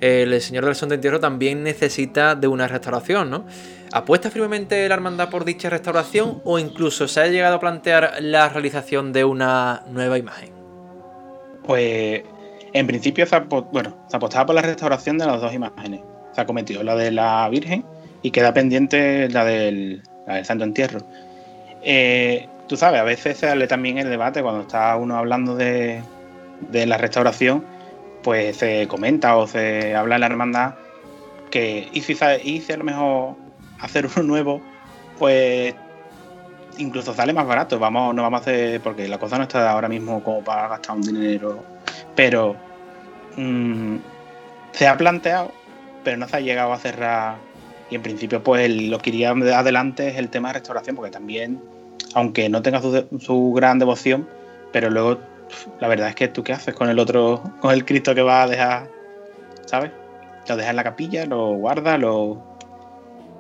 El 0.02 0.40
Señor 0.42 0.66
del 0.66 0.76
Son 0.76 0.90
de 0.90 0.96
Entierro 0.96 1.20
también 1.20 1.64
necesita 1.64 2.36
de 2.36 2.48
una 2.48 2.68
restauración, 2.68 3.30
¿no? 3.30 3.46
¿Apuesta 3.92 4.32
firmemente 4.32 4.88
la 4.90 4.96
hermandad 4.96 5.30
por 5.30 5.46
dicha 5.46 5.70
restauración 5.70 6.42
o 6.44 6.58
incluso 6.58 7.08
se 7.08 7.22
ha 7.22 7.28
llegado 7.28 7.58
a 7.58 7.60
plantear 7.60 8.16
la 8.22 8.50
realización 8.50 9.14
de 9.14 9.24
una 9.24 9.84
nueva 9.88 10.18
imagen? 10.18 10.50
Pues 11.64 12.24
en 12.74 12.88
principio 12.88 13.26
se, 13.28 13.40
bueno, 13.40 13.96
se 14.10 14.18
apostaba 14.18 14.48
por 14.48 14.56
la 14.56 14.64
restauración 14.64 15.20
de 15.20 15.28
las 15.28 15.40
dos 15.40 15.54
imágenes. 15.54 16.02
Se 16.34 16.42
ha 16.42 16.46
cometido 16.46 16.82
la 16.82 16.96
de 16.96 17.12
la 17.12 17.48
Virgen 17.50 17.86
y 18.24 18.32
queda 18.32 18.52
pendiente 18.54 19.30
la 19.30 19.46
del, 19.46 20.02
Santo 20.44 20.64
Entierro. 20.64 21.02
Eh, 21.84 22.48
tú 22.68 22.78
sabes, 22.78 23.00
a 23.00 23.04
veces 23.04 23.38
se 23.38 23.48
sale 23.48 23.68
también 23.68 24.00
el 24.00 24.10
debate 24.10 24.42
cuando 24.42 24.62
está 24.62 24.96
uno 24.96 25.18
hablando 25.18 25.56
de 25.56 26.02
la 26.72 26.98
restauración, 26.98 27.64
pues 28.24 28.58
se 28.58 28.88
comenta 28.88 29.38
o 29.38 29.48
se 29.48 29.96
habla 29.96 30.16
en 30.16 30.22
la 30.22 30.28
hermandad 30.28 30.76
que 31.54 31.88
y 31.94 32.02
si, 32.02 32.18
y 32.44 32.72
a 32.72 32.78
lo 32.78 32.84
mejor 32.84 33.36
hacer 33.80 34.08
uno 34.16 34.24
nuevo, 34.24 34.62
pues 35.20 35.76
incluso 36.80 37.14
sale 37.14 37.32
más 37.32 37.46
barato. 37.46 37.78
Vamos, 37.78 38.16
no 38.16 38.24
vamos 38.24 38.40
a 38.40 38.42
hacer, 38.42 38.82
porque 38.82 39.08
la 39.08 39.20
cosa 39.20 39.38
no 39.38 39.44
está 39.44 39.70
ahora 39.70 39.88
mismo 39.88 40.24
como 40.24 40.44
para 40.44 40.68
gastar 40.68 40.96
un 40.96 41.04
dinero, 41.04 41.64
pero 42.16 42.56
mm, 43.38 43.98
se 44.72 44.88
ha 44.88 44.98
planteado, 44.98 45.52
pero 46.04 46.18
no 46.18 46.28
se 46.28 46.38
ha 46.38 46.40
llegado 46.40 46.74
a 46.74 46.80
cerrar. 46.80 47.36
Y 47.92 47.96
en 47.96 48.02
principio, 48.02 48.44
pues 48.44 48.70
lo 48.72 48.98
que 48.98 49.12
iría 49.12 49.30
adelante 49.30 50.08
es 50.08 50.18
el 50.18 50.30
tema 50.30 50.48
de 50.50 50.54
restauración, 50.56 50.96
porque 50.96 51.12
también, 51.12 51.62
aunque 52.16 52.50
no 52.50 52.64
tenga 52.64 52.82
su, 52.82 53.06
su 53.20 53.54
gran 53.54 53.78
devoción, 53.78 54.28
pero 54.72 54.90
luego 54.90 55.20
la 55.80 55.88
verdad 55.88 56.10
es 56.10 56.16
que 56.16 56.28
tú 56.28 56.44
qué 56.44 56.54
haces 56.54 56.74
con 56.74 56.90
el 56.90 57.00
otro, 57.00 57.42
con 57.60 57.72
el 57.72 57.86
Cristo 57.86 58.14
que 58.16 58.22
va 58.22 58.44
a 58.44 58.48
dejar, 58.48 58.90
¿sabes? 59.66 59.92
Lo 60.48 60.58
dejas 60.58 60.72
en 60.72 60.76
la 60.76 60.84
capilla, 60.84 61.26
lo 61.26 61.54
guardas, 61.54 62.00
lo, 62.00 62.42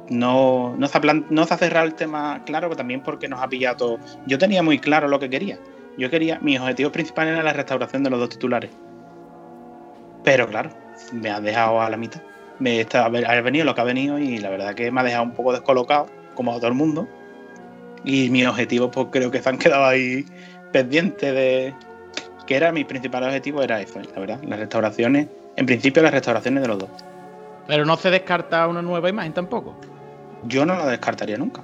no, 0.09 0.76
no, 0.78 0.88
se 0.88 0.97
ha 0.97 1.01
no 1.01 1.45
se 1.45 1.53
ha 1.53 1.57
cerrado 1.57 1.86
el 1.86 1.95
tema 1.95 2.43
claro, 2.45 2.68
pero 2.68 2.78
también 2.78 3.01
porque 3.01 3.28
nos 3.28 3.41
ha 3.41 3.47
pillado 3.47 3.78
todo. 3.78 3.99
Yo 4.28 4.38
tenía 4.38 4.64
muy 4.64 4.80
claro 4.80 5.07
lo 5.07 5.20
que 5.20 5.30
quería. 5.30 5.59
Yo 5.97 6.09
quería, 6.09 6.39
mi 6.41 6.57
objetivo 6.57 6.91
principal 6.91 7.28
era 7.28 7.43
la 7.43 7.53
restauración 7.53 8.03
de 8.03 8.09
los 8.09 8.20
dos 8.20 8.30
titulares. 8.30 8.72
Pero 10.24 10.47
claro, 10.47 10.72
me 11.11 11.30
ha 11.30 11.39
dejado 11.39 11.82
a 11.82 11.89
la 11.89 11.97
mitad. 11.97 12.22
Me 12.59 12.86
ha 12.93 13.41
venido 13.41 13.66
lo 13.66 13.76
que 13.76 13.82
ha 13.82 13.84
venido 13.84 14.20
y 14.20 14.38
la 14.38 14.49
verdad 14.49 14.74
que 14.74 14.91
me 14.91 15.01
ha 15.01 15.03
dejado 15.03 15.24
un 15.24 15.34
poco 15.34 15.51
descolocado, 15.51 16.07
como 16.36 16.51
a 16.51 16.55
todo 16.55 16.68
el 16.68 16.74
mundo. 16.74 17.07
Y 18.05 18.30
mis 18.30 18.47
objetivos, 18.47 18.89
pues 18.93 19.07
creo 19.11 19.32
que 19.32 19.41
se 19.41 19.49
han 19.49 19.57
quedado 19.57 19.86
ahí 19.86 20.26
pendientes 20.72 21.34
de. 21.34 21.74
Que 22.45 22.55
era 22.55 22.71
mi 22.71 22.83
principal 22.83 23.23
objetivo, 23.23 23.61
era 23.63 23.79
eso, 23.81 23.99
la 24.13 24.19
verdad. 24.19 24.39
Las 24.43 24.59
restauraciones, 24.59 25.27
en 25.55 25.65
principio, 25.65 26.03
las 26.03 26.11
restauraciones 26.11 26.61
de 26.61 26.67
los 26.67 26.79
dos. 26.79 26.89
Pero 27.67 27.85
no 27.85 27.95
se 27.95 28.09
descarta 28.11 28.67
una 28.67 28.81
nueva 28.81 29.09
imagen 29.09 29.31
tampoco. 29.33 29.75
Yo 30.43 30.65
no 30.65 30.75
lo 30.75 30.85
descartaría 30.87 31.37
nunca, 31.37 31.61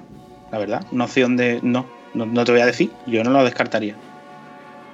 la 0.50 0.58
verdad. 0.58 0.82
No 0.92 1.06
sé 1.06 1.20
dónde. 1.20 1.60
No, 1.62 1.84
no, 2.14 2.24
no 2.24 2.44
te 2.44 2.52
voy 2.52 2.62
a 2.62 2.66
decir. 2.66 2.90
Yo 3.06 3.22
no 3.22 3.30
lo 3.30 3.44
descartaría. 3.44 3.94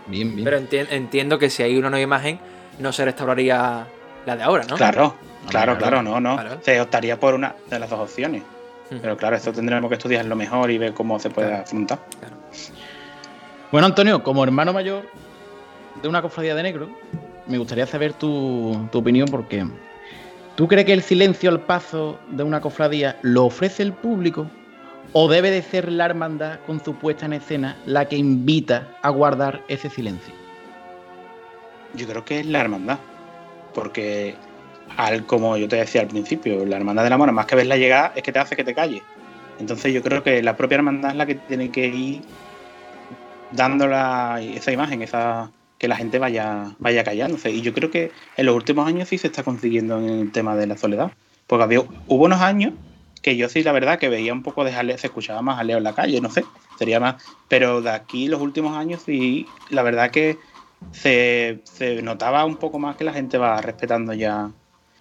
Bien, 0.09 0.35
bien. 0.35 0.45
Pero 0.45 0.59
enti- 0.59 0.87
entiendo 0.91 1.39
que 1.39 1.51
si 1.51 1.63
hay 1.63 1.77
una 1.77 1.89
nueva 1.91 2.03
imagen, 2.03 2.41
no 2.81 2.93
se 2.93 3.05
restauraría 3.05 3.87
la 4.27 4.37
de 4.37 4.43
ahora, 4.43 4.65
¿no? 4.69 4.75
Claro, 4.77 5.15
claro, 5.49 5.77
claro. 5.77 5.79
claro, 5.79 6.03
no, 6.03 6.21
no. 6.21 6.35
Claro. 6.35 6.59
Se 6.63 6.81
optaría 6.81 7.19
por 7.21 7.35
una 7.35 7.55
de 7.71 7.79
las 7.79 7.89
dos 7.91 8.01
opciones. 8.01 8.43
Pero 8.89 9.17
claro, 9.17 9.37
esto 9.37 9.53
tendremos 9.53 9.89
que 9.89 9.95
estudiarlo 9.97 10.35
mejor 10.37 10.71
y 10.71 10.79
ver 10.79 10.93
cómo 10.95 11.19
se 11.21 11.31
puede 11.31 11.49
Claro. 11.49 11.63
afrontar. 11.63 11.99
Bueno, 13.73 13.87
Antonio, 13.87 14.23
como 14.23 14.45
hermano 14.45 14.73
mayor 14.73 15.05
de 16.03 16.09
una 16.09 16.23
cofradía 16.23 16.55
de 16.55 16.63
negro, 16.63 16.89
me 17.47 17.59
gustaría 17.59 17.87
saber 17.87 18.13
tu, 18.13 18.89
opinión 18.93 19.29
porque 19.29 19.67
¿tú 20.57 20.69
crees 20.69 20.87
que 20.87 20.93
el 20.93 21.03
silencio 21.03 21.51
al 21.51 21.61
paso 21.61 22.19
de 22.31 22.43
una 22.43 22.61
cofradía 22.61 23.19
lo 23.23 23.45
ofrece 23.45 23.83
el 23.83 23.93
público 23.93 24.47
o 25.13 25.29
debe 25.29 25.51
de 25.51 25.63
ser 25.63 25.91
la 25.91 26.07
hermandad 26.07 26.59
con 26.67 26.83
su 26.85 26.95
puesta 26.95 27.27
en 27.27 27.35
escena 27.35 27.77
la 27.87 28.07
que 28.07 28.17
invita 28.17 28.89
a 29.03 29.11
guardar 29.11 29.63
ese 29.69 29.89
silencio? 29.89 30.35
Yo 31.95 32.07
creo 32.07 32.25
que 32.25 32.41
es 32.41 32.47
la 32.47 32.61
hermandad. 32.61 32.99
Porque, 33.73 34.35
al, 34.97 35.25
como 35.27 35.57
yo 35.57 35.69
te 35.69 35.77
decía 35.77 36.01
al 36.03 36.09
principio, 36.09 36.65
la 36.65 36.77
hermandad 36.77 37.05
de 37.05 37.11
la 37.11 37.19
mona, 37.19 37.33
más 37.33 37.47
que 37.47 37.57
verla 37.57 37.77
llegar, 37.77 38.13
es 38.17 38.23
que 38.23 38.33
te 38.33 38.39
hace 38.39 38.57
que 38.57 38.65
te 38.65 38.75
calles. 38.75 39.03
Entonces 39.59 39.93
yo 39.93 40.03
creo 40.03 40.23
que 40.23 40.43
la 40.43 40.57
propia 40.57 40.77
hermandad 40.77 41.13
es 41.13 41.17
la 41.17 41.27
que 41.27 41.37
tiene 41.37 41.71
que 41.71 41.87
ir 41.87 42.23
dando 43.53 43.87
la- 43.87 44.41
esa 44.43 44.73
imagen, 44.73 45.03
esa 45.03 45.51
que 45.79 45.89
la 45.89 45.97
gente 45.97 46.19
vaya, 46.19 46.75
vaya 46.79 47.05
callándose. 47.05 47.51
Y 47.51 47.61
yo 47.63 47.75
creo 47.75 47.91
que 47.91 48.11
en 48.37 48.47
los 48.47 48.55
últimos 48.55 48.87
años 48.87 49.09
sí 49.09 49.19
se 49.19 49.27
está 49.27 49.43
consiguiendo 49.43 49.99
en 49.99 50.09
el 50.09 50.33
tema 50.33 50.57
de 50.57 50.67
la 50.67 50.77
soledad. 50.77 51.13
Porque 51.47 51.65
había, 51.65 51.81
hubo 51.81 52.25
unos 52.25 52.41
años 52.41 52.73
que 53.23 53.37
yo 53.37 53.49
sí, 53.49 53.63
la 53.63 53.73
verdad, 53.73 53.99
que 53.99 54.09
veía 54.09 54.33
un 54.33 54.43
poco 54.43 54.65
de 54.65 54.73
jaleo, 54.73 54.97
se 54.99 55.09
escuchaba 55.09 55.43
más 55.43 55.57
jaleo 55.57 55.79
en 55.79 55.85
la 55.85 55.95
calle, 55.95 56.21
no 56.21 56.31
sé, 56.31 56.45
sería 56.79 57.01
más. 57.01 57.23
Pero 57.49 57.83
de 57.83 57.91
aquí, 57.91 58.29
los 58.29 58.41
últimos 58.41 58.77
años, 58.77 59.03
sí, 59.05 59.47
la 59.71 59.83
verdad 59.83 60.11
que 60.11 60.39
se, 60.93 61.61
se 61.65 62.03
notaba 62.03 62.45
un 62.45 62.57
poco 62.57 62.79
más 62.79 62.97
que 62.97 63.05
la 63.05 63.13
gente 63.13 63.39
va 63.39 63.61
respetando 63.61 64.13
ya. 64.13 64.51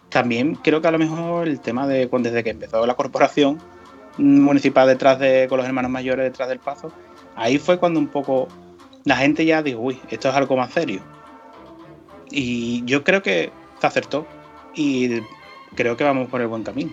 También 0.09 0.55
creo 0.55 0.82
que 0.82 0.88
a 0.88 0.91
lo 0.91 0.99
mejor 0.99 1.47
el 1.47 1.59
tema 1.59 1.88
de 1.88 2.07
cuando 2.07 2.30
desde 2.30 2.43
que 2.43 2.51
empezó 2.51 2.86
la 2.86 2.95
corporación 2.95 3.59
municipal 4.17 4.88
detrás 4.88 5.19
de, 5.19 5.47
con 5.49 5.57
los 5.57 5.67
hermanos 5.67 5.91
mayores 5.91 6.26
detrás 6.26 6.49
del 6.49 6.59
paso, 6.59 6.91
ahí 7.36 7.57
fue 7.57 7.78
cuando 7.78 7.99
un 7.99 8.07
poco 8.07 8.47
la 9.06 9.16
gente 9.18 9.45
ya 9.45 9.64
dijo, 9.64 9.80
uy, 9.80 9.99
esto 10.10 10.30
es 10.30 10.36
algo 10.36 10.58
más 10.58 10.72
serio. 10.74 11.01
Y 12.32 12.84
yo 12.86 13.03
creo 13.03 13.22
que 13.22 13.51
se 13.80 13.88
acertó 13.88 14.28
y 14.76 15.22
creo 15.76 15.95
que 15.95 16.03
vamos 16.03 16.28
por 16.30 16.41
el 16.41 16.47
buen 16.47 16.64
camino. 16.64 16.91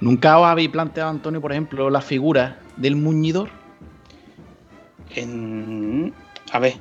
¿Nunca 0.00 0.38
os 0.38 0.46
habéis 0.46 0.70
planteado, 0.70 1.10
Antonio, 1.10 1.40
por 1.40 1.52
ejemplo, 1.52 1.90
la 1.90 2.00
figura 2.00 2.58
del 2.76 2.96
muñidor? 2.96 3.50
En- 5.14 6.12
a 6.52 6.58
ver, 6.58 6.74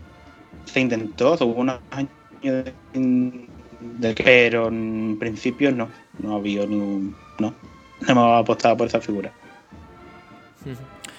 se 0.66 0.80
intentó, 0.80 1.34
hubo 1.42 1.54
unos 1.62 1.80
años 1.92 2.10
de, 2.42 2.74
de- 2.94 4.14
pero 4.24 4.68
en 4.68 5.18
principio 5.20 5.72
no, 5.72 5.90
no 6.20 6.36
había 6.36 6.66
ningún, 6.66 7.16
no, 7.40 7.54
no 8.02 8.08
hemos 8.10 8.42
apostado 8.42 8.78
por 8.78 8.88
esa 8.88 9.02
figura. 9.02 9.32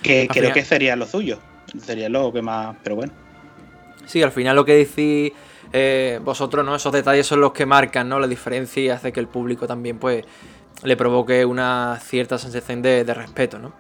Que 0.03 0.29
creo 0.29 0.53
que 0.55 0.65
sería 0.65 0.97
lo 0.97 1.07
suyo, 1.07 1.39
sería 1.81 2.09
lo 2.09 2.33
que 2.33 2.43
más, 2.43 2.77
pero 2.83 2.97
bueno. 2.97 3.13
Sí, 4.07 4.23
al 4.23 4.33
final 4.33 4.57
lo 4.57 4.65
que 4.65 4.75
decís 4.75 5.33
eh, 5.73 6.21
vosotros, 6.23 6.65
¿no? 6.65 6.75
Esos 6.75 6.93
detalles 6.93 7.27
son 7.27 7.41
los 7.41 7.53
que 7.53 7.67
marcan, 7.67 8.09
¿no? 8.09 8.19
La 8.19 8.27
diferencia 8.27 8.83
y 8.83 8.89
hace 8.89 9.13
que 9.13 9.21
el 9.21 9.29
público 9.29 9.67
también, 9.67 9.99
pues, 9.99 10.25
le 10.83 10.97
provoque 10.97 11.45
una 11.45 11.99
cierta 12.01 12.39
sensación 12.39 12.81
de, 12.81 13.05
de 13.05 13.15
respeto, 13.15 13.59
¿no? 13.59 13.73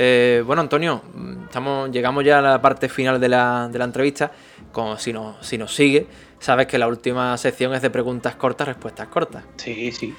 Eh, 0.00 0.44
bueno, 0.46 0.62
Antonio, 0.62 1.02
mm, 1.12 1.44
estamos, 1.46 1.90
llegamos 1.90 2.24
ya 2.24 2.38
a 2.38 2.42
la 2.42 2.62
parte 2.62 2.88
final 2.88 3.18
de 3.18 3.28
la, 3.28 3.68
de 3.70 3.78
la 3.78 3.84
entrevista. 3.84 4.30
Como 4.70 4.96
si, 4.96 5.12
nos, 5.12 5.44
si 5.44 5.58
nos 5.58 5.74
sigue, 5.74 6.06
sabes 6.40 6.66
que 6.66 6.78
la 6.78 6.86
última 6.88 7.36
sección 7.36 7.74
es 7.74 7.82
de 7.82 7.90
preguntas 7.90 8.34
cortas, 8.36 8.68
respuestas 8.68 9.08
cortas. 9.08 9.44
Sí, 9.56 9.92
sí. 9.92 10.14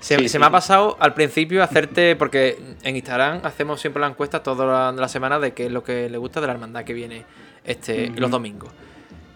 Se, 0.00 0.16
Sí, 0.16 0.22
se 0.24 0.28
sí. 0.28 0.38
me 0.38 0.46
ha 0.46 0.50
pasado 0.50 0.96
al 1.00 1.14
principio 1.14 1.62
hacerte, 1.62 2.14
porque 2.16 2.58
en 2.82 2.96
Instagram 2.96 3.40
hacemos 3.44 3.80
siempre 3.80 4.00
la 4.00 4.08
encuesta 4.08 4.42
toda 4.42 4.92
la, 4.92 4.92
la 5.00 5.08
semana 5.08 5.38
de 5.38 5.52
qué 5.52 5.66
es 5.66 5.72
lo 5.72 5.82
que 5.82 6.08
le 6.08 6.18
gusta 6.18 6.40
de 6.40 6.46
la 6.46 6.52
hermandad 6.52 6.84
que 6.84 6.92
viene 6.92 7.24
este, 7.64 8.10
los 8.10 8.30
domingos. 8.30 8.70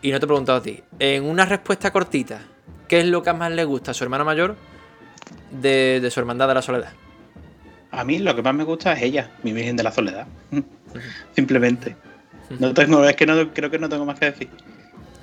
Y 0.02 0.12
no 0.12 0.20
te 0.20 0.26
he 0.26 0.28
preguntado 0.28 0.58
a 0.58 0.62
ti, 0.62 0.82
en 0.98 1.24
una 1.24 1.44
respuesta 1.44 1.90
cortita, 1.90 2.40
¿qué 2.86 3.00
es 3.00 3.06
lo 3.06 3.22
que 3.22 3.32
más 3.32 3.50
le 3.50 3.64
gusta 3.64 3.90
a 3.90 3.94
su 3.94 4.04
hermano 4.04 4.24
mayor 4.24 4.56
de, 5.50 5.98
de 6.00 6.10
su 6.10 6.20
hermandad 6.20 6.46
de 6.48 6.54
la 6.54 6.62
soledad? 6.62 6.92
A 7.90 8.04
mí 8.04 8.18
lo 8.18 8.36
que 8.36 8.42
más 8.42 8.54
me 8.54 8.64
gusta 8.64 8.92
es 8.92 9.02
ella, 9.02 9.30
mi 9.42 9.52
Virgen 9.52 9.74
de 9.76 9.82
la 9.82 9.90
Soledad. 9.90 10.26
Simplemente. 11.34 11.96
No 12.58 12.72
tengo, 12.74 13.04
es 13.04 13.16
que 13.16 13.26
no, 13.26 13.52
creo 13.52 13.70
que 13.70 13.78
no 13.78 13.88
tengo 13.88 14.04
más 14.04 14.18
que 14.18 14.26
decir. 14.26 14.50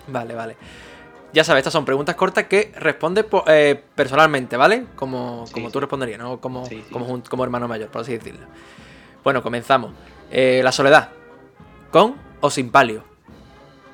Vale, 0.08 0.34
vale. 0.34 0.56
Ya 1.36 1.44
sabes, 1.44 1.60
estas 1.64 1.74
son 1.74 1.84
preguntas 1.84 2.16
cortas 2.16 2.46
que 2.46 2.72
respondes 2.78 3.26
po- 3.26 3.44
eh, 3.46 3.84
personalmente, 3.94 4.56
¿vale? 4.56 4.86
Como, 4.96 5.46
Sí, 5.48 5.54
como 5.54 5.70
tú 5.70 5.82
responderías, 5.82 6.18
¿no? 6.18 6.40
Como, 6.40 6.66
Sí, 6.66 6.82
sí. 6.88 6.94
Como, 6.94 7.06
un- 7.08 7.22
como 7.22 7.44
hermano 7.44 7.68
mayor, 7.68 7.90
por 7.90 8.02
así 8.04 8.14
decirlo. 8.14 8.48
Bueno, 9.22 9.44
comenzamos. 9.44 9.92
Eh, 10.32 10.62
la 10.64 10.72
soledad. 10.72 11.10
¿Con 11.92 12.16
o 12.40 12.50
sin 12.50 12.72
palio? 12.72 13.04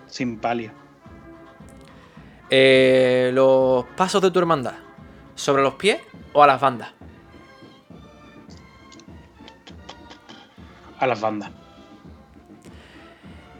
Sin 0.06 0.38
palio. 0.38 0.72
Eh, 2.52 3.32
los 3.34 3.86
pasos 3.98 4.22
de 4.22 4.30
tu 4.30 4.38
hermandad. 4.38 4.76
¿Sobre 5.34 5.64
los 5.64 5.74
pies 5.74 6.00
o 6.34 6.44
a 6.44 6.48
las 6.48 6.62
bandas? 6.62 6.90
A 11.00 11.08
las 11.08 11.20
bandas. 11.20 11.50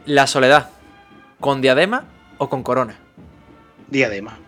La 0.06 0.28
soledad. 0.28 0.70
¿Con 1.40 1.60
diadema 1.60 2.04
o 2.38 2.48
con 2.48 2.62
corona? 2.62 2.98
Diadema. 3.92 4.38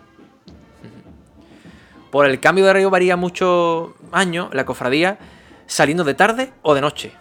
Por 2.11 2.25
el 2.25 2.39
cambio 2.39 2.63
de 2.63 2.71
horario 2.71 2.89
varía 2.89 3.15
mucho 3.15 3.95
año 4.11 4.49
la 4.51 4.65
cofradía 4.65 5.19
saliendo 5.67 6.03
de 6.03 6.13
tarde 6.15 6.53
o 6.61 6.73
de 6.73 6.81
noche. 6.81 7.11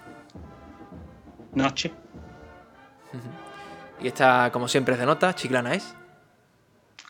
Noche. 1.53 1.93
Y 4.01 4.09
esta, 4.09 4.51
como 4.53 4.69
siempre, 4.69 4.95
es 4.95 5.01
de 5.01 5.07
nota, 5.07 5.35
chiclana 5.35 5.75
es. 5.75 5.95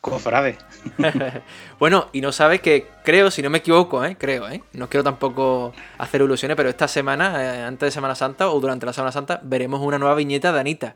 Cofrade. 0.00 0.58
Bueno, 1.78 2.08
y 2.12 2.20
no 2.20 2.30
sabes 2.30 2.60
que 2.60 2.88
creo, 3.04 3.30
si 3.30 3.42
no 3.42 3.50
me 3.50 3.58
equivoco, 3.58 4.04
¿eh? 4.04 4.16
creo, 4.18 4.48
¿eh? 4.48 4.62
no 4.72 4.88
quiero 4.88 5.02
tampoco 5.02 5.72
hacer 5.98 6.20
ilusiones, 6.20 6.56
pero 6.56 6.68
esta 6.68 6.88
semana, 6.88 7.42
eh, 7.42 7.62
antes 7.64 7.86
de 7.86 7.90
Semana 7.90 8.14
Santa 8.14 8.50
o 8.50 8.60
durante 8.60 8.86
la 8.86 8.92
Semana 8.92 9.12
Santa, 9.12 9.40
veremos 9.42 9.80
una 9.80 9.98
nueva 9.98 10.14
viñeta 10.14 10.52
de 10.52 10.60
Anita. 10.60 10.94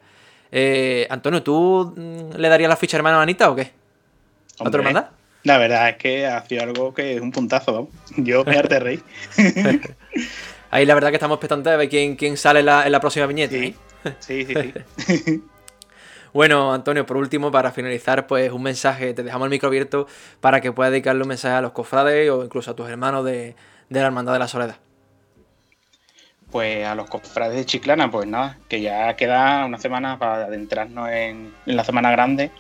Eh, 0.53 1.07
Antonio, 1.11 1.43
¿tú 1.43 1.95
mm, 1.97 2.37
le 2.37 2.49
darías 2.49 2.69
la 2.69 2.77
ficha 2.77 2.97
hermana 2.97 3.19
a 3.19 3.23
Anita 3.23 3.51
o 3.51 3.57
qué? 3.57 3.73
¿A 4.61 4.65
tu 4.65 4.65
Hombre, 4.65 4.81
hermandad? 4.81 5.11
La 5.45 5.59
verdad 5.59 5.89
es 5.91 5.97
que 5.97 6.27
ha 6.27 6.45
sido 6.45 6.63
algo 6.63 6.93
que 6.93 7.15
es 7.15 7.21
un 7.21 7.33
puntazo, 7.33 7.73
vamos. 7.73 7.91
Yo 8.17 8.45
me 8.45 8.57
harté 8.57 8.79
reír. 8.81 9.03
Ahí 10.71 10.85
la 10.85 10.95
verdad 10.95 11.09
que 11.09 11.17
estamos 11.17 11.37
expectantes 11.37 11.71
de 11.71 11.77
ver 11.77 11.89
quién, 11.89 12.17
quién 12.17 12.37
sale 12.37 12.61
en 12.61 12.67
la, 12.67 12.85
en 12.85 12.93
la 12.93 13.01
próxima 13.01 13.27
viñeta. 13.27 13.55
Sí. 13.55 13.75
¿eh? 14.05 14.15
Sí, 14.21 14.45
sí, 14.45 14.55
sí. 15.07 15.43
Bueno, 16.33 16.75
Antonio, 16.75 17.07
por 17.07 17.17
último, 17.17 17.51
para 17.51 17.73
finalizar, 17.73 18.27
pues 18.27 18.53
un 18.53 18.63
mensaje, 18.63 19.15
te 19.15 19.23
dejamos 19.23 19.47
el 19.47 19.51
micro 19.51 19.69
abierto 19.69 20.07
para 20.41 20.61
que 20.61 20.73
puedas 20.73 20.91
dedicarle 20.93 21.23
un 21.23 21.29
mensaje 21.29 21.55
a 21.55 21.63
los 21.63 21.73
cofrades 21.73 22.31
o 22.31 22.45
incluso 22.45 22.71
a 22.71 22.77
tus 22.77 22.89
hermanos 22.89 23.25
de, 23.25 23.57
de 23.89 24.01
la 24.01 24.07
Hermandad 24.07 24.35
de 24.35 24.39
la 24.39 24.49
Soledad. 24.49 24.77
Pues 26.51 26.87
a 26.87 26.95
los 26.95 27.09
cofrades 27.09 27.57
de 27.57 27.65
Chiclana, 27.65 28.11
pues 28.11 28.27
nada, 28.27 28.59
que 28.69 28.81
ya 28.81 29.17
queda 29.17 29.65
una 29.65 29.79
semana 29.79 30.19
para 30.19 30.45
adentrarnos 30.45 31.09
en, 31.11 31.55
en 31.67 31.77
la 31.77 31.85
semana 31.85 32.11
grande, 32.11 32.51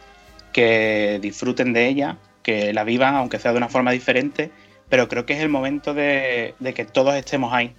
que 0.52 1.18
disfruten 1.20 1.72
de 1.72 1.88
ella, 1.88 2.18
que 2.42 2.72
la 2.72 2.84
vivan, 2.84 3.14
aunque 3.14 3.38
sea 3.38 3.52
de 3.52 3.58
una 3.58 3.68
forma 3.68 3.92
diferente, 3.92 4.50
pero 4.88 5.08
creo 5.08 5.26
que 5.26 5.34
es 5.34 5.40
el 5.40 5.48
momento 5.48 5.94
de, 5.94 6.54
que 6.74 6.84
todos 6.84 7.14
estemos 7.14 7.52
ahí, 7.52 7.74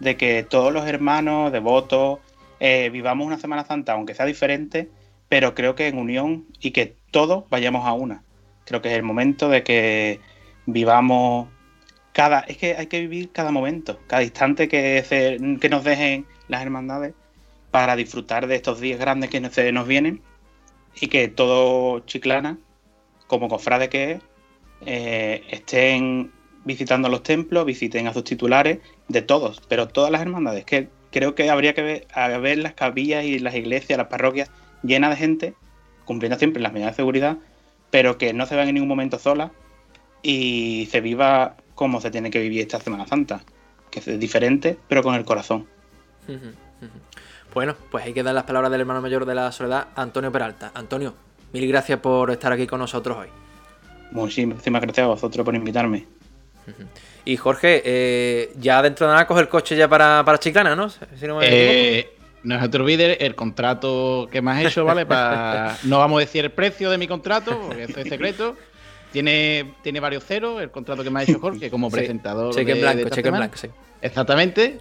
de 0.00 0.16
que 0.16 0.42
todos 0.42 0.72
los 0.72 0.86
hermanos, 0.86 1.52
devotos, 1.52 2.18
eh, 2.60 2.90
vivamos 2.90 3.26
una 3.26 3.38
Semana 3.38 3.64
Santa, 3.64 3.92
aunque 3.92 4.14
sea 4.14 4.26
diferente, 4.26 4.88
pero 5.28 5.54
creo 5.54 5.74
que 5.74 5.86
en 5.88 5.98
unión 5.98 6.46
y 6.60 6.72
que 6.72 6.96
todos 7.10 7.44
vayamos 7.50 7.86
a 7.86 7.92
una. 7.92 8.22
Creo 8.64 8.82
que 8.82 8.88
es 8.90 8.94
el 8.94 9.02
momento 9.02 9.48
de 9.48 9.62
que 9.62 10.20
vivamos 10.66 11.48
cada, 12.12 12.40
es 12.40 12.56
que 12.56 12.74
hay 12.76 12.86
que 12.86 13.00
vivir 13.00 13.30
cada 13.32 13.52
momento, 13.52 14.00
cada 14.06 14.22
instante 14.22 14.68
que, 14.68 15.02
se- 15.04 15.38
nos 15.38 15.84
dejen 15.84 16.26
las 16.48 16.62
hermandades 16.62 17.14
para 17.70 17.96
disfrutar 17.96 18.46
de 18.46 18.56
estos 18.56 18.80
días 18.80 18.98
grandes 18.98 19.30
que 19.30 19.48
se 19.50 19.72
nos 19.72 19.86
vienen 19.86 20.22
y 21.00 21.08
que 21.08 21.28
todo 21.28 22.00
Chiclana, 22.00 22.58
como 23.26 23.48
cofrade 23.48 23.88
que 23.88 24.12
es, 24.12 24.20
eh, 24.86 25.42
estén 25.50 26.32
visitando 26.64 27.08
los 27.08 27.22
templos, 27.22 27.64
visiten 27.64 28.06
a 28.06 28.12
sus 28.12 28.24
titulares, 28.24 28.78
de 29.08 29.22
todos, 29.22 29.62
pero 29.68 29.88
todas 29.88 30.10
las 30.10 30.20
hermandades, 30.20 30.64
que 30.64 30.88
creo 31.10 31.34
que 31.34 31.50
habría 31.50 31.74
que 31.74 32.06
ver, 32.12 32.58
las 32.58 32.74
capillas 32.74 33.24
y 33.24 33.38
las 33.38 33.54
iglesias, 33.54 33.96
las 33.96 34.08
parroquias 34.08 34.50
llenas 34.82 35.10
de 35.10 35.16
gente, 35.16 35.54
cumpliendo 36.04 36.38
siempre 36.38 36.62
las 36.62 36.72
medidas 36.72 36.92
de 36.92 36.96
seguridad, 36.96 37.38
pero 37.90 38.18
que 38.18 38.32
no 38.32 38.46
se 38.46 38.54
vean 38.54 38.68
en 38.68 38.74
ningún 38.74 38.88
momento 38.88 39.18
solas 39.18 39.50
y 40.22 40.88
se 40.90 41.00
viva 41.00 41.56
como 41.74 42.00
se 42.00 42.10
tiene 42.10 42.30
que 42.30 42.40
vivir 42.40 42.60
esta 42.60 42.80
Semana 42.80 43.06
Santa, 43.06 43.42
que 43.90 44.00
es 44.00 44.20
diferente, 44.20 44.76
pero 44.88 45.02
con 45.02 45.14
el 45.14 45.24
corazón. 45.24 45.66
Bueno, 47.54 47.74
pues 47.90 48.04
ahí 48.04 48.12
quedan 48.12 48.34
las 48.34 48.44
palabras 48.44 48.70
del 48.70 48.80
hermano 48.82 49.00
mayor 49.00 49.24
de 49.24 49.34
la 49.34 49.50
Soledad, 49.52 49.88
Antonio 49.96 50.30
Peralta. 50.30 50.70
Antonio, 50.74 51.14
mil 51.52 51.66
gracias 51.68 51.98
por 52.00 52.30
estar 52.30 52.52
aquí 52.52 52.66
con 52.66 52.78
nosotros 52.80 53.16
hoy. 53.18 53.28
Muchísimas 54.10 54.82
gracias 54.82 55.04
a 55.04 55.06
vosotros 55.08 55.44
por 55.44 55.54
invitarme. 55.54 56.06
Y 57.24 57.36
Jorge, 57.36 57.82
eh, 57.84 58.52
ya 58.58 58.80
dentro 58.82 59.06
de 59.06 59.12
nada 59.12 59.26
coge 59.26 59.40
el 59.40 59.48
coche 59.48 59.76
ya 59.76 59.88
para, 59.88 60.22
para 60.24 60.38
Chiclana, 60.38 60.76
¿no? 60.76 60.88
Si 60.90 60.98
no 61.26 61.36
me. 61.38 61.46
Eh, 61.48 62.10
no 62.44 62.60
se 62.60 62.68
te 62.68 62.76
olvide 62.76 63.24
el 63.26 63.34
contrato 63.34 64.28
que 64.30 64.40
me 64.40 64.52
has 64.52 64.64
hecho, 64.66 64.84
¿vale? 64.84 65.04
Para... 65.04 65.76
No 65.84 65.98
vamos 65.98 66.18
a 66.18 66.20
decir 66.20 66.44
el 66.44 66.50
precio 66.52 66.88
de 66.90 66.96
mi 66.96 67.08
contrato, 67.08 67.60
porque 67.66 67.84
eso 67.84 68.00
es 68.00 68.08
secreto. 68.08 68.56
Tiene, 69.12 69.74
tiene 69.82 70.00
varios 70.00 70.24
ceros 70.24 70.60
el 70.60 70.70
contrato 70.70 71.02
que 71.02 71.10
me 71.10 71.20
ha 71.20 71.22
hecho 71.24 71.40
Jorge 71.40 71.70
como 71.70 71.88
Sí, 71.90 71.96
presentador. 71.96 72.54
cheque 72.54 72.72
en 72.72 72.80
blanco, 72.80 73.04
de 73.04 73.10
cheque 73.10 73.28
en 73.28 73.34
blanco, 73.34 73.56
sí. 73.56 73.68
Exactamente. 74.02 74.78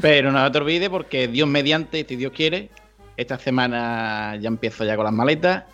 Pero 0.00 0.30
no 0.32 0.50
te 0.50 0.58
olvide 0.58 0.90
porque 0.90 1.28
Dios 1.28 1.48
mediante, 1.48 2.04
si 2.08 2.16
Dios 2.16 2.32
quiere, 2.32 2.70
esta 3.16 3.38
semana 3.38 4.36
ya 4.40 4.48
empiezo 4.48 4.84
ya 4.84 4.96
con 4.96 5.04
las 5.04 5.12
maletas 5.14 5.64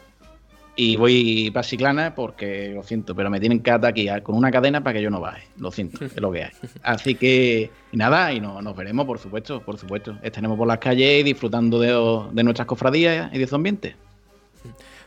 y 0.78 0.96
voy 0.96 1.50
para 1.54 1.66
Chiclana 1.66 2.14
porque, 2.14 2.72
lo 2.74 2.82
siento, 2.82 3.14
pero 3.14 3.30
me 3.30 3.40
tienen 3.40 3.60
que 3.60 3.70
atar 3.70 3.90
aquí 3.90 4.08
a- 4.08 4.22
con 4.22 4.34
una 4.36 4.50
cadena 4.50 4.82
para 4.82 4.94
que 4.94 5.02
yo 5.02 5.10
no 5.10 5.20
baje. 5.20 5.46
Lo 5.58 5.70
siento, 5.70 6.04
es 6.04 6.16
lo 6.20 6.30
que 6.32 6.44
hay. 6.44 6.50
Así 6.82 7.14
que, 7.14 7.70
nada, 7.92 8.32
y 8.32 8.40
no- 8.40 8.60
nos 8.60 8.76
veremos, 8.76 9.06
por 9.06 9.18
supuesto, 9.18 9.60
por 9.62 9.78
supuesto. 9.78 10.18
Estaremos 10.22 10.58
por 10.58 10.66
las 10.68 10.78
calles 10.78 11.24
disfrutando 11.24 11.78
de, 11.80 11.88
de 12.34 12.42
nuestras 12.44 12.66
cofradías 12.66 13.32
y 13.32 13.38
de 13.38 13.46
su 13.46 13.54
ambiente. 13.54 13.96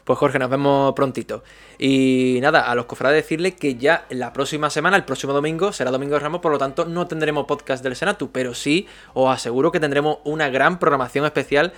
Pues 0.03 0.17
Jorge, 0.19 0.39
nos 0.39 0.49
vemos 0.49 0.93
prontito. 0.93 1.43
Y 1.77 2.39
nada, 2.41 2.69
a 2.69 2.75
los 2.75 2.85
cofrades 2.85 3.23
decirles 3.23 3.55
que 3.55 3.75
ya 3.75 4.05
la 4.09 4.33
próxima 4.33 4.69
semana, 4.69 4.97
el 4.97 5.05
próximo 5.05 5.33
domingo, 5.33 5.71
será 5.71 5.91
Domingo 5.91 6.15
de 6.15 6.19
Ramos, 6.19 6.41
por 6.41 6.51
lo 6.51 6.57
tanto 6.57 6.85
no 6.85 7.07
tendremos 7.07 7.45
podcast 7.45 7.83
del 7.83 7.95
Senatu, 7.95 8.31
pero 8.31 8.53
sí 8.53 8.87
os 9.13 9.33
aseguro 9.33 9.71
que 9.71 9.79
tendremos 9.79 10.19
una 10.23 10.49
gran 10.49 10.79
programación 10.79 11.25
especial 11.25 11.73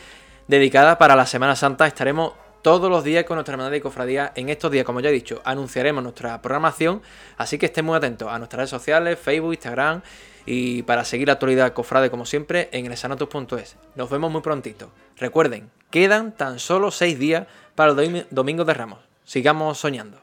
dedicada 0.47 0.97
para 0.97 1.15
la 1.15 1.25
Semana 1.25 1.55
Santa. 1.55 1.87
Estaremos 1.87 2.33
todos 2.61 2.89
los 2.89 3.03
días 3.03 3.25
con 3.25 3.35
nuestra 3.35 3.53
hermandad 3.53 3.71
de 3.71 3.81
cofradía 3.81 4.31
en 4.35 4.49
estos 4.49 4.71
días, 4.71 4.85
como 4.85 4.99
ya 4.99 5.09
he 5.09 5.13
dicho, 5.13 5.41
anunciaremos 5.43 6.03
nuestra 6.03 6.41
programación, 6.41 7.01
así 7.37 7.57
que 7.57 7.65
estén 7.67 7.85
muy 7.85 7.97
atentos 7.97 8.29
a 8.29 8.37
nuestras 8.37 8.59
redes 8.59 8.69
sociales, 8.69 9.19
Facebook, 9.19 9.53
Instagram 9.53 10.01
y 10.45 10.83
para 10.83 11.05
seguir 11.05 11.27
la 11.27 11.33
actualidad 11.33 11.73
cofrade 11.73 12.09
como 12.09 12.25
siempre 12.25 12.69
en 12.71 12.85
elesanatus.es. 12.85 13.77
Nos 13.95 14.09
vemos 14.09 14.31
muy 14.31 14.41
prontito. 14.41 14.91
Recuerden, 15.17 15.71
quedan 15.89 16.35
tan 16.35 16.59
solo 16.59 16.91
seis 16.91 17.17
días 17.19 17.47
para 17.75 17.91
el 17.91 17.97
domi- 17.97 18.25
Domingo 18.29 18.65
de 18.65 18.73
Ramos. 18.73 18.99
Sigamos 19.23 19.77
soñando. 19.77 20.19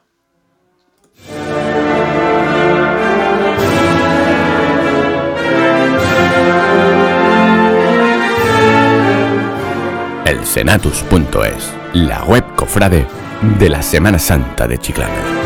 Elsenatus.es, 10.24 11.72
la 11.94 12.22
web 12.24 12.44
cofrade 12.56 13.06
de 13.58 13.68
la 13.68 13.82
Semana 13.82 14.18
Santa 14.18 14.66
de 14.68 14.78
Chiclana. 14.78 15.37